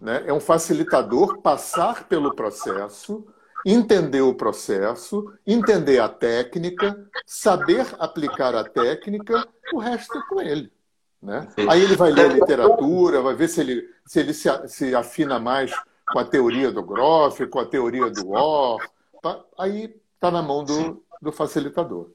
né? 0.00 0.24
É 0.26 0.32
um 0.32 0.40
facilitador 0.40 1.40
passar 1.42 2.04
pelo 2.04 2.34
processo, 2.34 3.26
entender 3.68 4.20
o 4.20 4.32
processo, 4.32 5.32
entender 5.44 5.98
a 5.98 6.08
técnica, 6.08 7.04
saber 7.26 7.84
aplicar 7.98 8.54
a 8.54 8.62
técnica, 8.62 9.44
o 9.74 9.78
resto 9.80 10.16
é 10.16 10.22
com 10.28 10.40
ele. 10.40 10.72
Né? 11.20 11.48
Aí 11.68 11.82
ele 11.82 11.96
vai 11.96 12.12
ler 12.12 12.30
a 12.30 12.34
literatura, 12.34 13.20
vai 13.20 13.34
ver 13.34 13.48
se 13.48 13.60
ele 13.60 13.88
se, 14.06 14.20
ele 14.20 14.32
se, 14.32 14.48
se 14.68 14.94
afina 14.94 15.40
mais 15.40 15.72
com 16.12 16.20
a 16.20 16.24
teoria 16.24 16.70
do 16.70 16.80
Groff, 16.80 17.44
com 17.48 17.58
a 17.58 17.66
teoria 17.66 18.08
do 18.08 18.30
Orr, 18.30 18.88
tá? 19.20 19.44
aí 19.58 20.00
está 20.14 20.30
na 20.30 20.40
mão 20.40 20.62
do, 20.62 21.02
do 21.20 21.32
facilitador. 21.32 22.10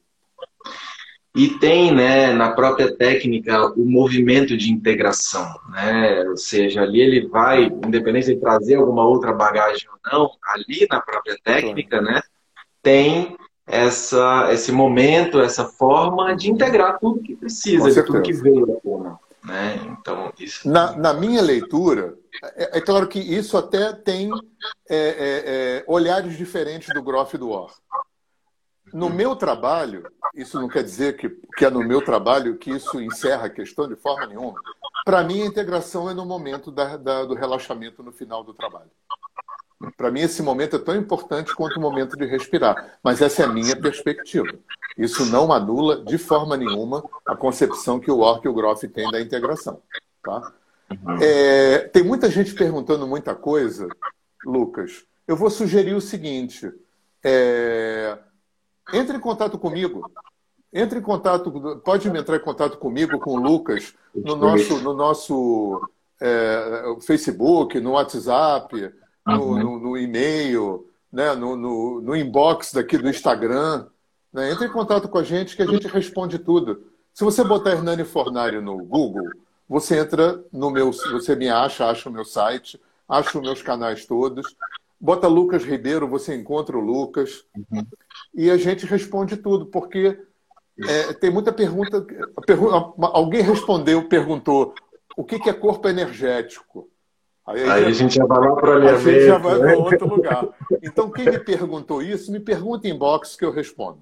E 1.33 1.47
tem, 1.59 1.95
né, 1.95 2.33
na 2.33 2.51
própria 2.51 2.93
técnica, 2.93 3.67
o 3.77 3.85
movimento 3.85 4.57
de 4.57 4.69
integração, 4.69 5.47
né? 5.69 6.23
Ou 6.27 6.35
seja, 6.35 6.81
ali 6.81 6.99
ele 6.99 7.27
vai, 7.27 7.63
independente 7.63 8.27
de 8.27 8.39
trazer 8.39 8.75
alguma 8.75 9.05
outra 9.05 9.31
bagagem 9.31 9.87
ou 9.89 10.11
não, 10.11 10.31
ali 10.43 10.85
na 10.89 10.99
própria 10.99 11.37
técnica, 11.41 12.01
né, 12.01 12.21
tem 12.81 13.37
essa, 13.65 14.49
esse 14.51 14.73
momento, 14.73 15.39
essa 15.39 15.65
forma 15.65 16.35
de 16.35 16.51
integrar 16.51 16.99
tudo 16.99 17.21
que 17.21 17.35
precisa, 17.35 17.89
de 17.89 18.03
tudo 18.03 18.21
que 18.21 18.33
veio 18.33 18.63
à 18.65 18.81
tona. 18.81 19.19
Né? 19.43 19.79
Então, 19.99 20.33
isso... 20.37 20.69
na, 20.69 20.95
na 20.97 21.13
minha 21.13 21.41
leitura, 21.41 22.15
é, 22.55 22.77
é, 22.77 22.81
claro 22.81 23.07
que 23.07 23.19
isso 23.19 23.57
até 23.57 23.93
tem 23.93 24.29
é, 24.89 24.95
é, 24.95 25.43
é 25.77 25.83
olhares 25.87 26.37
diferentes 26.37 26.93
do 26.93 27.01
Groff 27.01 27.35
e 27.35 27.39
do 27.39 27.49
Orr. 27.49 27.71
No 28.93 29.09
meu 29.09 29.35
trabalho, 29.35 30.09
isso 30.35 30.59
não 30.59 30.67
quer 30.67 30.83
dizer 30.83 31.17
que, 31.17 31.29
que 31.29 31.65
é 31.65 31.69
no 31.69 31.83
meu 31.83 32.03
trabalho 32.03 32.57
que 32.57 32.71
isso 32.71 33.01
encerra 33.01 33.45
a 33.45 33.49
questão 33.49 33.87
de 33.87 33.95
forma 33.95 34.27
nenhuma. 34.27 34.59
Para 35.05 35.23
mim, 35.23 35.41
a 35.41 35.45
integração 35.45 36.09
é 36.09 36.13
no 36.13 36.25
momento 36.25 36.71
da, 36.71 36.97
da, 36.97 37.25
do 37.25 37.33
relaxamento 37.33 38.03
no 38.03 38.11
final 38.11 38.43
do 38.43 38.53
trabalho. 38.53 38.91
Para 39.97 40.11
mim, 40.11 40.21
esse 40.21 40.43
momento 40.43 40.75
é 40.75 40.79
tão 40.79 40.95
importante 40.95 41.55
quanto 41.55 41.77
o 41.77 41.81
momento 41.81 42.15
de 42.15 42.25
respirar. 42.25 42.99
Mas 43.03 43.21
essa 43.21 43.41
é 43.41 43.45
a 43.45 43.49
minha 43.49 43.75
perspectiva. 43.75 44.53
Isso 44.97 45.25
não 45.25 45.51
anula 45.51 46.03
de 46.03 46.17
forma 46.17 46.55
nenhuma 46.55 47.03
a 47.25 47.35
concepção 47.35 47.99
que 47.99 48.11
o 48.11 48.19
Orc 48.19 48.45
e 48.45 48.49
o 48.49 48.53
Groff 48.53 48.87
têm 48.87 49.09
da 49.09 49.19
integração. 49.19 49.81
Tá? 50.23 50.53
É, 51.19 51.79
tem 51.79 52.03
muita 52.03 52.29
gente 52.29 52.53
perguntando 52.53 53.07
muita 53.07 53.33
coisa, 53.33 53.87
Lucas. 54.45 55.03
Eu 55.27 55.35
vou 55.35 55.49
sugerir 55.49 55.95
o 55.95 56.01
seguinte: 56.01 56.71
é, 57.23 58.17
entre 58.93 59.17
em 59.17 59.19
contato 59.19 59.57
comigo. 59.57 60.09
Entre 60.73 60.99
em 60.99 61.01
contato, 61.01 61.51
pode 61.83 62.07
entrar 62.07 62.37
em 62.37 62.41
contato 62.41 62.77
comigo, 62.77 63.19
com 63.19 63.31
o 63.31 63.41
Lucas, 63.41 63.93
no 64.15 64.35
nosso, 64.35 64.77
no 64.79 64.93
nosso 64.93 65.81
é, 66.21 66.95
Facebook, 67.01 67.79
no 67.79 67.91
WhatsApp, 67.91 68.93
no, 69.25 69.59
no, 69.59 69.79
no 69.79 69.97
e-mail, 69.97 70.87
né, 71.11 71.33
no, 71.33 71.57
no, 71.57 72.01
no, 72.01 72.15
inbox 72.15 72.71
daqui 72.73 72.97
do 72.97 73.09
Instagram. 73.09 73.87
Né? 74.31 74.51
Entre 74.51 74.65
em 74.65 74.71
contato 74.71 75.09
com 75.09 75.17
a 75.17 75.23
gente 75.23 75.57
que 75.57 75.61
a 75.61 75.67
gente 75.67 75.87
responde 75.87 76.39
tudo. 76.39 76.85
Se 77.13 77.23
você 77.23 77.43
botar 77.43 77.71
Hernani 77.71 78.05
Fornari 78.05 78.61
no 78.61 78.77
Google, 78.77 79.27
você 79.67 79.99
entra 79.99 80.41
no 80.51 80.69
meu. 80.69 80.91
Você 80.91 81.35
me 81.35 81.49
acha, 81.49 81.85
acha 81.85 82.07
o 82.07 82.11
meu 82.13 82.23
site, 82.23 82.79
acha 83.07 83.37
os 83.37 83.43
meus 83.43 83.61
canais 83.61 84.05
todos. 84.05 84.55
Bota 84.99 85.27
Lucas 85.27 85.63
Ribeiro, 85.63 86.07
você 86.07 86.35
encontra 86.35 86.77
o 86.77 86.81
Lucas. 86.81 87.43
Uhum. 87.55 87.85
E 88.33 88.49
a 88.49 88.57
gente 88.57 88.85
responde 88.85 89.37
tudo, 89.37 89.65
porque 89.65 90.17
é, 90.87 91.13
tem 91.13 91.29
muita 91.29 91.51
pergunta. 91.51 92.05
Alguém 93.13 93.41
respondeu, 93.41 94.07
perguntou 94.07 94.73
o 95.17 95.23
que 95.23 95.49
é 95.49 95.53
corpo 95.53 95.87
energético? 95.87 96.89
Aí, 97.45 97.63
aí 97.63 97.85
a 97.85 97.91
gente 97.91 98.15
já 98.15 98.25
vai 98.25 98.39
lá 98.39 98.55
para. 98.55 98.93
A 98.93 98.97
gente 98.97 99.25
já 99.25 99.37
vai 99.37 99.59
para 99.59 99.77
outro 99.77 100.07
lugar. 100.15 100.47
Então, 100.81 101.11
quem 101.11 101.25
me 101.25 101.39
perguntou 101.39 102.01
isso, 102.01 102.31
me 102.31 102.39
pergunta 102.39 102.87
em 102.87 102.97
box 102.97 103.35
que 103.35 103.43
eu 103.43 103.51
respondo. 103.51 104.01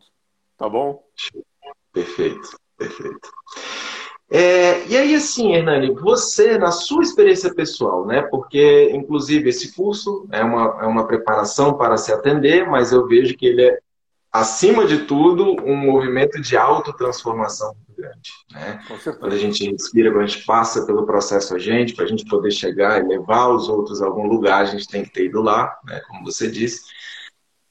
Tá 0.57 0.69
bom? 0.69 1.03
Perfeito, 1.93 2.57
perfeito. 2.77 3.29
É, 4.31 4.85
e 4.87 4.95
aí, 4.95 5.15
assim, 5.15 5.53
Hernani, 5.53 5.91
você, 5.91 6.57
na 6.57 6.69
sua 6.69 7.01
experiência 7.01 7.51
pessoal, 7.53 8.05
né? 8.05 8.21
Porque, 8.23 8.91
inclusive, 8.93 9.49
esse 9.49 9.73
curso 9.73 10.27
é 10.31 10.43
uma, 10.43 10.83
é 10.83 10.85
uma 10.85 11.07
preparação 11.07 11.75
para 11.75 11.97
se 11.97 12.11
atender, 12.11 12.67
mas 12.67 12.91
eu 12.91 13.07
vejo 13.07 13.35
que 13.35 13.47
ele 13.47 13.63
é 13.63 13.79
acima 14.31 14.85
de 14.85 15.05
tudo, 15.05 15.55
um 15.63 15.75
movimento 15.75 16.39
de 16.41 16.55
autotransformação 16.55 17.73
muito 17.75 17.93
grande. 17.95 18.31
Né? 18.51 18.79
Quando 19.19 19.33
a 19.33 19.37
gente 19.37 19.69
respira, 19.69 20.11
quando 20.11 20.23
a 20.23 20.27
gente 20.27 20.45
passa 20.45 20.85
pelo 20.85 21.05
processo 21.05 21.55
a 21.55 21.59
gente, 21.59 21.95
para 21.95 22.05
a 22.05 22.07
gente 22.07 22.25
poder 22.25 22.51
chegar 22.51 23.03
e 23.03 23.07
levar 23.07 23.49
os 23.49 23.67
outros 23.67 24.01
a 24.01 24.05
algum 24.05 24.27
lugar, 24.27 24.61
a 24.61 24.65
gente 24.65 24.87
tem 24.87 25.03
que 25.03 25.11
ter 25.11 25.25
ido 25.25 25.41
lá, 25.41 25.75
né? 25.85 25.99
como 26.07 26.23
você 26.23 26.49
disse. 26.49 26.81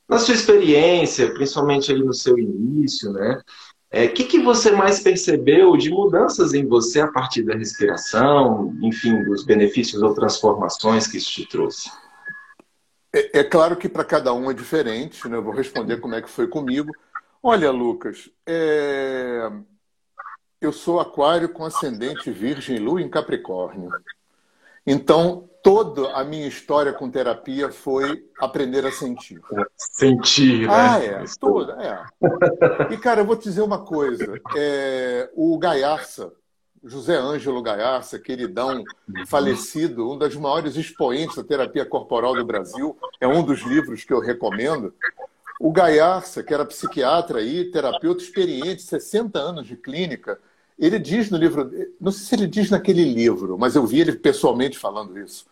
Na 0.09 0.19
sua 0.19 0.35
experiência, 0.35 1.33
principalmente 1.35 1.93
ali 1.93 2.03
no 2.03 2.15
seu 2.15 2.39
início, 2.39 3.13
né? 3.13 3.41
O 3.91 3.97
é, 3.97 4.07
que, 4.07 4.25
que 4.25 4.39
você 4.39 4.71
mais 4.71 5.01
percebeu 5.01 5.75
de 5.75 5.91
mudanças 5.91 6.53
em 6.53 6.67
você 6.67 7.01
a 7.01 7.09
partir 7.11 7.43
da 7.43 7.55
respiração, 7.55 8.75
enfim, 8.83 9.23
dos 9.25 9.45
benefícios 9.45 10.03
ou 10.03 10.13
transformações 10.13 11.07
que 11.07 11.17
isso 11.17 11.31
te 11.31 11.47
trouxe? 11.47 11.91
É, 13.13 13.41
é 13.41 13.45
claro 13.45 13.77
que 13.77 13.89
para 13.89 14.05
cada 14.05 14.33
um 14.33 14.51
é 14.51 14.55
diferente, 14.55 15.29
né? 15.29 15.37
Eu 15.37 15.43
vou 15.43 15.53
responder 15.53 15.99
como 15.99 16.15
é 16.15 16.23
que 16.23 16.29
foi 16.29 16.47
comigo. 16.47 16.93
Olha, 17.43 17.71
Lucas, 17.71 18.31
é... 18.47 19.51
eu 20.61 20.73
sou 20.73 21.01
aquário 21.01 21.49
com 21.49 21.65
ascendente 21.65 22.31
virgem, 22.31 22.79
lua 22.79 23.01
em 23.01 23.09
Capricórnio. 23.09 23.91
Então, 24.87 25.49
toda 25.63 26.13
a 26.15 26.25
minha 26.25 26.47
história 26.47 26.93
com 26.93 27.11
terapia 27.11 27.71
foi 27.71 28.27
aprender 28.39 28.87
a 28.87 28.91
sentir. 28.91 29.41
Sentir, 29.77 30.67
né? 30.67 30.75
Ah, 30.75 30.99
é. 30.99 31.25
Toda, 31.39 31.77
é. 31.83 32.93
E, 32.93 32.97
cara, 32.97 33.21
eu 33.21 33.25
vou 33.25 33.37
te 33.37 33.45
dizer 33.45 33.63
uma 33.63 33.85
coisa. 33.85 34.41
É... 34.57 35.31
O 35.35 35.59
Gaiarsa, 35.59 36.33
José 36.85 37.17
Ângelo 37.17 37.63
Gaiarsa, 37.63 38.19
queridão, 38.19 38.85
falecido, 39.27 40.11
um 40.11 40.19
dos 40.19 40.37
maiores 40.37 40.77
expoentes 40.77 41.37
da 41.37 41.45
terapia 41.45 41.85
corporal 41.85 42.35
do 42.35 42.45
Brasil, 42.45 42.97
é 43.21 43.27
um 43.27 43.43
dos 43.43 43.61
livros 43.63 44.05
que 44.05 44.13
eu 44.13 44.21
recomendo. 44.21 44.95
O 45.61 45.73
Gaiarsa, 45.73 46.43
que 46.43 46.55
era 46.55 46.65
psiquiatra 46.65 47.43
e 47.43 47.71
terapeuta 47.71 48.23
experiente, 48.23 48.83
60 48.83 49.39
anos 49.39 49.67
de 49.67 49.77
clínica, 49.77 50.39
ele 50.79 50.99
diz 50.99 51.31
no 51.31 51.37
livro, 51.37 51.71
não 52.01 52.13
sei 52.13 52.27
se 52.27 52.35
ele 52.37 52.47
diz 52.47 52.71
naquele 52.71 53.05
livro, 53.05 53.59
mas 53.59 53.75
eu 53.75 53.85
vi 53.85 54.01
ele 54.01 54.13
pessoalmente 54.13 54.79
falando 54.79 55.19
isso, 55.19 55.47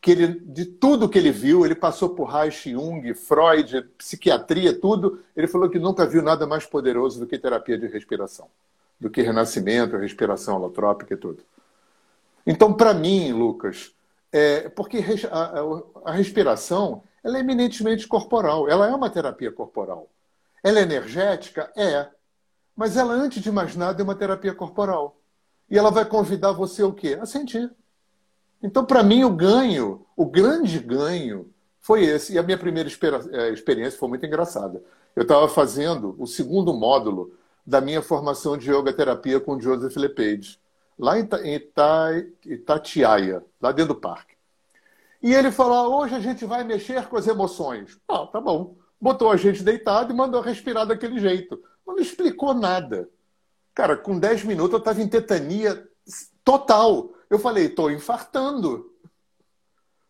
que 0.00 0.10
ele, 0.10 0.28
de 0.40 0.66
tudo 0.66 1.08
que 1.08 1.16
ele 1.18 1.30
viu, 1.30 1.64
ele 1.64 1.74
passou 1.74 2.10
por 2.10 2.26
Reich, 2.26 2.70
Jung, 2.70 3.14
Freud, 3.14 3.82
psiquiatria, 3.96 4.78
tudo, 4.78 5.20
ele 5.34 5.46
falou 5.46 5.70
que 5.70 5.78
nunca 5.78 6.06
viu 6.06 6.22
nada 6.22 6.46
mais 6.46 6.66
poderoso 6.66 7.18
do 7.18 7.26
que 7.26 7.38
terapia 7.38 7.78
de 7.78 7.86
respiração 7.86 8.48
do 8.98 9.10
que 9.10 9.22
renascimento, 9.22 9.96
respiração 9.96 10.56
holotrópica 10.56 11.14
e 11.14 11.16
tudo. 11.16 11.42
Então, 12.46 12.72
para 12.72 12.94
mim, 12.94 13.32
Lucas, 13.32 13.92
é, 14.32 14.68
porque 14.68 15.04
a, 15.30 16.10
a, 16.10 16.12
respiração 16.12 17.02
ela 17.22 17.38
é 17.38 17.40
eminentemente 17.40 18.06
corporal, 18.06 18.68
ela 18.68 18.86
é 18.88 18.94
uma 18.94 19.10
terapia 19.10 19.50
corporal. 19.50 20.08
Ela 20.62 20.78
é 20.78 20.82
energética? 20.82 21.70
É. 21.76 22.08
Mas 22.74 22.96
ela, 22.96 23.12
antes 23.14 23.42
de 23.42 23.50
mais 23.50 23.74
nada, 23.74 24.00
é 24.00 24.04
uma 24.04 24.14
terapia 24.14 24.54
corporal. 24.54 25.18
E 25.68 25.76
ela 25.76 25.90
vai 25.90 26.04
convidar 26.04 26.52
você 26.52 26.82
o 26.82 26.92
quê? 26.92 27.18
A 27.20 27.26
sentir. 27.26 27.70
Então, 28.62 28.84
para 28.84 29.02
mim, 29.02 29.24
o 29.24 29.30
ganho, 29.30 30.06
o 30.16 30.26
grande 30.26 30.78
ganho, 30.78 31.52
foi 31.80 32.04
esse. 32.04 32.34
E 32.34 32.38
a 32.38 32.42
minha 32.42 32.58
primeira 32.58 32.88
é, 33.32 33.50
experiência 33.50 33.98
foi 33.98 34.08
muito 34.08 34.26
engraçada. 34.26 34.82
Eu 35.14 35.22
estava 35.22 35.48
fazendo 35.48 36.14
o 36.18 36.26
segundo 36.26 36.74
módulo 36.74 37.32
da 37.66 37.80
minha 37.80 38.00
formação 38.00 38.56
de 38.56 38.70
yoga 38.70 38.92
terapia 38.92 39.40
com 39.40 39.60
Joseph 39.60 39.96
LePage, 39.96 40.60
lá 40.98 41.18
em 41.18 41.28
Itatiaia, 42.44 43.44
lá 43.60 43.72
dentro 43.72 43.94
do 43.94 44.00
parque. 44.00 44.36
E 45.22 45.34
ele 45.34 45.50
falou: 45.50 46.00
hoje 46.00 46.14
a 46.14 46.20
gente 46.20 46.44
vai 46.44 46.62
mexer 46.62 47.06
com 47.08 47.16
as 47.16 47.26
emoções. 47.26 47.98
Ah, 48.06 48.26
tá 48.26 48.40
bom. 48.40 48.76
Botou 49.00 49.30
a 49.30 49.36
gente 49.36 49.62
deitado 49.62 50.12
e 50.12 50.16
mandou 50.16 50.40
respirar 50.40 50.86
daquele 50.86 51.18
jeito. 51.18 51.60
Não 51.86 51.96
explicou 51.98 52.54
nada. 52.54 53.08
Cara, 53.74 53.96
com 53.96 54.18
10 54.18 54.44
minutos 54.44 54.72
eu 54.72 54.78
estava 54.78 55.02
em 55.02 55.08
tetania 55.08 55.86
total. 56.44 57.10
Eu 57.28 57.38
falei: 57.38 57.66
estou 57.66 57.90
infartando. 57.90 58.94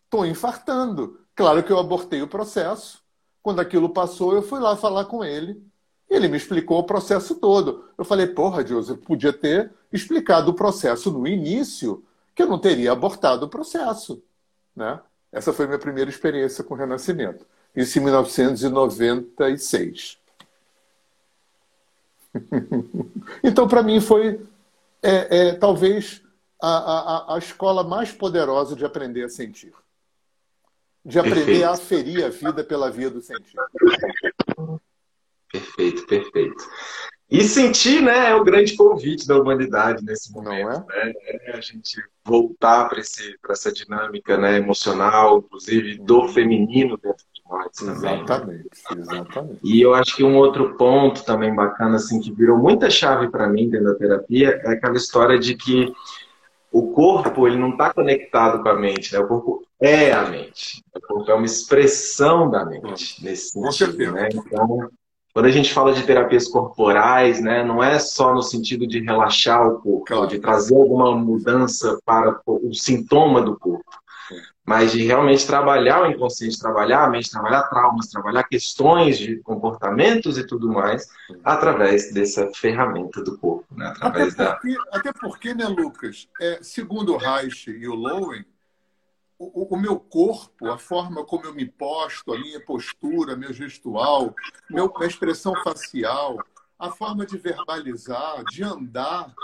Estou 0.05 0.27
infartando. 0.27 1.21
Claro 1.35 1.63
que 1.63 1.73
eu 1.73 1.79
abortei 1.79 2.23
o 2.23 2.29
processo. 2.29 3.03
Quando 3.43 3.61
aquilo 3.61 3.89
passou, 3.89 4.35
eu 4.35 4.43
fui 4.43 4.61
lá 4.61 4.77
falar 4.77 5.07
com 5.07 5.25
ele. 5.25 5.65
Ele 6.09 6.29
me 6.29 6.37
explicou 6.37 6.79
o 6.79 6.85
processo 6.85 7.35
todo. 7.35 7.85
Eu 7.99 8.05
falei, 8.05 8.27
porra, 8.27 8.63
Deus, 8.63 8.89
eu 8.89 8.97
podia 8.97 9.33
ter 9.33 9.73
explicado 9.93 10.51
o 10.51 10.55
processo 10.55 11.11
no 11.11 11.27
início, 11.27 12.05
que 12.35 12.43
eu 12.43 12.47
não 12.47 12.59
teria 12.59 12.93
abortado 12.93 13.47
o 13.47 13.49
processo. 13.49 14.23
Né? 14.75 15.01
Essa 15.33 15.53
foi 15.53 15.65
a 15.65 15.69
minha 15.69 15.81
primeira 15.81 16.11
experiência 16.11 16.63
com 16.63 16.75
o 16.75 16.77
Renascimento. 16.77 17.45
Isso 17.75 17.99
em 17.99 18.03
1996. 18.03 20.19
então, 23.43 23.67
para 23.67 23.83
mim, 23.83 24.01
foi 24.01 24.41
é, 25.03 25.49
é, 25.49 25.53
talvez 25.55 26.23
a, 26.61 26.69
a, 26.69 27.35
a 27.35 27.39
escola 27.39 27.85
mais 27.85 28.13
poderosa 28.13 28.75
de 28.75 28.85
aprender 28.85 29.25
a 29.25 29.29
sentir. 29.29 29.73
De 31.05 31.19
aprender 31.19 31.45
Perfeito. 31.45 31.67
a 31.67 31.73
aferir 31.73 32.25
a 32.25 32.29
vida 32.29 32.65
pela 32.65 32.91
via 32.91 33.11
do 33.11 33.21
sentir. 33.21 33.57
Perfeito, 35.53 36.07
perfeito. 36.07 36.65
E 37.29 37.43
sentir, 37.43 38.01
né, 38.03 38.31
é 38.31 38.35
o 38.37 38.45
grande 38.45 38.77
convite 38.77 39.27
da 39.27 39.37
humanidade 39.37 40.05
nesse 40.05 40.33
momento, 40.33 40.85
é? 40.93 41.07
né? 41.07 41.13
É 41.47 41.57
a 41.57 41.61
gente 41.61 42.01
voltar 42.25 42.89
para 42.89 43.01
essa 43.01 43.73
dinâmica 43.73 44.37
né, 44.37 44.59
emocional, 44.59 45.39
inclusive 45.39 45.99
do 45.99 46.29
feminino 46.29 46.97
dentro 46.97 47.25
de 47.35 47.43
nós. 47.51 47.67
Exatamente, 47.83 48.27
também, 48.27 48.65
exatamente. 49.03 49.61
E 49.65 49.83
eu 49.83 49.93
acho 49.93 50.15
que 50.15 50.23
um 50.23 50.37
outro 50.37 50.77
ponto 50.77 51.25
também 51.25 51.53
bacana, 51.53 51.97
assim, 51.97 52.21
que 52.21 52.33
virou 52.33 52.59
muita 52.59 52.89
chave 52.89 53.29
para 53.29 53.49
mim 53.49 53.69
dentro 53.69 53.87
da 53.87 53.99
terapia, 53.99 54.61
é 54.65 54.71
aquela 54.71 54.97
história 54.97 55.37
de 55.37 55.57
que 55.57 55.93
o 56.71 56.93
corpo 56.93 57.49
ele 57.49 57.57
não 57.57 57.71
está 57.71 57.93
conectado 57.93 58.63
com 58.63 58.69
a 58.69 58.75
mente, 58.75 59.13
né? 59.13 59.19
O 59.19 59.27
corpo 59.27 59.67
é 59.81 60.13
a 60.13 60.29
mente. 60.29 60.81
O 60.95 61.01
corpo 61.01 61.29
é 61.29 61.35
uma 61.35 61.47
expressão 61.47 62.49
da 62.49 62.65
mente 62.65 63.25
nesse 63.25 63.51
sentido, 63.51 64.13
né? 64.13 64.29
Então 64.33 64.91
quando 65.37 65.47
a 65.49 65.51
gente 65.51 65.70
fala 65.70 65.93
de 65.93 66.03
terapias 66.03 66.49
corporais, 66.49 67.43
né, 67.43 67.62
não 67.62 67.84
é 67.84 67.99
só 67.99 68.32
no 68.32 68.41
sentido 68.41 68.87
de 68.87 69.01
relaxar 69.01 69.68
o 69.68 69.78
corpo, 69.82 70.05
claro. 70.07 70.26
de 70.28 70.39
trazer 70.39 70.74
alguma 70.74 71.14
mudança 71.14 72.01
para 72.07 72.41
o 72.47 72.72
sintoma 72.72 73.43
do 73.43 73.55
corpo, 73.59 73.84
mas 74.64 74.93
de 74.93 75.05
realmente 75.05 75.47
trabalhar 75.47 76.05
o 76.05 76.11
inconsciente, 76.11 76.59
trabalhar 76.59 77.05
a 77.05 77.11
mente, 77.11 77.30
trabalhar 77.30 77.64
traumas, 77.64 78.07
trabalhar 78.07 78.45
questões 78.45 79.18
de 79.18 79.37
comportamentos 79.43 80.39
e 80.39 80.47
tudo 80.47 80.72
mais, 80.72 81.07
através 81.45 82.11
dessa 82.14 82.51
ferramenta 82.55 83.22
do 83.22 83.37
corpo. 83.37 83.66
Né? 83.76 83.89
Através 83.89 84.41
até, 84.41 84.53
porque, 84.55 84.74
da... 84.74 84.99
até 84.99 85.12
porque, 85.12 85.55
né, 85.55 85.66
Lucas, 85.66 86.26
é, 86.41 86.61
segundo 86.62 87.12
o 87.12 87.18
Reich 87.18 87.70
e 87.70 87.87
o 87.87 87.95
Lowen, 87.95 88.43
o, 89.39 89.74
o, 89.74 89.78
meu 89.78 89.99
corpo, 89.99 90.70
a 90.70 90.78
forma 90.78 91.24
como 91.24 91.45
eu 91.45 91.55
me 91.55 91.66
posto, 91.66 92.32
a 92.32 92.39
minha 92.39 92.64
postura, 92.64 93.37
meu 93.37 93.53
gestual, 93.53 94.34
meu, 94.70 94.93
minha 94.97 95.09
expressão 95.09 95.55
facial, 95.62 96.39
a 96.78 96.91
forma 96.91 97.26
de 97.26 97.37
verbalizar, 97.37 98.45
de 98.45 98.62
andar, 98.62 99.34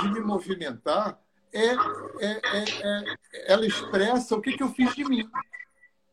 de 0.00 0.10
me 0.10 0.20
movimentar, 0.20 1.18
é, 1.52 1.66
é, 1.66 1.76
é, 2.20 2.64
é 2.82 3.52
ela 3.52 3.66
expressa 3.66 4.36
o 4.36 4.40
que, 4.40 4.56
que 4.56 4.62
eu 4.62 4.68
fiz 4.70 4.94
de 4.94 5.04
mim. 5.04 5.28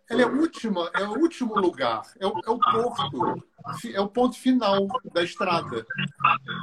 Ela 0.09 0.23
é 0.23 0.25
última, 0.25 0.89
é 0.95 1.03
o 1.03 1.19
último 1.19 1.55
lugar, 1.59 2.01
é 2.19 2.25
o, 2.25 2.33
é 2.43 2.49
o 2.49 2.57
porto, 2.57 3.43
é 3.93 4.01
o 4.01 4.07
ponto 4.07 4.35
final 4.35 4.87
da 5.13 5.21
estrada. 5.21 5.85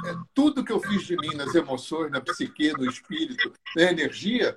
É 0.05 0.15
tudo 0.33 0.65
que 0.65 0.71
eu 0.71 0.81
fiz 0.81 1.03
de 1.05 1.15
mim 1.15 1.33
nas 1.33 1.55
emoções, 1.55 2.11
na 2.11 2.19
psique, 2.19 2.73
no 2.73 2.85
espírito, 2.85 3.53
na 3.73 3.83
energia, 3.83 4.53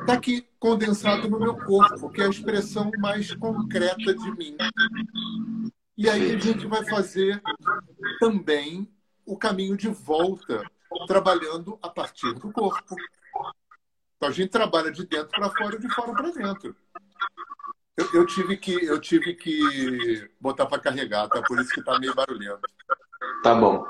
está 0.00 0.14
aqui 0.14 0.46
condensado 0.58 1.28
no 1.28 1.38
meu 1.38 1.56
corpo, 1.56 2.10
que 2.10 2.20
é 2.20 2.26
a 2.26 2.30
expressão 2.30 2.90
mais 2.98 3.34
concreta 3.34 4.14
de 4.14 4.30
mim. 4.32 4.56
E 5.96 6.08
aí 6.08 6.34
a 6.34 6.38
gente 6.38 6.66
vai 6.66 6.84
fazer 6.84 7.42
também 8.18 8.88
o 9.24 9.36
caminho 9.36 9.76
de 9.76 9.88
volta, 9.88 10.62
trabalhando 11.06 11.78
a 11.82 11.88
partir 11.88 12.32
do 12.34 12.52
corpo. 12.52 12.96
Então 14.16 14.28
a 14.28 14.32
gente 14.32 14.50
trabalha 14.50 14.90
de 14.90 15.06
dentro 15.06 15.28
para 15.28 15.50
fora 15.50 15.76
e 15.76 15.80
de 15.80 15.94
fora 15.94 16.12
para 16.12 16.30
dentro. 16.30 16.76
Eu, 17.96 18.12
eu, 18.12 18.26
tive 18.26 18.56
que, 18.56 18.72
eu 18.84 19.00
tive 19.00 19.34
que 19.34 20.28
botar 20.40 20.66
para 20.66 20.80
carregar, 20.80 21.28
tá? 21.28 21.40
Por 21.42 21.60
isso 21.60 21.72
que 21.72 21.80
está 21.80 21.98
meio 21.98 22.14
barulhento. 22.14 22.60
Tá 23.42 23.54
bom. 23.54 23.84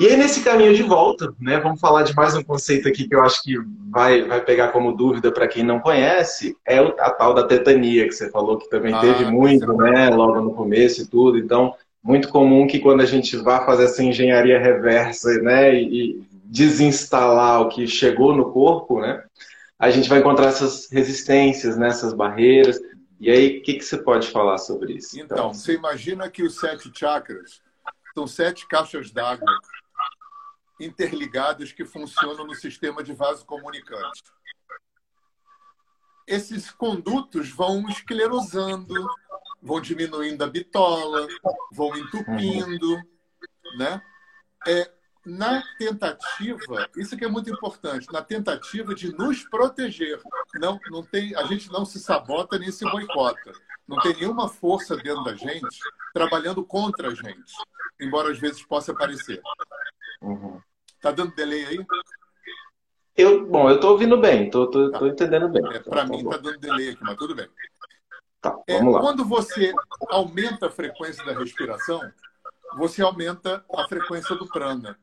E 0.00 0.08
aí, 0.08 0.16
nesse 0.16 0.42
caminho 0.42 0.74
de 0.74 0.82
volta, 0.82 1.32
né, 1.40 1.60
vamos 1.60 1.80
falar 1.80 2.02
de 2.02 2.14
mais 2.16 2.34
um 2.34 2.42
conceito 2.42 2.88
aqui 2.88 3.06
que 3.06 3.14
eu 3.14 3.22
acho 3.22 3.40
que 3.44 3.54
vai, 3.90 4.22
vai 4.22 4.40
pegar 4.40 4.68
como 4.68 4.96
dúvida 4.96 5.30
para 5.30 5.46
quem 5.46 5.62
não 5.62 5.78
conhece, 5.78 6.56
é 6.66 6.78
a 6.78 7.10
tal 7.10 7.32
da 7.32 7.44
tetania, 7.44 8.04
que 8.08 8.12
você 8.12 8.28
falou 8.28 8.58
que 8.58 8.68
também 8.68 8.92
ah, 8.92 9.00
teve 9.00 9.24
muito, 9.26 9.72
né, 9.74 10.10
logo 10.10 10.40
no 10.40 10.52
começo 10.52 11.02
e 11.02 11.06
tudo. 11.06 11.38
Então, 11.38 11.74
muito 12.02 12.28
comum 12.28 12.66
que 12.66 12.80
quando 12.80 13.02
a 13.02 13.06
gente 13.06 13.36
vá 13.36 13.64
fazer 13.64 13.84
essa 13.84 14.02
engenharia 14.02 14.58
reversa, 14.58 15.32
né, 15.40 15.72
e 15.74 16.20
desinstalar 16.46 17.60
o 17.60 17.68
que 17.68 17.86
chegou 17.86 18.34
no 18.34 18.50
corpo, 18.50 19.00
né, 19.00 19.22
a 19.78 19.90
gente 19.90 20.08
vai 20.08 20.18
encontrar 20.18 20.48
essas 20.48 20.90
resistências, 20.90 21.76
né, 21.76 21.88
essas 21.88 22.12
barreiras. 22.12 22.80
E 23.20 23.30
aí, 23.30 23.58
o 23.58 23.62
que, 23.62 23.74
que 23.74 23.84
você 23.84 23.96
pode 23.96 24.26
falar 24.26 24.58
sobre 24.58 24.94
isso? 24.94 25.20
Então, 25.20 25.36
então, 25.36 25.54
você 25.54 25.74
imagina 25.74 26.28
que 26.28 26.42
os 26.42 26.58
sete 26.58 26.90
chakras 26.92 27.62
são 28.12 28.26
sete 28.26 28.66
caixas 28.66 29.12
d'água 29.12 29.46
interligadas 30.80 31.72
que 31.72 31.84
funcionam 31.84 32.46
no 32.46 32.54
sistema 32.54 33.02
de 33.02 33.12
vaso 33.12 33.44
comunicante. 33.44 34.22
Esses 36.26 36.70
condutos 36.70 37.50
vão 37.50 37.88
esclerosando, 37.88 38.94
vão 39.62 39.80
diminuindo 39.80 40.42
a 40.42 40.46
bitola, 40.46 41.26
vão 41.72 41.96
entupindo, 41.96 42.96
né? 43.76 44.02
É, 44.66 44.90
na 45.24 45.62
tentativa, 45.78 46.88
isso 46.96 47.16
que 47.16 47.24
é 47.24 47.28
muito 47.28 47.50
importante, 47.50 48.12
na 48.12 48.22
tentativa 48.22 48.94
de 48.94 49.12
nos 49.16 49.42
proteger. 49.44 50.20
Não, 50.54 50.78
não 50.90 51.02
tem, 51.02 51.34
a 51.34 51.44
gente 51.44 51.70
não 51.70 51.84
se 51.84 51.98
sabota 51.98 52.58
nem 52.58 52.70
se 52.70 52.84
boicota. 52.90 53.52
Não 53.86 53.98
tem 54.00 54.14
nenhuma 54.14 54.48
força 54.48 54.96
dentro 54.96 55.22
da 55.24 55.34
gente 55.34 55.78
trabalhando 56.12 56.64
contra 56.64 57.08
a 57.08 57.14
gente, 57.14 57.52
embora 58.00 58.30
às 58.30 58.38
vezes 58.38 58.64
possa 58.64 58.94
parecer. 58.94 59.42
Uhum. 60.22 60.60
Tá 61.00 61.10
dando 61.10 61.34
delay 61.34 61.66
aí? 61.66 61.86
Eu, 63.16 63.46
bom, 63.46 63.70
eu 63.70 63.78
tô 63.78 63.90
ouvindo 63.90 64.18
bem, 64.18 64.50
tô, 64.50 64.68
tô, 64.68 64.90
tá. 64.90 64.98
tô 64.98 65.06
entendendo 65.06 65.48
bem. 65.48 65.62
É, 65.66 65.78
Para 65.78 66.04
tá 66.04 66.06
mim 66.06 66.24
bom. 66.24 66.30
tá 66.30 66.38
dando 66.38 66.58
delay 66.58 66.90
aqui, 66.90 67.02
mas 67.02 67.16
tudo 67.16 67.34
bem. 67.34 67.48
Tá, 68.40 68.58
é, 68.66 68.78
vamos 68.78 68.94
lá. 68.94 69.00
Quando 69.00 69.24
você 69.24 69.72
aumenta 70.08 70.66
a 70.66 70.70
frequência 70.70 71.24
da 71.24 71.32
respiração, 71.38 72.00
você 72.76 73.02
aumenta 73.02 73.64
a 73.72 73.86
frequência 73.86 74.34
do 74.34 74.46
prana. 74.48 74.98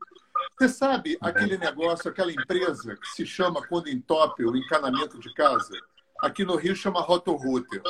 Você 0.58 0.68
sabe 0.68 1.16
aquele 1.20 1.56
negócio, 1.56 2.10
aquela 2.10 2.30
empresa 2.30 2.96
que 2.96 3.08
se 3.08 3.24
chama, 3.24 3.66
quando 3.66 3.88
entope 3.88 4.44
o 4.44 4.56
encanamento 4.56 5.18
de 5.18 5.32
casa? 5.34 5.72
Aqui 6.20 6.44
no 6.44 6.56
Rio 6.56 6.76
chama 6.76 7.00
Rotorrouter. 7.00 7.82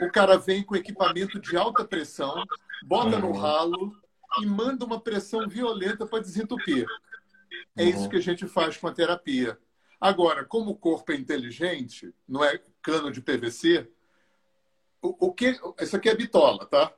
O 0.00 0.10
cara 0.10 0.36
vem 0.36 0.62
com 0.62 0.76
equipamento 0.76 1.40
de 1.40 1.56
alta 1.56 1.84
pressão, 1.84 2.44
bota 2.84 3.18
no 3.18 3.28
uhum. 3.28 3.38
ralo 3.38 4.00
e 4.42 4.46
manda 4.46 4.84
uma 4.84 5.00
pressão 5.00 5.48
violenta 5.48 6.06
para 6.06 6.22
desentupir. 6.22 6.86
É 7.76 7.82
uhum. 7.84 7.88
isso 7.88 8.08
que 8.08 8.16
a 8.16 8.20
gente 8.20 8.46
faz 8.46 8.76
com 8.76 8.86
a 8.88 8.92
terapia. 8.92 9.58
Agora, 10.00 10.44
como 10.44 10.72
o 10.72 10.76
corpo 10.76 11.12
é 11.12 11.16
inteligente, 11.16 12.14
não 12.28 12.44
é 12.44 12.60
cano 12.82 13.10
de 13.10 13.22
PVC, 13.22 13.90
o, 15.00 15.28
o 15.28 15.32
que. 15.32 15.58
Isso 15.80 15.96
aqui 15.96 16.08
é 16.08 16.14
bitola, 16.14 16.66
tá? 16.66 16.92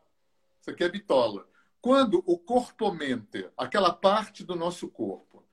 Isso 0.61 0.71
aqui 0.71 0.83
é 0.83 0.89
bitola. 0.89 1.47
Quando 1.81 2.23
o 2.27 2.37
corpo-mente, 2.37 3.49
aquela 3.57 3.93
parte 3.93 4.45
do 4.45 4.57
nosso 4.57 4.89
corpo, 4.89 5.45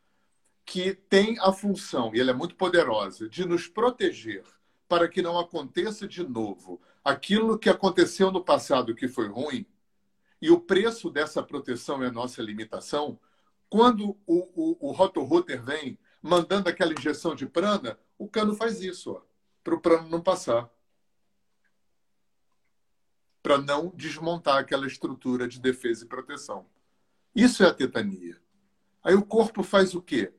que 0.65 0.93
tem 0.93 1.37
a 1.39 1.51
função, 1.51 2.13
e 2.15 2.19
ela 2.19 2.31
é 2.31 2.33
muito 2.33 2.55
poderosa, 2.55 3.29
de 3.29 3.45
nos 3.45 3.67
proteger 3.67 4.43
para 4.87 5.07
que 5.07 5.21
não 5.21 5.37
aconteça 5.37 6.07
de 6.07 6.27
novo 6.27 6.81
aquilo 7.05 7.59
que 7.59 7.69
aconteceu 7.69 8.31
no 8.31 8.43
passado 8.43 8.95
que 8.95 9.07
foi 9.07 9.27
ruim, 9.27 9.63
e 10.41 10.49
o 10.49 10.59
preço 10.59 11.11
dessa 11.11 11.43
proteção 11.43 12.03
é 12.03 12.07
a 12.07 12.11
nossa 12.11 12.41
limitação, 12.41 13.19
quando 13.69 14.17
o, 14.25 14.39
o, 14.55 14.89
o 14.89 14.91
rotorrouter 14.91 15.63
vem 15.63 15.99
mandando 16.21 16.67
aquela 16.67 16.93
injeção 16.93 17.35
de 17.35 17.45
prana, 17.45 17.99
o 18.17 18.27
cano 18.27 18.55
faz 18.55 18.81
isso, 18.81 19.21
para 19.63 19.75
o 19.75 19.79
prano 19.79 20.09
não 20.09 20.21
passar. 20.21 20.67
Para 23.43 23.59
não 23.59 23.93
desmontar 23.95 24.57
aquela 24.57 24.87
estrutura 24.87 25.47
de 25.47 25.59
defesa 25.59 26.03
e 26.03 26.07
proteção. 26.07 26.65
Isso 27.35 27.63
é 27.63 27.67
a 27.67 27.73
tetania. 27.73 28.41
Aí 29.03 29.13
o 29.13 29.23
corpo 29.23 29.61
faz 29.61 29.93
o 29.93 30.01
quê? 30.01 30.33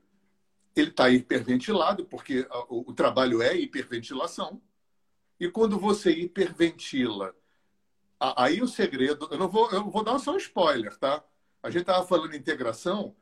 Ele 0.74 0.90
está 0.90 1.08
hiperventilado, 1.08 2.04
porque 2.06 2.46
o, 2.68 2.90
o 2.90 2.92
trabalho 2.92 3.40
é 3.40 3.56
hiperventilação. 3.56 4.60
E 5.38 5.50
quando 5.50 5.78
você 5.78 6.10
hiperventila, 6.10 7.34
aí 8.18 8.62
o 8.62 8.68
segredo. 8.68 9.28
Eu 9.30 9.38
não 9.38 9.48
vou, 9.48 9.70
eu 9.70 9.90
vou 9.90 10.02
dar 10.02 10.18
só 10.18 10.32
um 10.32 10.38
spoiler, 10.38 10.96
tá? 10.96 11.22
A 11.62 11.70
gente 11.70 11.82
estava 11.82 12.06
falando 12.06 12.30
de 12.30 12.38
integração. 12.38 13.14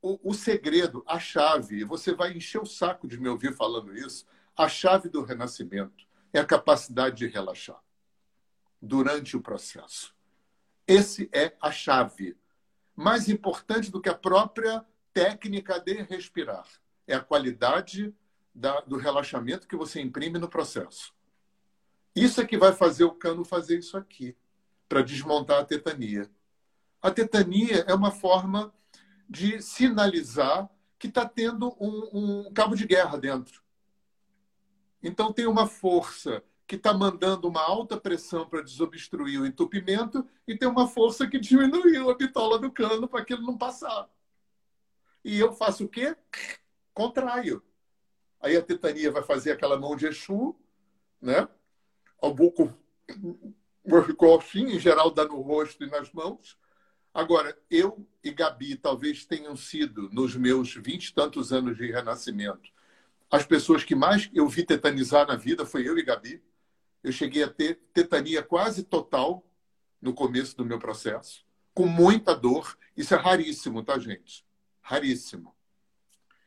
O, 0.00 0.30
o 0.30 0.34
segredo, 0.34 1.02
a 1.06 1.18
chave, 1.18 1.84
você 1.84 2.14
vai 2.14 2.32
encher 2.32 2.60
o 2.60 2.66
saco 2.66 3.06
de 3.06 3.18
me 3.18 3.28
ouvir 3.28 3.54
falando 3.54 3.96
isso. 3.96 4.26
A 4.56 4.68
chave 4.68 5.08
do 5.08 5.22
renascimento 5.22 6.06
é 6.32 6.38
a 6.38 6.44
capacidade 6.44 7.16
de 7.16 7.26
relaxar 7.26 7.82
durante 8.80 9.36
o 9.36 9.40
processo. 9.40 10.14
Esse 10.86 11.28
é 11.32 11.56
a 11.60 11.72
chave. 11.72 12.36
Mais 12.94 13.28
importante 13.28 13.90
do 13.90 14.00
que 14.00 14.08
a 14.08 14.14
própria 14.14 14.84
técnica 15.12 15.80
de 15.80 15.94
respirar 16.02 16.66
é 17.06 17.14
a 17.14 17.20
qualidade 17.20 18.14
da, 18.54 18.80
do 18.80 18.96
relaxamento 18.96 19.66
que 19.66 19.76
você 19.76 20.00
imprime 20.00 20.38
no 20.38 20.48
processo. 20.48 21.14
Isso 22.14 22.40
é 22.40 22.46
que 22.46 22.56
vai 22.56 22.72
fazer 22.72 23.04
o 23.04 23.14
cano 23.14 23.44
fazer 23.44 23.78
isso 23.78 23.96
aqui, 23.96 24.36
para 24.88 25.02
desmontar 25.02 25.60
a 25.60 25.64
tetania. 25.64 26.30
A 27.02 27.10
tetania 27.10 27.84
é 27.88 27.94
uma 27.94 28.10
forma 28.10 28.72
de 29.28 29.60
sinalizar 29.60 30.70
que 30.98 31.08
está 31.08 31.28
tendo 31.28 31.74
um, 31.80 32.46
um, 32.46 32.52
cabo 32.52 32.74
de 32.76 32.86
guerra 32.86 33.18
dentro. 33.18 33.62
Então, 35.02 35.32
tem 35.32 35.46
uma 35.46 35.66
força 35.66 36.42
que 36.66 36.76
está 36.76 36.94
mandando 36.94 37.46
uma 37.48 37.60
alta 37.60 38.00
pressão 38.00 38.48
para 38.48 38.62
desobstruir 38.62 39.40
o 39.40 39.46
entupimento 39.46 40.26
e 40.46 40.56
tem 40.56 40.66
uma 40.66 40.88
força 40.88 41.26
que 41.26 41.38
diminuiu 41.38 42.08
a 42.08 42.14
bitola 42.14 42.58
do 42.58 42.70
cano 42.70 43.06
para 43.06 43.20
aquilo 43.20 43.42
não 43.42 43.58
passar. 43.58 44.08
E 45.22 45.38
eu 45.38 45.52
faço 45.52 45.84
o 45.84 45.88
quê? 45.88 46.16
Contraio. 46.94 47.62
Aí 48.40 48.56
a 48.56 48.62
tetania 48.62 49.10
vai 49.10 49.22
fazer 49.22 49.52
aquela 49.52 49.78
mão 49.78 49.96
de 49.96 50.06
Exu, 50.06 50.56
né? 51.20 51.48
O 52.26 52.32
buco 52.34 52.72
ficou 54.06 54.38
assim, 54.38 54.64
em 54.74 54.78
geral 54.78 55.10
dá 55.10 55.24
no 55.24 55.40
rosto 55.40 55.84
e 55.84 55.90
nas 55.90 56.10
mãos. 56.12 56.58
Agora, 57.12 57.56
eu 57.70 58.06
e 58.22 58.30
Gabi 58.32 58.76
talvez 58.76 59.24
tenham 59.24 59.54
sido, 59.54 60.08
nos 60.10 60.34
meus 60.34 60.74
vinte 60.74 61.08
e 61.08 61.14
tantos 61.14 61.52
anos 61.52 61.76
de 61.76 61.92
renascimento, 61.92 62.70
as 63.30 63.44
pessoas 63.44 63.84
que 63.84 63.94
mais 63.94 64.30
eu 64.32 64.48
vi 64.48 64.64
tetanizar 64.64 65.26
na 65.26 65.36
vida 65.36 65.66
foi 65.66 65.86
eu 65.86 65.98
e 65.98 66.02
Gabi. 66.02 66.42
Eu 67.02 67.12
cheguei 67.12 67.42
a 67.42 67.48
ter 67.48 67.80
tetania 67.92 68.42
quase 68.42 68.82
total 68.82 69.44
no 70.00 70.14
começo 70.14 70.56
do 70.56 70.64
meu 70.64 70.78
processo. 70.78 71.44
com 71.74 71.86
muita 71.86 72.34
dor. 72.34 72.78
Isso 72.96 73.12
é 73.14 73.16
raríssimo, 73.18 73.82
tá, 73.82 73.98
gente? 73.98 74.46
Raríssimo. 74.80 75.54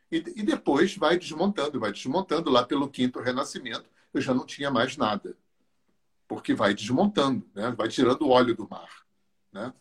E, 0.09 0.17
e 0.17 0.43
depois 0.43 0.95
vai 0.95 1.19
desmontando, 1.19 1.79
vai 1.79 1.91
desmontando. 1.91 2.49
Lá 2.49 2.63
pelo 2.63 2.89
quinto 2.89 3.19
renascimento, 3.19 3.89
eu 4.13 4.21
já 4.21 4.33
não 4.33 4.45
tinha 4.45 4.71
mais 4.71 4.95
nada. 4.95 5.37
Porque 6.27 6.53
vai 6.53 6.73
desmontando, 6.73 7.45
né? 7.55 7.73
vai 7.77 7.87
tirando 7.87 8.23
o 8.23 8.29
óleo 8.29 8.55
do 8.55 8.67
mar. 8.69 8.89
Né? 9.53 9.73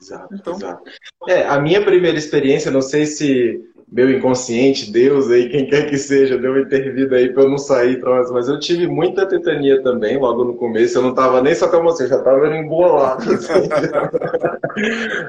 Exato, 0.00 0.34
então... 0.34 0.54
exato. 0.54 0.90
É, 1.28 1.46
a 1.46 1.58
minha 1.60 1.84
primeira 1.84 2.18
experiência, 2.18 2.70
não 2.70 2.82
sei 2.82 3.06
se 3.06 3.62
meu 3.90 4.10
inconsciente, 4.10 4.90
Deus 4.90 5.30
aí, 5.30 5.48
quem 5.48 5.66
quer 5.66 5.88
que 5.88 5.96
seja, 5.96 6.36
deu 6.36 6.50
uma 6.50 6.60
intervida 6.60 7.16
aí 7.16 7.32
para 7.32 7.44
eu 7.44 7.50
não 7.50 7.58
sair 7.58 8.00
mas 8.32 8.48
eu 8.48 8.58
tive 8.58 8.88
muita 8.88 9.26
tetania 9.26 9.80
também 9.80 10.18
logo 10.18 10.44
no 10.44 10.54
começo, 10.54 10.98
eu 10.98 11.02
não 11.02 11.10
estava 11.10 11.40
nem 11.40 11.54
só 11.54 11.68
como 11.68 11.84
você, 11.84 12.08
já 12.08 12.16
estava 12.16 12.48
embolado. 12.56 13.22
Assim. 13.32 13.68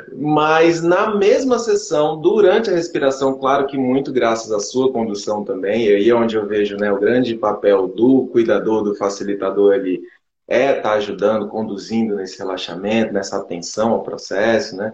mas 0.17 0.81
na 0.81 1.15
mesma 1.15 1.59
sessão, 1.59 2.19
durante 2.19 2.71
a 2.71 2.73
respiração, 2.73 3.37
claro 3.37 3.67
que 3.67 3.77
muito 3.77 4.11
graças 4.11 4.51
à 4.51 4.59
sua 4.59 4.91
condução 4.91 5.43
também, 5.43 5.85
e 5.85 5.95
aí 5.95 6.09
é 6.09 6.15
onde 6.15 6.35
eu 6.35 6.47
vejo 6.47 6.77
né, 6.77 6.91
o 6.91 6.99
grande 6.99 7.35
papel 7.35 7.87
do 7.87 8.27
cuidador, 8.31 8.83
do 8.83 8.95
facilitador 8.95 9.75
ali, 9.75 10.01
é 10.47 10.77
estar 10.77 10.81
tá 10.81 10.93
ajudando, 10.93 11.47
conduzindo 11.47 12.15
nesse 12.15 12.37
relaxamento, 12.37 13.13
nessa 13.13 13.37
atenção 13.37 13.91
ao 13.91 14.03
processo, 14.03 14.75
né? 14.75 14.93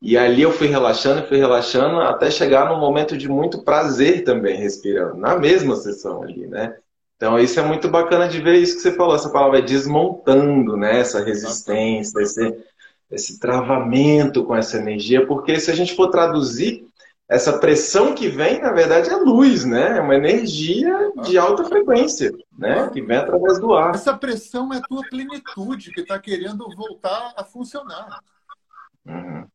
E 0.00 0.16
ali 0.16 0.42
eu 0.42 0.52
fui 0.52 0.66
relaxando, 0.66 1.26
fui 1.26 1.38
relaxando, 1.38 2.00
até 2.00 2.30
chegar 2.30 2.68
num 2.68 2.78
momento 2.78 3.16
de 3.16 3.28
muito 3.28 3.62
prazer 3.62 4.24
também 4.24 4.56
respirando, 4.56 5.16
na 5.16 5.38
mesma 5.38 5.76
sessão 5.76 6.22
ali, 6.22 6.46
né? 6.46 6.76
Então 7.16 7.38
isso 7.38 7.58
é 7.58 7.62
muito 7.62 7.88
bacana 7.88 8.28
de 8.28 8.40
ver 8.40 8.56
isso 8.56 8.76
que 8.76 8.82
você 8.82 8.92
falou, 8.92 9.14
essa 9.14 9.30
palavra 9.30 9.58
é 9.58 9.62
desmontando, 9.62 10.76
né? 10.76 11.00
Essa 11.00 11.24
resistência, 11.24 12.20
esse, 12.20 12.56
esse 13.10 13.38
travamento 13.40 14.44
com 14.44 14.54
essa 14.54 14.76
energia, 14.76 15.26
porque 15.26 15.58
se 15.58 15.70
a 15.70 15.74
gente 15.74 15.94
for 15.94 16.08
traduzir, 16.08 16.86
essa 17.28 17.58
pressão 17.58 18.14
que 18.14 18.28
vem, 18.28 18.60
na 18.60 18.72
verdade, 18.72 19.10
é 19.10 19.16
luz, 19.16 19.64
né? 19.64 19.98
É 19.98 20.00
uma 20.00 20.14
energia 20.14 21.12
de 21.22 21.36
alta 21.36 21.64
frequência, 21.64 22.32
né? 22.56 22.88
Que 22.90 23.02
vem 23.02 23.16
através 23.16 23.58
do 23.58 23.74
ar. 23.74 23.94
Essa 23.94 24.16
pressão 24.16 24.72
é 24.72 24.78
a 24.78 24.82
tua 24.82 25.02
plenitude 25.08 25.90
que 25.92 26.02
está 26.02 26.18
querendo 26.18 26.64
voltar 26.76 27.34
a 27.36 27.42
funcionar. 27.42 28.20
Uhum. 29.04 29.46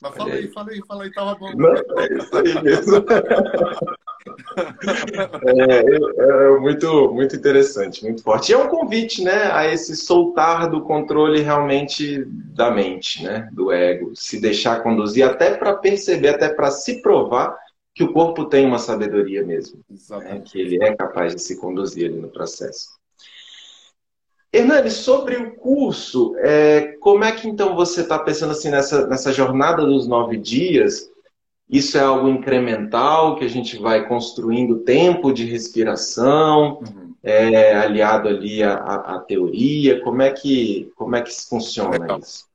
Mas 0.00 0.14
fala 0.16 0.32
aí, 0.32 0.48
fala 0.48 0.70
aí, 0.70 0.82
fala 0.86 1.04
aí, 1.04 1.12
tava 1.12 1.34
bom. 1.34 1.52
Não, 1.54 1.74
é 1.74 2.12
isso 2.16 2.36
aí 2.36 2.62
mesmo. 2.62 3.04
é, 5.44 5.78
é, 5.78 6.58
muito, 6.60 7.12
muito 7.12 7.36
interessante, 7.36 8.04
muito 8.04 8.22
forte. 8.22 8.50
E 8.50 8.54
é 8.54 8.58
um 8.58 8.68
convite, 8.68 9.22
né, 9.22 9.50
a 9.52 9.66
esse 9.66 9.96
soltar 9.96 10.70
do 10.70 10.82
controle 10.82 11.40
realmente 11.40 12.24
da 12.26 12.70
mente, 12.70 13.22
né, 13.22 13.48
do 13.52 13.72
ego, 13.72 14.12
se 14.14 14.40
deixar 14.40 14.82
conduzir, 14.82 15.24
até 15.24 15.54
para 15.54 15.74
perceber, 15.74 16.28
até 16.28 16.48
para 16.48 16.70
se 16.70 17.00
provar 17.02 17.56
que 17.94 18.04
o 18.04 18.12
corpo 18.12 18.46
tem 18.46 18.66
uma 18.66 18.78
sabedoria 18.78 19.44
mesmo, 19.44 19.80
né, 20.10 20.42
que 20.44 20.60
ele 20.60 20.82
é 20.82 20.94
capaz 20.94 21.34
de 21.34 21.42
se 21.42 21.60
conduzir 21.60 22.06
ali 22.06 22.18
no 22.18 22.28
processo. 22.28 23.02
Hernani, 24.52 24.90
sobre 24.90 25.36
o 25.36 25.56
curso, 25.56 26.36
é, 26.36 26.96
como 27.00 27.24
é 27.24 27.32
que 27.32 27.48
então 27.48 27.74
você 27.74 28.02
está 28.02 28.18
pensando 28.18 28.50
assim 28.50 28.70
nessa, 28.70 29.06
nessa 29.06 29.32
jornada 29.32 29.82
dos 29.82 30.06
nove 30.06 30.36
dias? 30.36 31.10
Isso 31.72 31.96
é 31.96 32.02
algo 32.02 32.28
incremental 32.28 33.34
que 33.36 33.46
a 33.46 33.48
gente 33.48 33.78
vai 33.78 34.06
construindo 34.06 34.84
tempo 34.84 35.32
de 35.32 35.46
respiração, 35.46 36.80
uhum. 36.80 37.16
é, 37.22 37.74
aliado 37.74 38.28
ali 38.28 38.62
à, 38.62 38.74
à, 38.74 39.18
teoria. 39.20 40.02
Como 40.02 40.20
é 40.20 40.30
que 40.30 40.92
como 40.94 41.16
é 41.16 41.22
que 41.22 41.32
funciona 41.48 42.18
isso? 42.18 42.46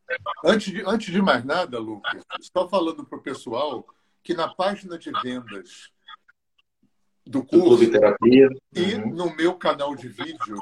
Antes 0.45 0.72
de, 0.72 0.84
antes 0.86 1.11
de 1.11 1.20
mais 1.20 1.43
nada, 1.43 1.80
Lucas, 1.80 2.22
estou 2.39 2.70
falando 2.70 3.03
para 3.03 3.18
o 3.18 3.22
pessoal 3.22 3.84
que 4.24 4.36
na 4.36 4.49
página 4.49 4.99
de 4.99 5.11
vendas 5.24 5.89
do 7.26 7.43
curso 7.43 7.86
do 7.86 7.91
Terapia. 7.91 8.49
e 8.76 8.93
uhum. 8.93 9.15
no 9.15 9.36
meu 9.36 9.55
canal 9.55 9.95
de 9.95 10.07
vídeo 10.07 10.59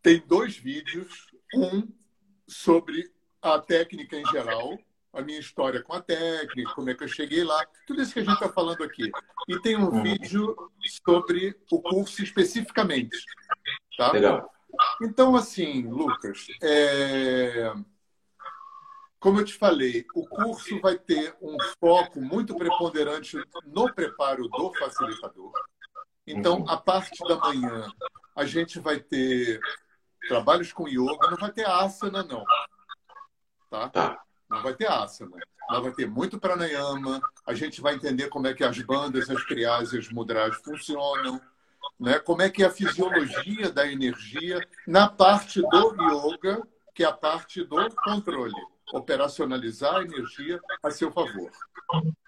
tem 0.00 0.22
dois 0.26 0.56
vídeos, 0.56 1.26
um 1.54 1.86
sobre 2.48 3.12
a 3.42 3.58
técnica 3.58 4.16
em 4.16 4.24
geral, 4.26 4.78
a 5.14 5.22
minha 5.22 5.38
história 5.38 5.82
com 5.82 5.92
a 5.92 6.02
técnica, 6.02 6.74
como 6.74 6.90
é 6.90 6.94
que 6.94 7.04
eu 7.04 7.08
cheguei 7.08 7.44
lá, 7.44 7.64
tudo 7.86 8.02
isso 8.02 8.12
que 8.12 8.20
a 8.20 8.24
gente 8.24 8.34
está 8.34 8.48
falando 8.48 8.82
aqui. 8.82 9.10
E 9.48 9.60
tem 9.60 9.76
um 9.76 10.02
vídeo 10.02 10.56
sobre 11.06 11.56
o 11.70 11.80
curso 11.80 12.22
especificamente. 12.22 13.16
Tá? 13.96 14.12
Legal. 14.12 14.52
Então, 15.00 15.36
assim, 15.36 15.82
Lucas, 15.82 16.46
é... 16.62 17.72
como 19.20 19.40
eu 19.40 19.44
te 19.44 19.54
falei, 19.54 20.04
o 20.14 20.26
curso 20.26 20.80
vai 20.80 20.98
ter 20.98 21.36
um 21.40 21.56
foco 21.78 22.20
muito 22.20 22.56
preponderante 22.56 23.36
no 23.64 23.92
preparo 23.94 24.48
do 24.48 24.72
facilitador. 24.74 25.52
Então, 26.26 26.64
a 26.68 26.76
parte 26.76 27.22
da 27.28 27.36
manhã, 27.36 27.86
a 28.34 28.44
gente 28.44 28.80
vai 28.80 28.98
ter 28.98 29.60
trabalhos 30.26 30.72
com 30.72 30.88
yoga, 30.88 31.30
não 31.30 31.36
vai 31.36 31.52
ter 31.52 31.66
asana, 31.66 32.22
não. 32.24 32.44
Tá? 33.70 33.88
tá? 33.90 34.24
Não 34.54 34.62
vai 34.62 34.74
ter 34.74 34.88
asana. 34.88 35.36
Mas 35.68 35.82
vai 35.82 35.92
ter 35.92 36.08
muito 36.08 36.38
pranayama. 36.38 37.20
A 37.46 37.54
gente 37.54 37.80
vai 37.80 37.94
entender 37.94 38.28
como 38.28 38.46
é 38.46 38.54
que 38.54 38.64
as 38.64 38.78
bandas, 38.80 39.30
as 39.30 39.42
crias 39.44 39.92
e 39.92 39.98
as 39.98 40.08
mudras 40.08 40.56
funcionam. 40.56 41.40
Né? 41.98 42.18
Como 42.18 42.42
é 42.42 42.50
que 42.50 42.62
é 42.62 42.66
a 42.66 42.70
fisiologia 42.70 43.70
da 43.70 43.90
energia 43.90 44.60
na 44.86 45.08
parte 45.08 45.60
do 45.62 45.94
yoga, 46.00 46.62
que 46.94 47.02
é 47.02 47.06
a 47.06 47.12
parte 47.12 47.64
do 47.64 47.76
controle. 47.96 48.54
Operacionalizar 48.92 49.96
a 49.96 50.02
energia 50.02 50.60
a 50.82 50.90
seu 50.90 51.10
favor. 51.10 51.50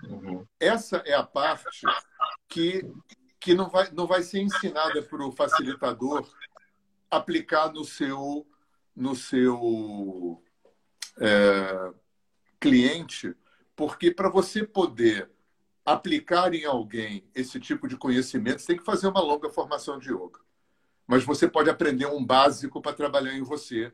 Uhum. 0.05 0.47
Essa 0.59 0.99
é 1.05 1.15
a 1.15 1.23
parte 1.23 1.87
que, 2.49 2.91
que 3.39 3.55
não, 3.55 3.69
vai, 3.69 3.91
não 3.93 4.07
vai 4.07 4.23
ser 4.23 4.41
ensinada 4.41 5.03
para 5.03 5.25
o 5.25 5.33
facilitador 5.33 6.27
aplicar 7.11 7.73
no 7.73 7.85
seu, 7.85 8.47
no 8.95 9.15
seu 9.15 10.43
é, 11.21 11.93
cliente, 12.69 13.35
porque 13.75 14.11
para 14.11 14.29
você 14.29 14.65
poder 14.65 15.31
aplicar 15.85 16.53
em 16.53 16.65
alguém 16.65 17.29
esse 17.35 17.61
tipo 17.61 17.87
de 17.87 17.97
conhecimento, 17.97 18.61
você 18.61 18.69
tem 18.69 18.77
que 18.77 18.85
fazer 18.85 19.07
uma 19.07 19.21
longa 19.21 19.49
formação 19.51 19.99
de 19.99 20.13
yoga. 20.13 20.41
Mas 21.07 21.25
você 21.25 21.49
pode 21.49 21.71
aprender 21.71 22.07
um 22.07 22.25
básico 22.25 22.81
para 22.83 22.93
trabalhar 22.93 23.35
em 23.35 23.43
você. 23.43 23.93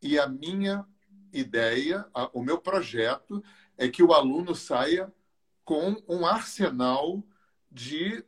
E 0.00 0.18
a 0.18 0.28
minha 0.28 0.86
ideia, 1.32 2.06
o 2.32 2.42
meu 2.42 2.58
projeto, 2.58 3.42
é 3.76 3.88
que 3.88 4.02
o 4.02 4.12
aluno 4.12 4.54
saia 4.54 5.12
com 5.64 5.96
um 6.08 6.24
arsenal 6.24 7.24
de 7.70 8.24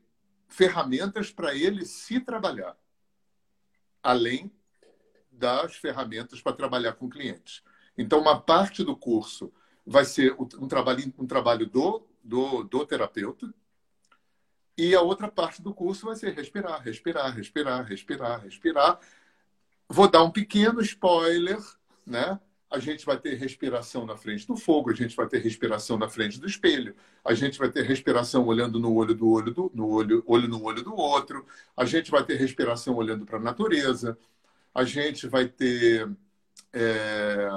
ferramentas 0.48 1.30
para 1.30 1.54
ele 1.54 1.84
se 1.84 2.18
trabalhar 2.18 2.76
além 4.04 4.52
das 5.32 5.76
ferramentas 5.76 6.42
para 6.42 6.52
trabalhar 6.52 6.92
com 6.92 7.08
clientes. 7.08 7.62
Então, 7.96 8.20
uma 8.20 8.38
parte 8.38 8.84
do 8.84 8.94
curso 8.94 9.50
vai 9.86 10.04
ser 10.04 10.34
um 10.38 10.68
trabalho, 10.68 11.12
um 11.18 11.26
trabalho 11.26 11.66
do, 11.66 12.02
do, 12.22 12.62
do 12.64 12.86
terapeuta, 12.86 13.52
e 14.76 14.94
a 14.94 15.00
outra 15.00 15.28
parte 15.28 15.62
do 15.62 15.72
curso 15.72 16.06
vai 16.06 16.16
ser 16.16 16.34
respirar, 16.34 16.82
respirar, 16.82 17.34
respirar, 17.34 17.84
respirar, 17.84 18.42
respirar. 18.42 18.98
Vou 19.88 20.10
dar 20.10 20.24
um 20.24 20.30
pequeno 20.30 20.80
spoiler, 20.80 21.58
né? 22.04 22.40
A 22.68 22.80
gente 22.80 23.06
vai 23.06 23.16
ter 23.16 23.34
respiração 23.34 24.04
na 24.04 24.16
frente 24.16 24.46
do 24.48 24.56
fogo, 24.56 24.90
a 24.90 24.94
gente 24.94 25.14
vai 25.14 25.28
ter 25.28 25.38
respiração 25.38 25.96
na 25.96 26.08
frente 26.08 26.40
do 26.40 26.46
espelho, 26.46 26.96
a 27.24 27.32
gente 27.32 27.56
vai 27.56 27.70
ter 27.70 27.82
respiração 27.84 28.46
olhando 28.46 28.80
no 28.80 28.92
olho 28.94 29.14
do 29.14 29.28
olho 29.28 29.52
do 29.52 29.70
no 29.72 29.88
olho, 29.88 30.24
olho 30.26 30.48
no 30.48 30.60
olho 30.64 30.82
do 30.82 30.92
outro, 30.96 31.46
a 31.76 31.84
gente 31.84 32.10
vai 32.10 32.24
ter 32.24 32.34
respiração 32.34 32.96
olhando 32.96 33.24
para 33.24 33.38
a 33.38 33.40
natureza, 33.40 34.18
a 34.74 34.82
gente 34.82 35.28
vai 35.28 35.46
ter, 35.46 36.10
é... 36.72 37.48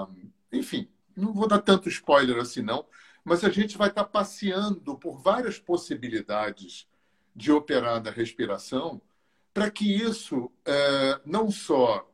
enfim, 0.52 0.88
não 1.18 1.34
vou 1.34 1.48
dar 1.48 1.60
tanto 1.60 1.90
spoiler 1.90 2.38
assim 2.38 2.62
não, 2.62 2.86
mas 3.24 3.44
a 3.44 3.50
gente 3.50 3.78
vai 3.78 3.90
estar 3.90 4.06
passeando 4.06 4.98
por 4.98 5.18
várias 5.18 5.60
possibilidades 5.60 6.88
de 7.36 7.52
operar 7.52 8.02
da 8.02 8.12
respiração 8.12 9.02
para 9.54 9.70
que 9.72 9.92
isso 9.92 10.52
é, 10.66 11.20
não 11.26 11.52
só 11.52 12.08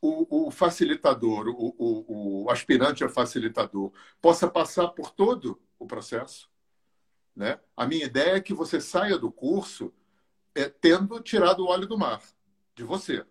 o, 0.00 0.48
o 0.48 0.50
facilitador, 0.50 1.48
o, 1.48 1.74
o, 1.78 2.44
o, 2.44 2.50
aspirante 2.50 3.02
a 3.02 3.08
facilitador, 3.08 3.92
possa 4.20 4.46
passar 4.48 4.88
por 4.88 5.10
todo 5.10 5.60
o 5.78 5.86
processo. 5.86 6.48
Né? 7.34 7.58
A 7.76 7.86
minha 7.86 8.04
ideia 8.04 8.36
é 8.36 8.40
que 8.40 8.54
você 8.54 8.80
saia 8.80 9.18
do 9.18 9.32
curso 9.32 9.92
é, 10.54 10.68
tendo 10.68 11.20
tirado 11.20 11.64
o 11.64 11.68
óleo 11.68 11.86
do 11.86 11.98
mar 11.98 12.22
de 12.74 12.84
você. 12.84 13.24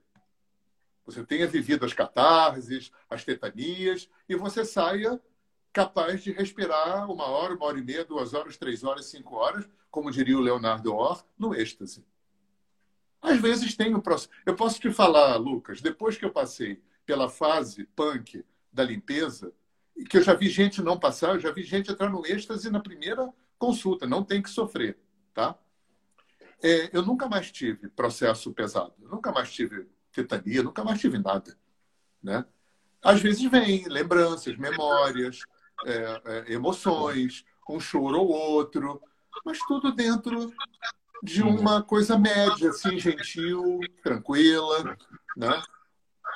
Você 1.06 1.24
tenha 1.24 1.48
vivido 1.48 1.86
as 1.86 1.94
catarses, 1.94 2.92
as 3.10 3.24
tetanias, 3.24 4.10
e 4.28 4.36
você 4.36 4.64
saia 4.64 5.20
capaz 5.72 6.24
de 6.24 6.32
respirar 6.32 7.10
uma 7.12 7.26
hora, 7.26 7.56
uma 7.56 7.66
hora 7.66 7.80
e 7.80 7.84
meia, 7.84 8.06
duas 8.06 8.34
horas, 8.34 8.58
três 8.58 8.84
horas, 8.84 9.06
cinco 9.06 9.36
horas, 9.36 9.68
como 9.90 10.12
diria 10.12 10.38
o 10.38 10.42
Leonardo 10.42 10.94
Orr, 10.94 11.24
no 11.38 11.54
êxtase. 11.54 12.06
Às 13.22 13.40
vezes 13.40 13.76
tem 13.76 13.96
um 13.96 14.00
processo. 14.00 14.30
Eu 14.46 14.56
posso 14.56 14.80
te 14.80 14.92
falar, 14.92 15.36
Lucas, 15.38 15.82
depois 15.82 16.18
que 16.18 16.26
eu 16.26 16.32
passei 16.32 16.82
pela 17.06 17.30
fase 17.30 17.86
punk, 17.96 18.46
da 18.74 18.84
limpeza, 18.84 19.54
que 20.10 20.18
eu 20.18 20.24
já 20.24 20.34
vi 20.34 20.50
gente 20.50 20.82
não 20.82 21.00
passar, 21.00 21.36
eu 21.36 21.40
já 21.40 21.52
vi 21.52 21.64
gente 21.64 21.92
entrar 21.92 22.10
no 22.10 22.26
êxtase 22.26 22.70
na 22.72 22.80
primeira 22.80 23.32
consulta, 23.58 24.08
não 24.08 24.24
tem 24.24 24.42
que 24.42 24.50
sofrer, 24.50 24.98
tá? 25.34 25.58
É, 26.62 26.90
eu 26.92 27.04
nunca 27.04 27.30
mais 27.30 27.52
tive 27.52 27.88
processo 27.90 28.52
pesado, 28.52 28.94
nunca 29.00 29.32
mais 29.32 29.52
tive 29.54 29.88
tetania, 30.14 30.64
nunca 30.64 30.84
mais 30.84 31.00
tive 31.00 31.18
nada, 31.18 31.58
né? 32.22 32.46
Às 33.02 33.20
vezes 33.22 33.44
vem 33.50 33.88
lembranças, 33.88 34.58
memórias, 34.58 35.40
é, 35.86 36.22
é, 36.26 36.54
emoções, 36.54 37.44
um 37.70 37.80
choro 37.80 38.20
ou 38.20 38.30
outro, 38.30 39.02
mas 39.46 39.60
tudo 39.68 39.92
dentro 39.92 40.54
de 41.22 41.42
uma 41.42 41.82
coisa 41.82 42.18
média, 42.18 42.70
assim, 42.70 43.00
gentil, 43.00 43.80
tranquila, 44.04 44.98
né? 45.36 45.62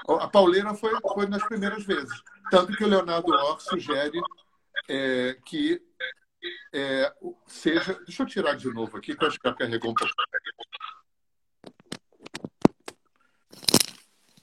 A 0.08 0.28
pauleira 0.28 0.74
foi, 0.74 0.92
foi 1.14 1.28
nas 1.28 1.44
primeiras 1.44 1.84
vezes. 1.84 2.22
Tanto 2.50 2.76
que 2.76 2.84
o 2.84 2.88
Leonardo 2.88 3.32
Orr 3.32 3.60
sugere 3.60 4.20
é, 4.90 5.38
que 5.46 5.82
é, 6.74 7.14
seja. 7.46 7.94
Deixa 8.06 8.24
eu 8.24 8.28
tirar 8.28 8.56
de 8.56 8.74
novo 8.74 8.98
aqui, 8.98 9.16
que 9.16 9.24
eu 9.24 9.28
acho 9.28 9.40
que 9.40 9.54
carregou 9.54 9.92
um 9.92 9.94
pouco. 9.94 10.14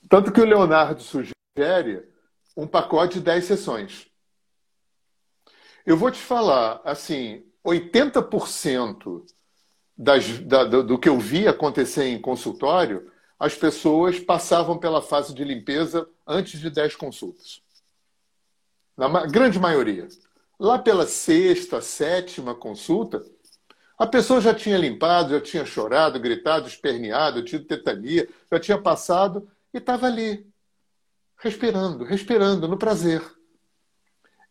Tanto 0.09 0.31
que 0.31 0.41
o 0.41 0.45
Leonardo 0.45 1.01
sugere 1.01 2.07
um 2.55 2.67
pacote 2.67 3.15
de 3.15 3.25
10 3.25 3.45
sessões. 3.45 4.07
Eu 5.85 5.97
vou 5.97 6.09
te 6.09 6.19
falar, 6.19 6.81
assim, 6.83 7.43
80% 7.65 9.25
das, 9.97 10.39
da, 10.39 10.63
do, 10.63 10.83
do 10.83 10.99
que 10.99 11.09
eu 11.09 11.19
vi 11.19 11.47
acontecer 11.47 12.05
em 12.05 12.21
consultório, 12.21 13.11
as 13.39 13.55
pessoas 13.55 14.19
passavam 14.19 14.77
pela 14.77 15.01
fase 15.01 15.33
de 15.33 15.43
limpeza 15.43 16.07
antes 16.25 16.59
de 16.59 16.69
10 16.69 16.95
consultas. 16.95 17.61
Na 18.97 19.25
grande 19.25 19.59
maioria. 19.59 20.07
Lá 20.57 20.79
pela 20.79 21.05
sexta, 21.05 21.81
sétima 21.81 22.55
consulta, 22.55 23.21
a 23.97 24.07
pessoa 24.07 24.39
já 24.39 24.53
tinha 24.53 24.77
limpado, 24.77 25.31
já 25.31 25.41
tinha 25.41 25.65
chorado, 25.65 26.19
gritado, 26.19 26.67
esperneado, 26.67 27.43
tido 27.43 27.65
tetania, 27.65 28.27
já 28.51 28.59
tinha 28.59 28.77
passado 28.77 29.49
e 29.75 29.77
estava 29.77 30.07
ali, 30.07 30.47
respirando, 31.37 32.05
respirando, 32.05 32.65
no 32.65 32.77
prazer. 32.77 33.21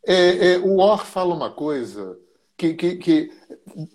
É, 0.07 0.53
é, 0.53 0.59
o 0.59 0.77
Or 0.77 1.07
fala 1.07 1.35
uma 1.35 1.51
coisa 1.51 2.21
que, 2.59 2.75
que, 2.75 2.97
que, 2.97 3.33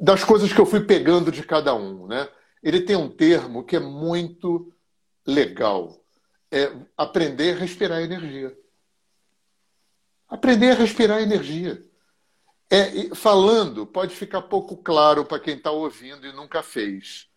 das 0.02 0.24
coisas 0.24 0.52
que 0.52 0.60
eu 0.60 0.66
fui 0.66 0.80
pegando 0.82 1.32
de 1.32 1.44
cada 1.44 1.76
um, 1.76 2.08
né? 2.08 2.28
Ele 2.64 2.82
tem 2.82 2.96
um 2.96 3.08
termo 3.08 3.64
que 3.64 3.76
é 3.76 3.80
muito 3.80 4.74
legal, 5.24 6.04
é 6.52 6.76
aprender 6.98 7.56
a 7.56 7.60
respirar 7.60 8.02
energia. 8.02 8.58
Aprender 10.28 10.72
a 10.72 10.80
respirar 10.80 11.22
energia. 11.22 11.86
É, 12.72 13.14
falando, 13.14 13.86
pode 13.86 14.16
ficar 14.16 14.42
pouco 14.42 14.78
claro 14.78 15.24
para 15.26 15.40
quem 15.40 15.58
está 15.58 15.70
ouvindo 15.70 16.26
e 16.26 16.34
nunca 16.34 16.64
fez. 16.64 17.30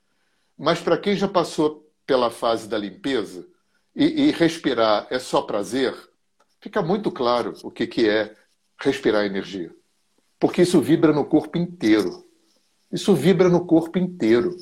Mas 0.56 0.80
para 0.80 0.96
quem 0.96 1.14
já 1.14 1.28
passou 1.28 1.92
pela 2.06 2.30
fase 2.30 2.66
da 2.66 2.78
limpeza 2.78 3.51
e, 3.94 4.28
e, 4.28 4.30
respirar 4.30 5.06
é 5.10 5.18
só 5.18 5.42
prazer, 5.42 5.94
fica 6.60 6.82
muito 6.82 7.10
claro 7.10 7.54
o 7.62 7.70
que, 7.70 7.86
que 7.86 8.08
é 8.08 8.34
respirar 8.78 9.24
energia. 9.24 9.74
Porque 10.38 10.62
isso 10.62 10.80
vibra 10.80 11.12
no 11.12 11.24
corpo 11.24 11.58
inteiro. 11.58 12.24
Isso 12.90 13.14
vibra 13.14 13.48
no 13.48 13.64
corpo 13.64 13.98
inteiro. 13.98 14.56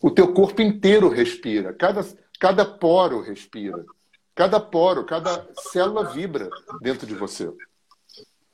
O 0.00 0.10
teu 0.10 0.32
corpo 0.32 0.62
inteiro 0.62 1.08
respira. 1.08 1.72
Cada, 1.72 2.04
cada 2.38 2.64
poro 2.64 3.20
respira. 3.20 3.84
Cada 4.34 4.60
poro, 4.60 5.04
cada 5.04 5.46
célula 5.72 6.04
vibra 6.04 6.48
dentro 6.80 7.06
de 7.06 7.14
você. 7.14 7.50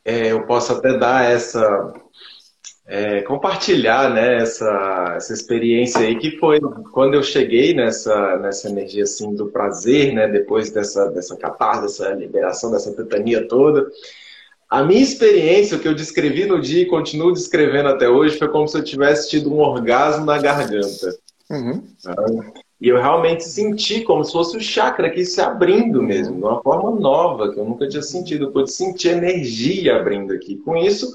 É, 0.04 0.32
eu 0.32 0.46
posso 0.46 0.72
até 0.72 0.96
dar 0.98 1.24
essa. 1.24 1.92
É, 2.94 3.22
compartilhar 3.22 4.12
né, 4.12 4.42
essa, 4.42 5.14
essa 5.16 5.32
experiência 5.32 6.02
aí, 6.02 6.14
que 6.18 6.36
foi 6.36 6.60
quando 6.92 7.14
eu 7.14 7.22
cheguei 7.22 7.72
nessa, 7.72 8.36
nessa 8.36 8.68
energia 8.68 9.04
assim, 9.04 9.34
do 9.34 9.46
prazer, 9.46 10.12
né, 10.12 10.28
depois 10.28 10.70
dessa, 10.70 11.10
dessa 11.10 11.34
catarse, 11.34 11.80
dessa 11.80 12.10
liberação, 12.10 12.70
dessa 12.70 12.92
tetania 12.92 13.48
toda. 13.48 13.90
A 14.68 14.82
minha 14.82 15.00
experiência, 15.00 15.78
o 15.78 15.80
que 15.80 15.88
eu 15.88 15.94
descrevi 15.94 16.44
no 16.44 16.60
dia 16.60 16.82
e 16.82 16.86
continuo 16.86 17.32
descrevendo 17.32 17.88
até 17.88 18.10
hoje, 18.10 18.36
foi 18.36 18.48
como 18.48 18.68
se 18.68 18.76
eu 18.76 18.84
tivesse 18.84 19.30
tido 19.30 19.50
um 19.50 19.60
orgasmo 19.60 20.26
na 20.26 20.36
garganta. 20.36 21.16
Uhum. 21.50 21.82
E 22.78 22.88
eu 22.88 23.00
realmente 23.00 23.44
senti 23.44 24.02
como 24.02 24.22
se 24.22 24.32
fosse 24.32 24.54
o 24.54 24.60
chakra 24.60 25.06
aqui 25.06 25.24
se 25.24 25.40
abrindo 25.40 26.02
mesmo, 26.02 26.36
de 26.36 26.42
uma 26.42 26.62
forma 26.62 26.90
nova, 27.00 27.50
que 27.50 27.58
eu 27.58 27.64
nunca 27.64 27.88
tinha 27.88 28.02
sentido. 28.02 28.44
Eu 28.44 28.50
pude 28.50 28.70
sentir 28.70 29.08
energia 29.12 29.96
abrindo 29.96 30.34
aqui. 30.34 30.56
Com 30.56 30.76
isso, 30.76 31.08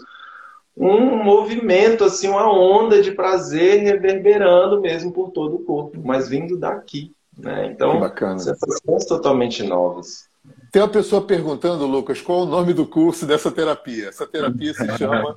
um 0.78 1.24
movimento, 1.24 2.04
assim, 2.04 2.28
uma 2.28 2.52
onda 2.52 3.02
de 3.02 3.12
prazer 3.12 3.82
reverberando 3.82 4.80
mesmo 4.80 5.12
por 5.12 5.32
todo 5.32 5.56
o 5.56 5.64
corpo, 5.64 6.00
mas 6.04 6.30
vindo 6.30 6.58
daqui. 6.58 7.12
Né? 7.38 7.72
Então, 7.72 8.00
sensações 8.38 9.06
totalmente 9.06 9.64
novas. 9.64 10.28
Tem 10.72 10.82
uma 10.82 10.88
pessoa 10.88 11.22
perguntando, 11.22 11.86
Lucas, 11.86 12.22
qual 12.22 12.42
o 12.42 12.46
nome 12.46 12.74
do 12.74 12.86
curso 12.86 13.26
dessa 13.26 13.52
terapia? 13.52 14.10
Essa 14.10 14.28
terapia 14.28 14.74
se 14.74 14.86
chama 14.98 15.34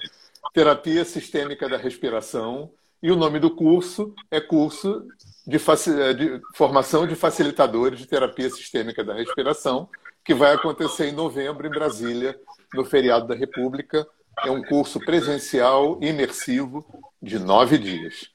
Terapia 0.53 1.05
Sistêmica 1.05 1.69
da 1.69 1.77
Respiração 1.77 2.71
e 3.03 3.11
o 3.11 3.17
nome 3.17 3.39
do 3.39 3.51
curso 3.51 4.15
é 4.31 4.41
curso 4.41 5.07
de, 5.47 5.59
de, 5.59 6.41
formação 6.55 7.07
de 7.07 7.15
facilitadores 7.15 7.99
de 7.99 8.07
terapia 8.07 8.51
sistêmica 8.51 9.03
da 9.03 9.15
respiração, 9.15 9.89
que 10.23 10.35
vai 10.35 10.55
acontecer 10.55 11.09
em 11.09 11.13
novembro 11.13 11.67
em 11.67 11.71
Brasília, 11.71 12.39
no 12.75 12.85
feriado 12.85 13.27
da 13.27 13.35
República. 13.35 14.07
É 14.45 14.51
um 14.51 14.63
curso 14.63 14.99
presencial 15.01 15.99
imersivo 16.01 16.85
de 17.21 17.39
nove 17.39 17.79
dias. 17.79 18.31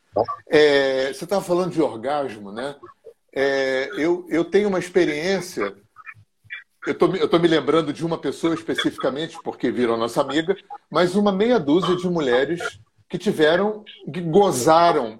É, 0.48 1.12
você 1.12 1.24
estava 1.24 1.44
falando 1.44 1.74
de 1.74 1.82
orgasmo, 1.82 2.52
né? 2.52 2.76
É, 3.34 3.90
eu, 3.98 4.26
eu 4.30 4.46
tenho 4.46 4.70
uma 4.70 4.80
experiência 4.80 5.76
eu 6.86 6.94
estou 6.94 7.40
me 7.40 7.48
lembrando 7.48 7.92
de 7.92 8.06
uma 8.06 8.18
pessoa 8.18 8.54
especificamente, 8.54 9.38
porque 9.44 9.72
virou 9.72 9.98
nossa 9.98 10.22
amiga, 10.22 10.56
mas 10.90 11.16
uma 11.16 11.32
meia 11.32 11.60
dúzia 11.60 11.96
de 11.96 12.08
mulheres 12.08 12.80
que 13.10 13.18
tiveram, 13.18 13.84
que 14.14 14.22
gozaram 14.22 15.20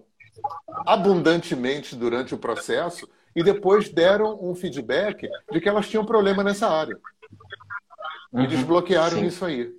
abundantemente 0.86 1.96
durante 1.96 2.36
o 2.36 2.38
processo 2.38 3.10
e 3.36 3.44
depois 3.44 3.90
deram 3.90 4.38
um 4.42 4.54
feedback 4.54 5.28
de 5.52 5.60
que 5.60 5.68
elas 5.68 5.90
tinham 5.90 6.06
problema 6.06 6.44
nessa 6.44 6.68
área. 6.68 6.98
E 8.34 8.38
uhum, 8.38 8.48
desbloquearam 8.48 9.18
sim. 9.18 9.26
isso 9.26 9.44
aí. 9.44 9.74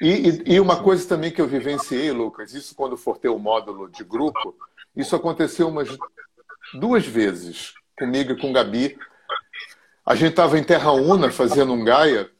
E, 0.00 0.08
e, 0.08 0.54
e, 0.54 0.60
uma 0.60 0.82
coisa 0.82 1.06
também 1.06 1.30
que 1.30 1.40
eu 1.40 1.46
vivenciei, 1.46 2.10
Lucas, 2.10 2.54
isso 2.54 2.74
quando 2.74 2.96
for 2.96 3.18
ter 3.18 3.28
o 3.28 3.38
módulo 3.38 3.88
de 3.88 4.02
grupo, 4.02 4.56
isso 4.96 5.14
aconteceu 5.14 5.68
umas 5.68 5.88
duas 6.74 7.06
vezes 7.06 7.74
comigo 7.98 8.32
e 8.32 8.40
com 8.40 8.52
Gabi 8.52 8.98
a 10.04 10.14
gente 10.14 10.30
estava 10.30 10.58
em 10.58 10.64
Terra 10.64 10.92
Una 10.92 11.30
fazendo 11.30 11.72
um 11.72 11.84
Gaia 11.84 12.30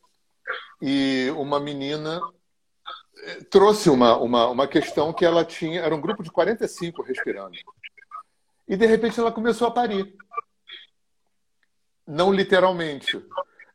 e 0.83 1.33
uma 1.37 1.61
menina 1.61 2.21
eh, 3.23 3.45
trouxe 3.51 3.91
uma, 3.91 4.17
uma, 4.17 4.49
uma 4.49 4.67
questão 4.67 5.13
que 5.13 5.25
ela 5.25 5.45
tinha, 5.45 5.81
era 5.81 5.95
um 5.95 6.01
grupo 6.01 6.23
de 6.23 6.31
45 6.31 7.03
respirando. 7.03 7.57
E 8.67 8.77
de 8.77 8.87
repente 8.87 9.21
ela 9.21 9.31
começou 9.31 9.69
a 9.69 9.71
parir. 9.71 10.17
Não 12.07 12.33
literalmente. 12.33 13.25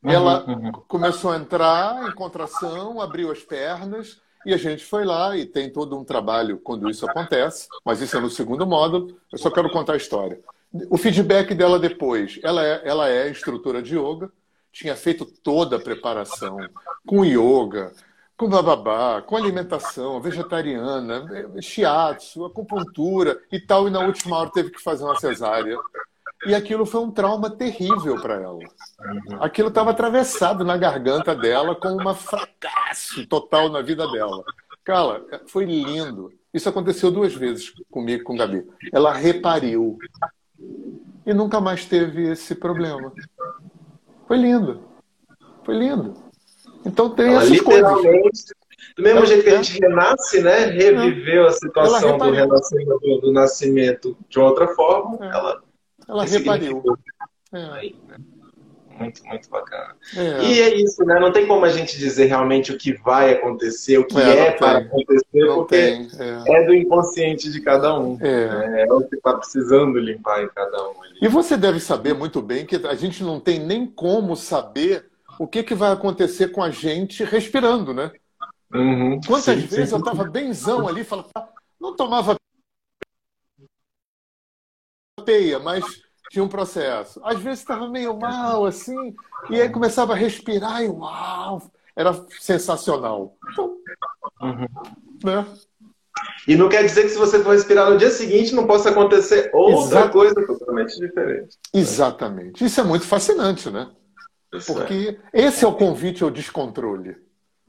Uhum, 0.05 0.11
ela 0.11 0.45
uhum, 0.47 0.71
começou 0.87 1.31
a 1.31 1.37
entrar 1.37 2.07
em 2.07 2.11
contração, 2.13 3.01
abriu 3.01 3.31
as 3.31 3.39
pernas 3.39 4.21
e 4.45 4.53
a 4.53 4.57
gente 4.57 4.85
foi 4.85 5.03
lá 5.03 5.35
e 5.35 5.47
tem 5.47 5.71
todo 5.71 5.97
um 5.97 6.03
trabalho 6.03 6.59
quando 6.59 6.87
isso 6.87 7.09
acontece, 7.09 7.67
mas 7.83 7.99
isso 8.01 8.15
é 8.15 8.19
no 8.19 8.29
segundo 8.29 8.67
módulo. 8.67 9.17
Eu 9.31 9.39
só 9.39 9.49
quero 9.49 9.71
contar 9.71 9.93
a 9.93 9.97
história. 9.97 10.39
O 10.91 10.97
feedback 10.97 11.55
dela 11.55 11.79
depois, 11.79 12.39
ela 12.43 12.63
é, 12.63 12.81
ela 12.85 13.09
é 13.09 13.29
instrutora 13.29 13.81
de 13.81 13.97
yoga, 13.97 14.31
tinha 14.71 14.95
feito 14.95 15.25
toda 15.25 15.77
a 15.77 15.79
preparação 15.79 16.57
com 17.07 17.25
yoga, 17.25 17.91
com 18.37 18.47
bababá, 18.47 19.23
com 19.23 19.35
alimentação 19.35 20.21
vegetariana, 20.21 21.25
shiatsu, 21.61 22.45
acupuntura 22.45 23.41
e 23.51 23.59
tal, 23.59 23.87
e 23.87 23.91
na 23.91 24.01
última 24.01 24.37
hora 24.37 24.51
teve 24.51 24.69
que 24.69 24.83
fazer 24.83 25.05
uma 25.05 25.19
cesárea. 25.19 25.79
E 26.45 26.53
aquilo 26.53 26.85
foi 26.85 27.01
um 27.01 27.11
trauma 27.11 27.49
terrível 27.49 28.21
para 28.21 28.35
ela. 28.35 28.59
Aquilo 29.39 29.69
estava 29.69 29.91
atravessado 29.91 30.63
na 30.63 30.77
garganta 30.77 31.35
dela 31.35 31.75
com 31.75 31.89
um 31.89 32.13
fracasso 32.13 33.25
total 33.27 33.69
na 33.69 33.81
vida 33.81 34.07
dela. 34.11 34.43
Cara, 34.83 35.23
foi 35.47 35.65
lindo. 35.65 36.31
Isso 36.53 36.69
aconteceu 36.69 37.11
duas 37.11 37.33
vezes 37.33 37.73
comigo, 37.89 38.23
com 38.23 38.35
Gabi. 38.35 38.65
Ela 38.93 39.13
repariu 39.13 39.97
e 41.25 41.33
nunca 41.33 41.59
mais 41.59 41.85
teve 41.85 42.31
esse 42.31 42.53
problema. 42.55 43.11
Foi 44.27 44.37
lindo. 44.37 44.81
Foi 45.63 45.75
lindo. 45.75 46.13
Então 46.85 47.09
tem 47.09 47.33
ela, 47.33 47.43
essas 47.43 47.59
coisas. 47.61 47.93
Do 48.95 49.03
mesmo 49.03 49.19
ela, 49.19 49.25
jeito 49.25 49.43
que 49.43 49.49
a 49.49 49.61
gente 49.61 49.81
renasce, 49.81 50.41
né? 50.41 50.65
Reviveu 50.67 51.47
a 51.47 51.51
situação 51.51 52.17
do 52.17 52.31
renascimento 52.31 53.21
do 53.21 53.31
nascimento 53.33 54.17
de 54.29 54.39
outra 54.39 54.67
forma, 54.69 55.17
é. 55.25 55.29
ela. 55.29 55.64
Ela 56.07 56.25
repariu. 56.25 56.83
É. 57.53 57.93
muito, 58.97 59.25
muito 59.25 59.49
bacana. 59.49 59.95
É. 60.15 60.43
E 60.43 60.61
é 60.61 60.75
isso, 60.75 61.03
né? 61.05 61.19
Não 61.19 61.31
tem 61.31 61.47
como 61.47 61.65
a 61.65 61.69
gente 61.69 61.97
dizer 61.97 62.25
realmente 62.25 62.71
o 62.71 62.77
que 62.77 62.93
vai 62.93 63.33
acontecer, 63.33 63.97
o 63.97 64.05
que 64.05 64.17
é, 64.17 64.47
é 64.47 64.51
para 64.51 64.79
acontecer, 64.79 65.45
não 65.45 65.57
porque 65.57 65.75
tem, 65.75 66.09
é. 66.19 66.61
é. 66.61 66.65
do 66.65 66.73
inconsciente 66.73 67.51
de 67.51 67.61
cada 67.61 67.97
um. 67.97 68.17
É, 68.21 68.47
né? 68.47 68.83
é 68.83 68.93
o 68.93 69.01
que 69.01 69.15
está 69.15 69.33
precisando 69.33 69.99
limpar 69.99 70.43
em 70.43 70.49
cada 70.49 70.89
um. 70.89 71.01
Ali. 71.03 71.19
E 71.21 71.27
você 71.27 71.55
deve 71.55 71.79
saber 71.79 72.13
muito 72.13 72.41
bem 72.41 72.65
que 72.65 72.75
a 72.75 72.95
gente 72.95 73.23
não 73.23 73.39
tem 73.39 73.59
nem 73.59 73.85
como 73.85 74.35
saber 74.35 75.05
o 75.39 75.47
que, 75.47 75.63
que 75.63 75.75
vai 75.75 75.91
acontecer 75.91 76.49
com 76.49 76.63
a 76.63 76.69
gente 76.69 77.23
respirando, 77.23 77.93
né? 77.93 78.11
Uhum, 78.73 79.19
Quantas 79.25 79.55
sim, 79.55 79.67
vezes 79.67 79.89
sim. 79.89 79.95
eu 79.95 79.99
estava 79.99 80.23
benzão 80.25 80.87
ali, 80.87 81.03
falava, 81.03 81.29
não 81.79 81.95
tomava 81.95 82.35
mas 85.59 85.83
tinha 86.29 86.43
um 86.43 86.49
processo. 86.49 87.21
Às 87.23 87.39
vezes 87.39 87.59
estava 87.59 87.87
meio 87.87 88.17
mal, 88.17 88.65
assim, 88.65 89.15
e 89.49 89.61
aí 89.61 89.69
começava 89.69 90.13
a 90.13 90.15
respirar 90.15 90.83
e 90.83 90.87
uau, 90.87 91.61
era 91.95 92.13
sensacional. 92.39 93.35
Então, 93.51 93.77
uhum. 94.41 94.67
né? 95.23 95.45
E 96.47 96.55
não 96.55 96.69
quer 96.69 96.83
dizer 96.83 97.03
que 97.03 97.09
se 97.09 97.17
você 97.17 97.43
for 97.43 97.51
respirar 97.51 97.89
no 97.89 97.97
dia 97.97 98.09
seguinte 98.09 98.53
não 98.53 98.67
possa 98.67 98.89
acontecer 98.89 99.49
outra 99.53 99.99
Exato. 99.99 100.11
coisa 100.11 100.45
totalmente 100.45 100.99
diferente. 100.99 101.57
Exatamente. 101.73 102.63
Isso 102.63 102.79
é 102.79 102.83
muito 102.83 103.05
fascinante, 103.05 103.69
né? 103.69 103.89
Isso 104.53 104.73
Porque 104.73 105.19
é. 105.33 105.45
esse 105.45 105.65
é 105.65 105.67
o 105.67 105.75
convite 105.75 106.23
ao 106.23 106.29
descontrole. 106.29 107.17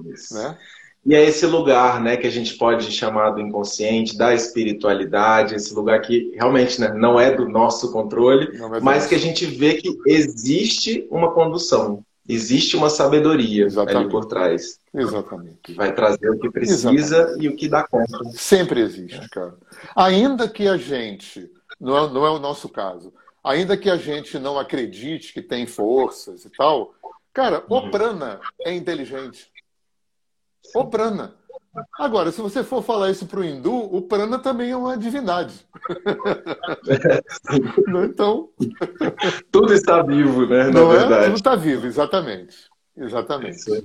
Isso. 0.05 0.35
Né? 0.35 0.59
E 1.07 1.15
é 1.15 1.25
esse 1.25 1.47
lugar 1.47 2.01
né, 2.01 2.17
que 2.17 2.27
a 2.27 2.31
gente 2.31 2.55
pode 2.55 2.91
chamar 2.91 3.31
do 3.31 3.41
inconsciente, 3.41 4.19
da 4.19 4.35
espiritualidade, 4.35 5.55
esse 5.55 5.73
lugar 5.73 6.01
que 6.03 6.33
realmente 6.35 6.81
né, 6.81 6.93
não 6.93 7.19
é 7.19 7.33
do 7.33 7.49
nosso 7.49 7.93
controle, 7.93 8.49
é 8.57 8.81
mas 8.81 9.07
que 9.07 9.15
a 9.15 9.19
gente 9.19 9.47
vê 9.47 9.75
que 9.75 9.97
existe 10.05 11.07
uma 11.09 11.33
condução, 11.33 12.05
existe 12.29 12.77
uma 12.77 12.91
sabedoria 12.91 13.67
Exatamente. 13.67 13.97
ali 14.03 14.11
por 14.11 14.25
trás. 14.25 14.81
Exatamente. 14.93 15.59
Que 15.63 15.75
vai 15.75 15.95
trazer 15.95 16.29
o 16.29 16.41
que 16.41 16.51
precisa 16.51 16.93
Exatamente. 16.93 17.45
e 17.45 17.49
o 17.51 17.57
que 17.57 17.69
dá 17.69 17.87
conta. 17.87 18.19
Sempre 18.33 18.81
existe, 18.81 19.29
cara. 19.31 19.55
Ainda 19.95 20.49
que 20.49 20.67
a 20.67 20.77
gente, 20.77 21.49
não 21.81 21.97
é, 21.97 22.13
não 22.13 22.27
é 22.27 22.31
o 22.31 22.41
nosso 22.41 22.69
caso, 22.69 23.15
ainda 23.45 23.77
que 23.77 23.89
a 23.89 23.97
gente 23.97 24.41
não 24.41 24.59
acredite 24.59 25.33
que 25.33 25.41
tem 25.41 25.67
forças 25.67 26.45
e 26.45 26.51
tal, 26.51 26.95
cara, 27.33 27.63
o 27.69 27.77
uhum. 27.77 27.91
prana 27.93 28.41
é 28.65 28.75
inteligente. 28.75 29.55
O 30.75 30.87
prana. 30.87 31.35
Agora, 31.99 32.33
se 32.33 32.41
você 32.41 32.65
for 32.65 32.83
falar 32.83 33.11
isso 33.11 33.27
para 33.27 33.41
o 33.41 33.45
hindu, 33.45 33.75
o 33.75 34.03
prana 34.03 34.39
também 34.39 34.71
é 34.71 34.77
uma 34.77 34.97
divindade. 34.97 35.55
então. 38.05 38.49
Tudo 39.51 39.75
está 39.75 40.03
vivo, 40.03 40.47
né? 40.47 40.71
Não 40.71 40.93
é? 40.93 41.25
Tudo 41.25 41.37
está 41.37 41.55
vivo, 41.55 41.87
exatamente. 41.87 42.57
Exatamente. 42.97 43.83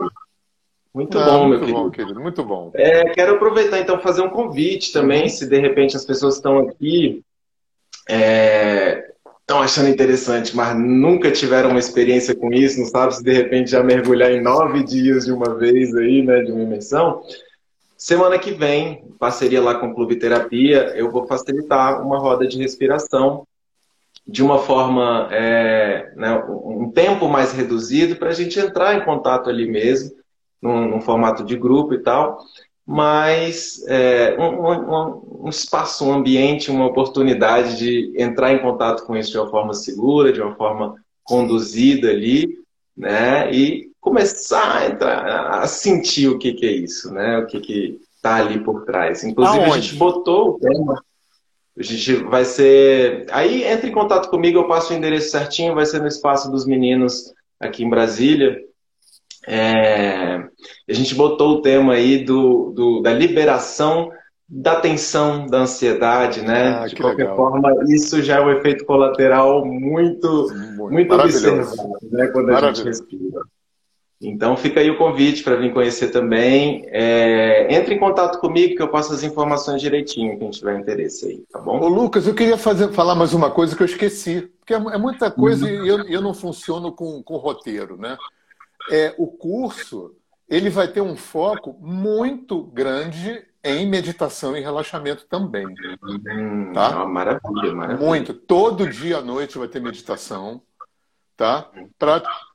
Muito 0.93 1.17
ah, 1.17 1.25
bom, 1.25 1.47
muito 1.47 1.49
meu 1.49 1.59
querido. 1.59 1.79
bom, 1.79 1.91
querido. 1.91 2.19
Muito 2.19 2.45
bom. 2.45 2.71
É, 2.75 3.09
quero 3.09 3.36
aproveitar 3.36 3.79
então 3.79 3.99
fazer 3.99 4.21
um 4.21 4.29
convite 4.29 4.91
também, 4.91 5.29
se 5.29 5.47
de 5.47 5.59
repente 5.59 5.95
as 5.95 6.05
pessoas 6.05 6.36
estão 6.36 6.59
aqui 6.59 7.23
é, 8.09 9.11
estão 9.52 9.62
achando 9.62 9.89
interessante, 9.89 10.56
mas 10.56 10.78
nunca 10.78 11.30
tiveram 11.30 11.72
uma 11.72 11.80
experiência 11.80 12.34
com 12.34 12.54
isso, 12.54 12.80
não 12.80 12.86
sabe 12.86 13.16
se 13.16 13.22
de 13.22 13.34
repente 13.34 13.72
já 13.72 13.84
mergulhar 13.84 14.32
em 14.32 14.41
nove 14.41 14.82
dias 14.82 15.26
de 15.26 15.34
uma 15.34 15.56
vez 15.56 15.93
aí, 15.93 16.22
né, 16.22 16.41
de 16.41 16.54
uma 16.54 16.62
imersão. 16.62 17.22
Semana 17.97 18.39
que 18.39 18.52
vem, 18.52 19.04
parceria 19.20 19.62
lá 19.62 19.76
com 19.76 19.89
o 19.89 19.93
Clube 19.93 20.16
Terapia, 20.16 20.93
eu 20.95 21.12
vou 21.12 21.28
facilitar 21.28 22.02
uma 22.02 22.18
roda 22.18 22.47
de 22.47 22.58
respiração 22.58 23.45
de 24.26 24.41
uma 24.41 24.60
forma, 24.60 25.28
é, 25.32 26.14
né, 26.16 26.41
um 26.47 26.89
tempo 26.89 27.28
mais 27.28 27.52
reduzido 27.52 28.16
para 28.16 28.30
a 28.30 28.34
gente 28.34 28.58
entrar 28.58 28.95
em 28.95 29.04
contato 29.04 29.49
ali 29.49 29.70
mesmo, 29.70 30.12
num, 30.62 30.88
num 30.88 31.02
formato 31.02 31.43
de 31.43 31.58
grupo 31.58 31.93
e 31.93 31.99
tal 31.99 32.39
mas 32.86 33.84
é, 33.88 34.36
um, 34.39 34.67
um, 34.67 35.45
um, 35.45 35.49
espaço, 35.49 36.05
um 36.05 36.13
ambiente, 36.13 36.71
uma 36.71 36.88
oportunidade 36.88 37.77
de 37.77 38.13
entrar 38.17 38.53
em 38.53 38.59
contato 38.59 39.05
com 39.05 39.15
isso 39.15 39.32
de 39.32 39.38
uma 39.38 39.49
forma 39.49 39.73
segura, 39.73 40.34
de 40.34 40.41
uma 40.41 40.55
forma 40.55 40.95
conduzida 41.23 42.09
ali, 42.09 42.47
né? 42.97 43.51
E 43.53 43.91
começar 43.99 44.77
a, 44.77 44.88
entrar, 44.88 45.61
a 45.61 45.67
sentir 45.67 46.27
o 46.27 46.38
que, 46.38 46.53
que 46.53 46.65
é 46.65 46.71
isso, 46.71 47.13
né? 47.13 47.38
O 47.38 47.45
que 47.45 47.59
que 47.59 47.99
está 48.15 48.36
ali 48.36 48.59
por 48.59 48.84
trás. 48.84 49.23
Inclusive 49.23 49.59
Aonde? 49.59 49.71
a 49.71 49.79
gente 49.79 49.95
botou 49.95 50.49
o 50.49 50.59
tema. 50.59 51.03
A 51.77 51.84
gente 51.84 52.15
vai 52.15 52.43
ser. 52.43 53.25
Aí 53.32 53.63
entra 53.63 53.88
em 53.88 53.93
contato 53.93 54.29
comigo, 54.29 54.59
eu 54.59 54.67
passo 54.67 54.93
o 54.93 54.95
endereço 54.95 55.32
certinho, 55.32 55.75
vai 55.75 55.86
ser 55.86 56.01
no 56.01 56.07
espaço 56.07 56.51
dos 56.51 56.65
meninos 56.65 57.34
aqui 57.59 57.84
em 57.84 57.89
Brasília. 57.89 58.59
É, 59.48 60.44
a 60.89 60.94
gente 60.94 61.16
botou 61.16 61.58
o 61.58 61.62
tema 61.62 61.94
aí 61.94 62.24
do, 62.24 62.72
do, 62.76 63.02
da 63.02 63.14
liberação 63.14 64.12
da 64.54 64.76
tensão, 64.76 65.48
da 65.48 65.60
ansiedade, 65.60 66.42
né? 66.42 66.80
Ah, 66.82 66.86
de 66.86 66.96
qualquer 66.98 67.24
legal. 67.24 67.38
forma, 67.38 67.74
isso 67.88 68.22
já 68.22 68.38
é 68.38 68.42
um 68.42 68.52
efeito 68.52 68.84
colateral 68.84 69.66
muito, 69.66 70.50
muito, 70.52 70.92
muito 70.92 71.14
observado, 71.14 72.00
né? 72.12 72.28
Quando 72.28 72.50
a 72.50 72.62
gente 72.62 72.84
respira. 72.84 73.42
Então 74.22 74.56
fica 74.56 74.82
aí 74.82 74.92
o 74.92 74.98
convite 74.98 75.42
para 75.42 75.56
vir 75.56 75.74
conhecer 75.74 76.10
também. 76.10 76.86
É, 76.89 77.74
entre 77.74 77.96
em 77.96 78.00
contato 78.00 78.39
comigo 78.39 78.76
que 78.76 78.82
eu 78.82 78.89
passo 78.89 79.14
as 79.14 79.24
informações 79.24 79.82
direitinho, 79.82 80.38
quem 80.38 80.52
tiver 80.52 80.78
interesse 80.78 81.26
aí, 81.28 81.44
tá 81.52 81.58
bom? 81.58 81.80
Ô 81.80 81.88
Lucas, 81.88 82.28
eu 82.28 82.36
queria 82.36 82.58
fazer, 82.58 82.92
falar 82.92 83.16
mais 83.16 83.34
uma 83.34 83.50
coisa 83.50 83.76
que 83.76 83.82
eu 83.82 83.88
esqueci. 83.88 84.52
Porque 84.60 84.74
é, 84.74 84.78
é 84.78 84.98
muita 84.98 85.32
coisa 85.32 85.68
e 85.68 85.88
eu, 85.88 86.04
eu 86.08 86.22
não 86.22 86.34
funciono 86.34 86.92
com, 86.92 87.24
com 87.24 87.38
roteiro, 87.38 87.98
né? 87.98 88.16
É, 88.89 89.13
o 89.17 89.27
curso 89.27 90.15
ele 90.49 90.69
vai 90.69 90.88
ter 90.88 90.99
um 90.99 91.15
foco 91.15 91.77
muito 91.79 92.61
grande 92.63 93.45
em 93.63 93.88
meditação 93.88 94.57
e 94.57 94.59
relaxamento 94.59 95.25
também. 95.25 95.65
Tá? 96.73 97.05
maravilha, 97.05 97.73
maravilha. 97.73 98.05
Muito. 98.05 98.34
Todo 98.34 98.89
dia 98.89 99.19
à 99.19 99.21
noite 99.21 99.57
vai 99.57 99.67
ter 99.67 99.79
meditação, 99.79 100.61
tá? 101.38 101.69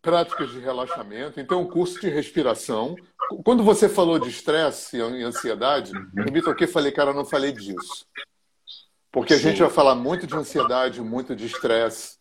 Práticas 0.02 0.50
de 0.50 0.58
relaxamento. 0.58 1.40
Então, 1.40 1.62
um 1.62 1.66
curso 1.66 2.00
de 2.00 2.08
respiração. 2.08 2.96
Quando 3.44 3.62
você 3.62 3.88
falou 3.88 4.18
de 4.18 4.28
estresse 4.28 4.98
e 4.98 5.22
ansiedade, 5.22 5.92
eu 5.94 6.32
me 6.32 6.42
toquei 6.42 6.66
e 6.66 6.70
falei, 6.70 6.92
cara, 6.92 7.10
eu 7.10 7.14
não 7.14 7.24
falei 7.24 7.52
disso. 7.52 8.04
Porque 9.10 9.32
a 9.32 9.38
gente 9.38 9.60
vai 9.60 9.70
falar 9.70 9.94
muito 9.94 10.26
de 10.26 10.36
ansiedade, 10.36 11.00
muito 11.00 11.34
de 11.34 11.46
estresse, 11.46 12.15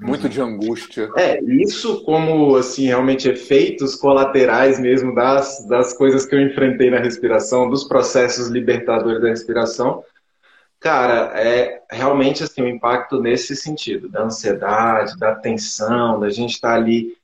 muito 0.00 0.28
de 0.28 0.40
angústia. 0.40 1.10
É, 1.16 1.42
isso 1.42 2.04
como, 2.04 2.56
assim, 2.56 2.86
realmente 2.86 3.28
efeitos 3.28 3.94
colaterais 3.94 4.78
mesmo 4.78 5.14
das, 5.14 5.66
das 5.66 5.96
coisas 5.96 6.24
que 6.24 6.34
eu 6.34 6.40
enfrentei 6.40 6.90
na 6.90 6.98
respiração, 6.98 7.68
dos 7.68 7.84
processos 7.84 8.48
libertadores 8.48 9.20
da 9.20 9.28
respiração, 9.28 10.02
cara, 10.80 11.32
é 11.34 11.82
realmente, 11.90 12.42
assim, 12.42 12.62
o 12.62 12.64
um 12.64 12.68
impacto 12.68 13.20
nesse 13.20 13.56
sentido, 13.56 14.08
da 14.08 14.24
ansiedade, 14.24 15.18
da 15.18 15.34
tensão, 15.34 16.20
da 16.20 16.30
gente 16.30 16.54
estar 16.54 16.70
tá 16.70 16.74
ali... 16.74 17.16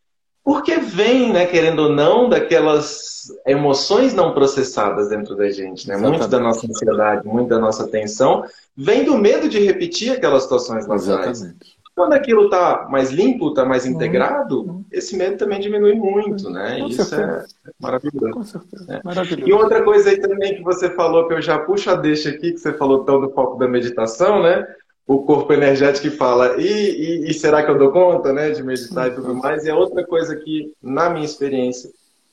Porque 0.43 0.77
vem, 0.77 1.33
né, 1.33 1.47
querendo 1.47 1.85
ou 1.85 1.89
não, 1.89 2.29
daquelas 2.29 3.15
emoções 3.47 4.13
não 4.13 4.35
processadas 4.35 5.09
dentro 5.09 5.35
da 5.35 5.49
gente, 5.51 5.89
né? 5.89 5.97
Muito 5.97 6.29
da 6.29 6.39
nossa 6.39 6.67
ansiedade, 6.67 7.27
muito 7.27 7.49
da 7.49 7.59
nossa 7.59 7.89
tensão, 7.89 8.45
vem 8.77 9.05
do 9.05 9.17
medo 9.17 9.49
de 9.49 9.59
repetir 9.61 10.13
aquelas 10.13 10.43
situações 10.43 10.87
lá 10.87 10.97
Exatamente. 10.97 11.74
Quando 11.95 12.13
aquilo 12.13 12.47
está 12.47 12.89
mais 12.91 13.13
limpo, 13.13 13.51
está 13.51 13.65
mais 13.65 13.87
integrado, 13.87 14.63
uhum. 14.63 14.85
esse 14.91 15.17
medo 15.17 15.37
também 15.37 15.61
diminui 15.61 15.95
muito, 15.95 16.51
né? 16.51 16.81
Com 16.81 16.87
Isso 16.89 17.05
certeza. 17.05 17.47
é 17.65 17.71
maravilhoso. 17.81 18.33
Com 18.33 18.43
certeza. 18.43 18.93
É. 18.93 19.01
Maravilhoso. 19.05 19.49
E 19.49 19.53
outra 19.53 19.83
coisa 19.85 20.11
aí 20.11 20.19
também 20.19 20.57
que 20.57 20.63
você 20.63 20.91
falou, 20.91 21.29
que 21.29 21.35
eu 21.35 21.41
já 21.41 21.57
puxo 21.57 21.91
a 21.91 21.95
deixa 21.95 22.31
aqui, 22.31 22.53
que 22.53 22.59
você 22.59 22.73
falou 22.73 23.05
tão 23.05 23.21
do 23.21 23.31
foco 23.31 23.57
da 23.59 23.69
meditação, 23.69 24.43
né? 24.43 24.67
O 25.07 25.23
corpo 25.23 25.53
energético 25.53 26.09
que 26.09 26.17
fala, 26.17 26.57
e, 26.61 26.67
e, 26.67 27.31
e 27.31 27.35
será 27.35 27.63
que 27.63 27.71
eu 27.71 27.79
dou 27.79 27.93
conta, 27.93 28.33
né? 28.33 28.51
De 28.51 28.63
meditar 28.65 29.07
e 29.07 29.15
tudo 29.15 29.33
mais. 29.33 29.65
E 29.65 29.71
é 29.71 29.75
outra 29.75 30.05
coisa 30.05 30.35
que, 30.35 30.73
na 30.83 31.09
minha 31.09 31.25
experiência, 31.25 31.91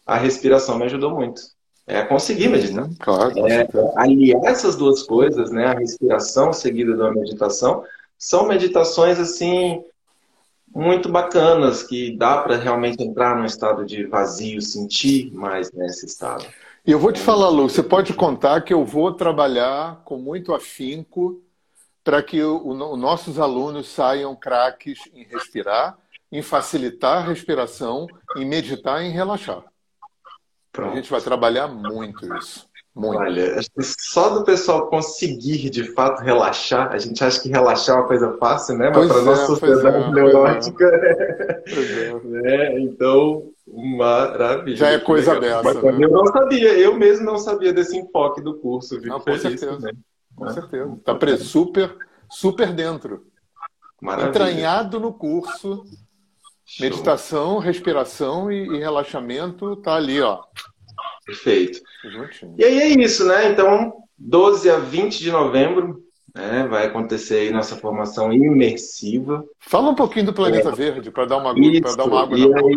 a 0.08 0.18
respiração 0.18 0.80
me 0.80 0.86
ajudou 0.86 1.12
muito. 1.12 1.40
É 1.86 2.02
conseguir 2.02 2.48
meditar. 2.48 2.90
Claro, 3.00 3.48
é, 3.48 3.68
aliar 3.96 4.42
essas 4.46 4.76
duas 4.76 5.04
coisas, 5.04 5.52
né? 5.52 5.68
A 5.68 5.74
respiração 5.74 6.52
seguida 6.52 6.96
da 6.96 7.12
meditação 7.12 7.84
são 8.22 8.48
meditações 8.48 9.20
assim 9.20 9.84
muito 10.68 11.10
bacanas 11.10 11.82
que 11.82 12.16
dá 12.16 12.38
para 12.38 12.56
realmente 12.56 13.04
entrar 13.04 13.36
num 13.36 13.46
estado 13.46 13.84
de 13.84 14.06
vazio, 14.06 14.62
sentir 14.62 15.34
mais 15.34 15.72
nesse 15.72 16.06
estado. 16.06 16.46
E 16.86 16.92
eu 16.92 17.00
vou 17.00 17.12
te 17.12 17.20
falar, 17.20 17.50
Lu, 17.50 17.68
você 17.68 17.82
pode 17.82 18.14
contar 18.14 18.62
que 18.62 18.72
eu 18.72 18.86
vou 18.86 19.12
trabalhar 19.12 20.04
com 20.06 20.18
muito 20.18 20.54
afinco 20.54 21.42
para 22.04 22.22
que 22.22 22.42
os 22.42 22.78
nossos 23.00 23.40
alunos 23.40 23.90
saiam 23.90 24.36
craques 24.36 25.00
em 25.14 25.24
respirar, 25.24 25.98
em 26.32 26.44
facilitar 26.44 27.24
a 27.24 27.28
respiração, 27.28 28.06
em 28.38 28.46
meditar 28.46 29.02
e 29.02 29.08
em 29.08 29.12
relaxar. 29.12 29.64
Pronto. 30.72 30.94
A 30.94 30.96
gente 30.96 31.10
vai 31.10 31.22
trabalhar 31.22 31.68
muito 31.68 32.38
isso. 32.38 32.70
Muito. 32.94 33.20
Olha, 33.20 33.58
só 33.80 34.30
do 34.30 34.44
pessoal 34.44 34.88
conseguir 34.88 35.70
de 35.70 35.94
fato 35.94 36.22
relaxar, 36.22 36.92
a 36.92 36.98
gente 36.98 37.24
acha 37.24 37.42
que 37.42 37.48
relaxar 37.48 37.96
é 37.96 38.00
uma 38.00 38.08
coisa 38.08 38.38
fácil, 38.38 38.78
né? 38.78 38.92
Mas 38.94 39.08
para 39.08 39.18
a 39.18 39.24
nossa 39.24 39.44
é, 39.44 39.46
sociedade 39.46 40.04
é, 40.04 40.12
neurótica, 40.12 40.86
é. 40.86 42.14
né? 42.28 42.80
então, 42.82 43.50
maravilha. 43.66 44.76
Já 44.76 44.90
é 44.90 45.00
coisa 45.00 45.40
legal. 45.40 45.64
dessa. 45.64 45.82
Né? 45.92 46.04
Eu 46.04 46.12
não 46.12 46.26
sabia, 46.26 46.78
eu 46.78 46.94
mesmo 46.98 47.26
não 47.26 47.38
sabia 47.38 47.72
desse 47.72 47.98
enfoque 47.98 48.42
do 48.42 48.56
curso. 48.56 49.00
Não, 49.00 49.22
com 49.22 49.38
certeza. 49.38 49.80
Né? 49.80 49.92
Com 50.36 50.50
certeza. 50.50 50.94
Está 50.98 51.16
preso 51.16 51.46
super, 51.46 51.96
super 52.30 52.74
dentro. 52.74 53.26
Maravilha. 54.02 54.30
Entranhado 54.30 55.00
no 55.00 55.14
curso. 55.14 55.86
Show. 56.66 56.86
Meditação, 56.86 57.58
respiração 57.58 58.52
e, 58.52 58.66
e 58.76 58.80
relaxamento 58.80 59.76
tá 59.78 59.96
ali, 59.96 60.22
ó. 60.22 60.44
Perfeito. 61.26 61.80
E 62.58 62.64
aí 62.64 62.80
é 62.80 62.88
isso, 62.88 63.26
né? 63.26 63.52
Então, 63.52 63.94
12 64.18 64.70
a 64.70 64.78
20 64.78 65.20
de 65.20 65.32
novembro, 65.32 66.02
né, 66.34 66.68
vai 66.70 66.86
acontecer 66.86 67.36
aí 67.36 67.52
nossa 67.52 67.76
formação 67.76 68.32
imersiva. 68.32 69.44
Fala 69.60 69.90
um 69.90 69.96
pouquinho 69.96 70.28
do 70.28 70.34
Planeta 70.34 70.70
é. 70.70 70.76
Verde, 70.76 71.12
para 71.12 71.26
dar 71.26 71.38
uma, 71.38 71.54
isso, 71.60 71.98
dar 71.98 72.06
uma 72.06 72.24
água 72.24 72.38
e 72.38 72.48
na 72.48 72.60
aí, 72.60 72.76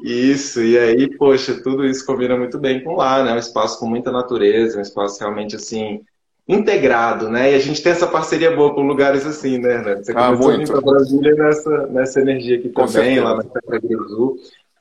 Isso, 0.00 0.62
e 0.62 0.78
aí, 0.78 1.16
poxa, 1.16 1.60
tudo 1.62 1.84
isso 1.84 2.06
combina 2.06 2.36
muito 2.36 2.58
bem 2.58 2.82
com 2.82 2.96
lá, 2.96 3.24
né? 3.24 3.34
Um 3.34 3.38
espaço 3.38 3.78
com 3.78 3.86
muita 3.86 4.12
natureza, 4.12 4.78
um 4.78 4.82
espaço 4.82 5.20
realmente 5.20 5.56
assim, 5.56 6.00
integrado, 6.46 7.28
né? 7.28 7.52
E 7.52 7.54
a 7.54 7.58
gente 7.58 7.82
tem 7.82 7.92
essa 7.92 8.06
parceria 8.06 8.54
boa 8.54 8.74
com 8.74 8.86
lugares 8.86 9.26
assim, 9.26 9.58
né, 9.58 9.96
Você 9.96 10.12
ah, 10.12 10.26
começou 10.26 10.52
muito. 10.52 10.54
a 10.54 10.56
vir 10.58 10.68
para 10.68 10.92
Brasília 10.92 11.34
nessa, 11.34 11.86
nessa 11.88 12.20
energia 12.20 12.58
aqui 12.58 12.68
com 12.68 12.86
também, 12.86 13.16
certeza. 13.16 13.24
lá 13.24 13.36
na 13.36 13.78
do 13.78 14.36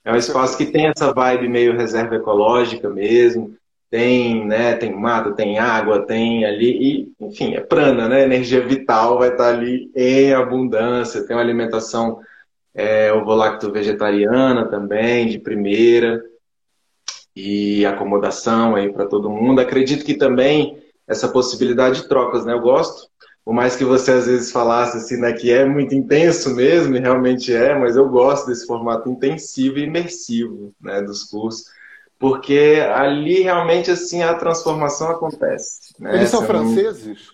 É 0.06 0.12
um 0.12 0.18
espaço 0.18 0.58
que 0.58 0.66
tem 0.66 0.88
essa 0.88 1.14
vibe 1.14 1.47
meio 1.47 1.78
reserva 1.78 2.16
ecológica 2.16 2.89
mesmo. 2.89 3.56
Tem, 3.89 4.45
né, 4.45 4.76
tem 4.76 4.91
mato, 4.91 5.36
tem 5.36 5.60
água, 5.60 6.06
tem 6.06 6.45
ali, 6.45 7.14
e, 7.20 7.26
enfim, 7.26 7.54
é 7.54 7.62
prana, 7.62 8.10
né? 8.10 8.24
Energia 8.24 8.66
vital 8.66 9.20
vai 9.20 9.30
estar 9.30 9.49
ali 9.49 9.91
em 9.95 10.34
abundância. 10.34 11.26
Tem 11.26 11.36
uma 11.36 11.43
alimentação 11.43 12.20
é, 12.74 13.14
ovolacto 13.14 13.72
vegetariana 13.72 14.66
também, 14.66 15.28
de 15.28 15.38
primeira, 15.38 16.24
e 17.36 17.86
acomodação 17.86 18.76
aí 18.76 18.91
para 18.91 19.06
todo 19.06 19.30
mundo. 19.30 19.62
Acredito 19.62 20.04
que 20.04 20.16
também 20.16 20.82
essa 21.08 21.28
possibilidade 21.28 22.01
de 22.01 22.08
trocas, 22.08 22.45
né? 22.45 22.54
Eu 22.54 22.62
gosto, 22.62 23.08
por 23.44 23.54
mais 23.54 23.76
que 23.76 23.84
você 23.84 24.12
às 24.12 24.26
vezes 24.26 24.52
falasse 24.52 24.98
assim, 24.98 25.18
né, 25.18 25.34
que 25.34 25.52
é 25.52 25.66
muito 25.66 25.94
intenso 25.94 26.56
mesmo, 26.56 26.96
e 26.96 27.00
realmente 27.00 27.54
é, 27.54 27.78
mas 27.78 27.96
eu 27.96 28.08
gosto 28.08 28.48
desse 28.48 28.66
formato 28.66 29.10
intensivo 29.10 29.80
e 29.80 29.84
imersivo, 29.84 30.74
né, 30.80 31.02
dos 31.02 31.24
cursos, 31.26 31.66
porque 32.18 32.82
ali 32.96 33.41
realmente 33.41 33.91
assim 33.91 34.24
a 34.24 34.34
transformação 34.34 35.10
acontece. 35.10 35.94
Né? 36.00 36.16
Eles 36.16 36.30
são 36.30 36.44
franceses? 36.44 37.34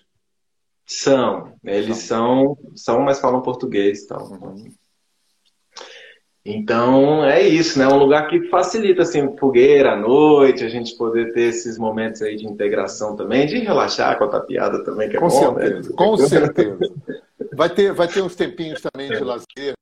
São, 0.84 1.52
eles 1.62 1.98
são, 1.98 2.58
são, 2.74 3.00
mas 3.00 3.20
falam 3.20 3.42
português, 3.42 4.06
tal. 4.06 4.26
Uhum. 4.28 4.72
Então 6.56 7.24
é 7.24 7.40
isso, 7.46 7.78
né? 7.78 7.86
Um 7.86 7.98
lugar 7.98 8.28
que 8.28 8.48
facilita 8.48 9.02
assim, 9.02 9.36
fogueira 9.36 9.92
à 9.92 9.96
noite, 9.96 10.64
a 10.64 10.68
gente 10.68 10.96
poder 10.96 11.32
ter 11.32 11.42
esses 11.42 11.78
momentos 11.78 12.22
aí 12.22 12.36
de 12.36 12.46
integração 12.46 13.16
também, 13.16 13.46
de 13.46 13.58
relaxar 13.58 14.18
com 14.18 14.24
a 14.24 14.28
tapiada 14.28 14.84
também, 14.84 15.08
que 15.08 15.16
é 15.16 15.20
com 15.20 15.28
bom, 15.28 15.54
né? 15.54 15.62
certeza, 15.62 15.88
né? 15.88 15.96
Com 15.96 16.16
certeza. 16.16 16.78
Vai 17.52 17.68
ter, 17.68 17.92
vai 17.92 18.08
ter 18.08 18.22
uns 18.22 18.34
tempinhos 18.34 18.80
também 18.80 19.08
de 19.08 19.24
lazer, 19.24 19.74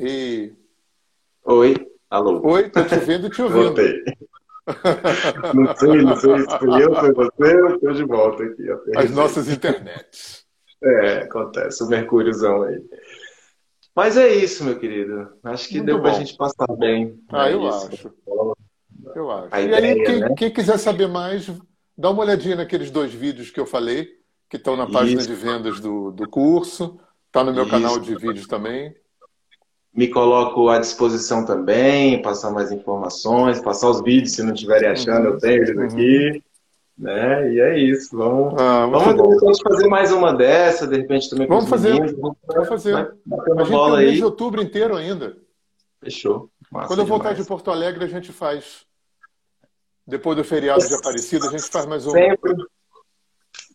E... 0.00 0.52
Oi, 1.44 1.74
alô. 2.08 2.40
Oi, 2.46 2.70
tô 2.70 2.84
te 2.84 2.94
ouvindo 2.94 3.26
e 3.26 3.30
te 3.30 3.42
ouvindo. 3.42 3.64
Voltei. 3.64 4.04
não 5.54 5.76
sei, 5.76 6.02
não 6.02 6.16
sei 6.16 6.38
se 6.38 6.58
foi 6.58 6.84
eu, 6.84 6.94
foi 6.94 7.12
você, 7.12 7.54
eu 7.54 7.74
estou 7.74 7.92
de 7.92 8.04
volta 8.04 8.44
aqui. 8.44 8.62
As 8.96 9.10
nossas 9.10 9.48
internets. 9.48 10.46
É, 10.80 11.22
acontece, 11.22 11.82
o 11.82 11.88
Mercúriozão 11.88 12.62
aí. 12.62 12.80
Mas 13.96 14.16
é 14.16 14.28
isso, 14.28 14.62
meu 14.62 14.78
querido. 14.78 15.32
Acho 15.42 15.66
que 15.68 15.78
Muito 15.78 15.86
deu 15.86 16.00
para 16.00 16.12
a 16.12 16.14
gente 16.14 16.36
passar 16.36 16.68
bem. 16.78 17.18
Ah, 17.32 17.50
eu 17.50 17.68
isso. 17.68 17.88
acho. 17.88 18.14
Eu 19.16 19.30
acho. 19.32 19.48
A 19.50 19.60
e 19.60 19.66
ideia, 19.66 19.94
aí, 19.94 20.04
quem, 20.04 20.20
né? 20.20 20.34
quem, 20.36 20.50
quiser 20.52 20.78
saber 20.78 21.08
mais, 21.08 21.50
dá 21.96 22.10
uma 22.10 22.22
olhadinha 22.22 22.54
naqueles 22.54 22.92
dois 22.92 23.12
vídeos 23.12 23.50
que 23.50 23.58
eu 23.58 23.66
falei, 23.66 24.08
que 24.48 24.56
estão 24.56 24.76
na 24.76 24.86
página 24.86 25.20
isso. 25.20 25.28
de 25.28 25.34
vendas 25.34 25.80
do, 25.80 26.12
do 26.12 26.28
curso. 26.28 27.00
Está 27.26 27.42
no 27.42 27.52
meu 27.52 27.64
isso. 27.64 27.72
canal 27.72 27.98
de 27.98 28.14
vídeos 28.14 28.46
também 28.46 28.94
me 29.98 30.06
coloco 30.06 30.68
à 30.68 30.78
disposição 30.78 31.44
também, 31.44 32.22
passar 32.22 32.52
mais 32.52 32.70
informações, 32.70 33.60
passar 33.60 33.90
os 33.90 34.00
vídeos, 34.00 34.30
se 34.30 34.44
não 34.44 34.54
estiverem 34.54 34.88
achando, 34.88 35.26
eu 35.26 35.38
tenho 35.38 35.64
eles 35.64 35.76
aqui. 35.76 36.30
Uhum. 36.30 36.42
Né? 36.96 37.52
E 37.52 37.60
é 37.60 37.78
isso. 37.80 38.16
Vamos, 38.16 38.54
ah, 38.60 38.86
vamos 38.86 39.60
fazer 39.60 39.88
mais 39.88 40.12
uma 40.12 40.32
dessa, 40.32 40.86
de 40.86 40.98
repente 40.98 41.28
também 41.28 41.48
vamos 41.48 41.68
fazer. 41.68 41.94
Meninos, 41.94 42.12
vamos 42.46 42.68
fazer. 42.68 42.92
Vai, 42.92 43.40
a 43.40 43.64
gente 43.64 43.70
bola 43.72 43.96
tem 43.96 44.04
o 44.04 44.06
mês 44.06 44.16
de 44.18 44.24
outubro 44.24 44.62
inteiro 44.62 44.94
ainda. 44.94 45.36
Fechou. 46.00 46.48
Massa 46.70 46.86
Quando 46.86 47.00
eu 47.00 47.06
voltar 47.06 47.30
demais. 47.30 47.42
de 47.42 47.48
Porto 47.48 47.68
Alegre, 47.72 48.04
a 48.04 48.08
gente 48.08 48.30
faz. 48.30 48.86
Depois 50.06 50.36
do 50.36 50.44
feriado 50.44 50.86
de 50.86 50.94
Aparecida, 50.94 51.48
a 51.48 51.50
gente 51.50 51.64
faz 51.64 51.86
mais 51.86 52.06
um. 52.06 52.12
Sempre, 52.12 52.54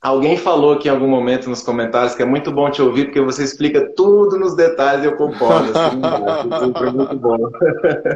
Alguém 0.04 0.36
falou 0.38 0.74
aqui 0.74 0.90
em 0.90 0.92
algum 0.92 1.08
momento 1.08 1.50
nos 1.50 1.64
comentários 1.64 2.14
que 2.14 2.22
é 2.22 2.26
muito 2.26 2.52
bom 2.52 2.70
te 2.70 2.82
ouvir 2.82 3.06
porque 3.06 3.22
você 3.22 3.42
explica 3.42 3.90
tudo 3.96 4.38
nos 4.38 4.54
detalhes 4.54 5.06
e 5.06 5.08
eu 5.08 5.16
concordo. 5.16 5.72
Assim, 5.72 6.02
é 6.52 6.60
sempre 6.60 6.92
muito 6.92 7.16
bom. 7.16 7.38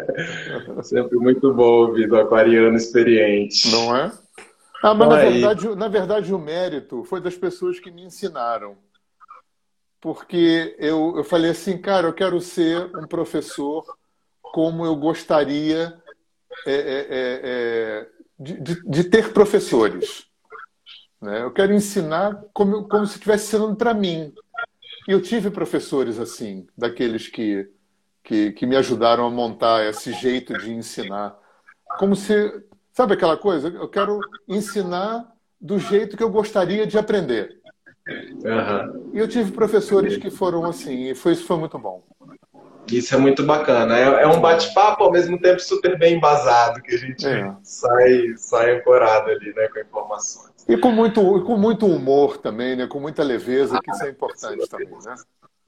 sempre 0.84 1.18
muito 1.18 1.54
bom 1.54 1.88
ouvir 1.88 2.10
do 2.10 2.18
aquariano 2.18 2.76
experiente. 2.76 3.72
Não 3.72 3.96
é? 3.96 4.12
Ah, 4.84 4.94
mas 4.94 5.08
na, 5.08 5.16
verdade, 5.16 5.76
na 5.78 5.88
verdade 5.88 6.34
o 6.34 6.38
mérito 6.38 7.06
foi 7.06 7.22
das 7.22 7.38
pessoas 7.38 7.80
que 7.80 7.90
me 7.90 8.04
ensinaram. 8.04 8.76
Porque 10.02 10.76
eu, 10.78 11.14
eu 11.16 11.24
falei 11.24 11.52
assim, 11.52 11.78
cara, 11.78 12.10
eu 12.10 12.14
quero 12.14 12.42
ser 12.42 12.92
um 12.98 13.08
professor 13.08 13.86
como 14.42 14.86
eu 14.86 14.94
gostaria 14.98 15.94
é, 16.66 16.74
é 18.04 18.08
de, 18.38 18.62
de, 18.62 18.84
de 18.84 19.04
ter 19.06 19.32
professores. 19.32 20.27
Né? 21.22 21.42
Eu 21.42 21.52
quero 21.52 21.74
ensinar 21.74 22.44
como, 22.54 22.88
como 22.88 23.06
se 23.06 23.16
estivesse 23.16 23.48
ensinando 23.48 23.76
para 23.76 23.94
mim. 23.94 24.34
E 25.08 25.12
eu 25.12 25.22
tive 25.22 25.50
professores 25.50 26.20
assim, 26.20 26.68
daqueles 26.78 27.28
que, 27.28 27.70
que, 28.24 28.52
que 28.52 28.66
me 28.66 28.76
ajudaram 28.76 29.26
a 29.26 29.30
montar 29.30 29.86
esse 29.86 30.12
jeito 30.14 30.58
de 30.58 30.72
ensinar. 30.72 31.38
Como 31.98 32.16
se. 32.16 32.64
Sabe 32.92 33.14
aquela 33.14 33.38
coisa? 33.38 33.70
Eu 33.70 33.88
quero 33.88 34.20
ensinar 34.48 35.32
do 35.62 35.80
jeito 35.80 36.18
que 36.18 36.24
eu 36.24 36.30
gostaria 36.30 36.86
de 36.86 36.98
aprender. 36.98 37.62
Uhum. 38.08 39.12
E 39.14 39.20
eu 39.20 39.28
tive 39.28 39.52
professores 39.52 40.18
que 40.18 40.30
foram 40.30 40.66
assim, 40.66 41.10
e 41.10 41.16
foi, 41.16 41.34
isso 41.34 41.46
foi 41.46 41.58
muito 41.58 41.78
bom. 41.78 42.04
Isso 42.92 43.16
é 43.16 43.18
muito 43.18 43.44
bacana. 43.44 43.98
É, 43.98 44.24
é 44.24 44.28
um 44.28 44.40
bate-papo 44.40 45.04
ao 45.04 45.12
mesmo 45.12 45.40
tempo 45.40 45.60
super 45.60 45.98
bem 45.98 46.16
embasado, 46.16 46.82
que 46.82 46.96
a 46.96 46.98
gente 46.98 47.28
é. 47.28 47.54
sai, 47.64 48.34
sai 48.38 48.78
ancorado 48.78 49.30
ali, 49.30 49.54
né, 49.54 49.68
com 49.68 49.80
informações. 49.80 50.48
E 50.68 50.78
com 50.78 50.92
muito, 50.92 51.22
com 51.44 51.58
muito 51.58 51.86
humor 51.86 52.38
também, 52.38 52.76
né? 52.76 52.88
Com 52.88 53.00
muita 53.00 53.24
leveza, 53.24 53.80
que 53.82 53.90
isso 53.90 54.04
é 54.04 54.10
importante 54.10 54.68
também, 54.68 54.90
né? 54.90 55.16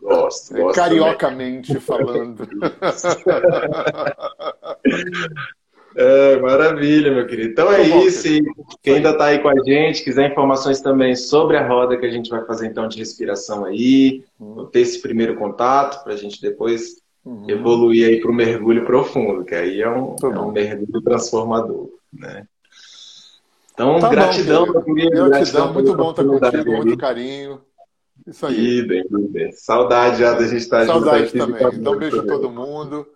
Gosto, 0.01 0.55
é, 0.55 0.61
gosto 0.61 0.75
Cariocamente 0.75 1.67
também. 1.67 1.81
falando. 1.81 2.47
É, 5.95 6.39
maravilha, 6.39 7.11
meu 7.11 7.25
querido. 7.25 7.49
Então 7.49 7.71
é 7.71 7.83
bom, 7.89 8.03
isso. 8.03 8.27
E 8.27 8.43
quem 8.81 8.97
ainda 8.97 9.09
está 9.09 9.25
aí 9.25 9.39
com 9.39 9.49
a 9.49 9.63
gente, 9.63 10.03
quiser 10.03 10.31
informações 10.31 10.81
também 10.81 11.15
sobre 11.15 11.57
a 11.57 11.67
roda 11.67 11.97
que 11.97 12.05
a 12.05 12.11
gente 12.11 12.29
vai 12.29 12.45
fazer 12.45 12.67
então 12.67 12.87
de 12.87 12.99
respiração 12.99 13.65
aí, 13.65 14.23
uhum. 14.39 14.67
ter 14.67 14.81
esse 14.81 15.01
primeiro 15.01 15.35
contato 15.35 16.03
para 16.03 16.13
a 16.13 16.15
gente 16.15 16.41
depois 16.41 17.01
uhum. 17.29 17.49
evoluir 17.49 18.07
aí 18.07 18.19
para 18.19 18.31
o 18.31 18.33
mergulho 18.33 18.85
profundo, 18.85 19.45
que 19.45 19.55
aí 19.55 19.81
é 19.81 19.89
um, 19.89 20.15
é 20.21 20.39
um 20.39 20.51
mergulho 20.51 21.01
transformador, 21.01 21.89
né? 22.11 22.45
Então, 23.73 23.99
tá 23.99 24.09
gratidão, 24.09 24.65
bom, 24.65 24.81
querido. 24.81 25.29
Gratidão, 25.29 25.73
muito 25.73 25.95
bom 25.95 26.09
estar 26.09 26.25
contigo, 26.25 26.71
muito 26.71 26.97
carinho. 26.97 27.61
Isso 28.27 28.45
aí. 28.45 28.85
Saudade 29.53 30.19
já 30.19 30.33
da 30.33 30.43
gente 30.43 30.57
estar 30.57 30.85
Saudade 30.85 31.27
junto 31.27 31.27
aqui. 31.27 31.37
Saudade 31.37 31.59
também. 31.61 31.79
Então, 31.79 31.93
um 31.93 31.97
beijo 31.97 32.19
a 32.19 32.25
todo 32.25 32.49
mundo. 32.49 33.07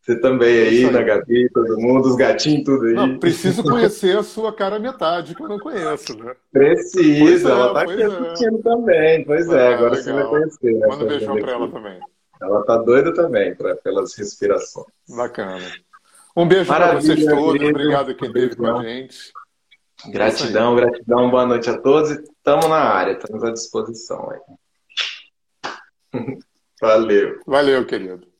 Você 0.00 0.20
também 0.20 0.58
aí, 0.58 0.84
aí, 0.84 0.90
na 0.90 1.02
Gabi, 1.02 1.48
todo 1.50 1.78
mundo, 1.78 2.08
os 2.08 2.16
gatinhos, 2.16 2.64
tudo 2.64 2.84
aí. 2.84 2.92
Não, 2.92 3.18
preciso 3.18 3.62
conhecer 3.62 4.18
a 4.18 4.22
sua 4.22 4.52
cara 4.52 4.78
metade, 4.78 5.34
que 5.34 5.42
eu 5.42 5.48
não 5.48 5.58
conheço, 5.58 6.16
né? 6.18 6.34
Precisa, 6.52 7.48
ela 7.50 7.70
é, 7.70 7.72
tá 7.72 7.80
aqui 7.82 8.02
é. 8.02 8.04
assistindo 8.04 8.62
também. 8.62 9.24
Pois 9.24 9.48
é, 9.48 9.68
ah, 9.68 9.74
agora 9.74 9.94
legal. 9.94 10.02
você 10.02 10.12
vai 10.12 10.24
conhecer. 10.24 10.72
Né, 10.74 10.86
Manda 10.86 11.04
um 11.04 11.08
beijão 11.08 11.36
pra 11.36 11.52
ela 11.52 11.68
também. 11.70 12.00
Ela 12.40 12.64
tá 12.64 12.76
doida 12.78 13.14
também 13.14 13.54
pra, 13.54 13.76
pelas 13.76 14.14
respirações. 14.14 14.86
Bacana. 15.08 15.70
Um 16.36 16.46
beijo 16.46 16.66
para 16.66 16.94
vocês 16.94 17.24
todos. 17.24 17.62
Obrigado 17.62 18.10
a 18.10 18.14
quem 18.14 18.28
esteve 18.28 18.56
com 18.56 18.66
a 18.66 18.82
gente. 18.82 19.32
Gratidão, 20.08 20.74
gratidão. 20.76 21.30
Boa 21.30 21.46
noite 21.46 21.70
a 21.70 21.78
todos. 21.78 22.10
Estamos 22.10 22.68
na 22.68 22.76
área, 22.76 23.12
estamos 23.12 23.44
à 23.44 23.50
disposição 23.52 24.30
aí. 24.30 24.40
Valeu. 26.80 27.40
Valeu, 27.46 27.86
querido. 27.86 28.33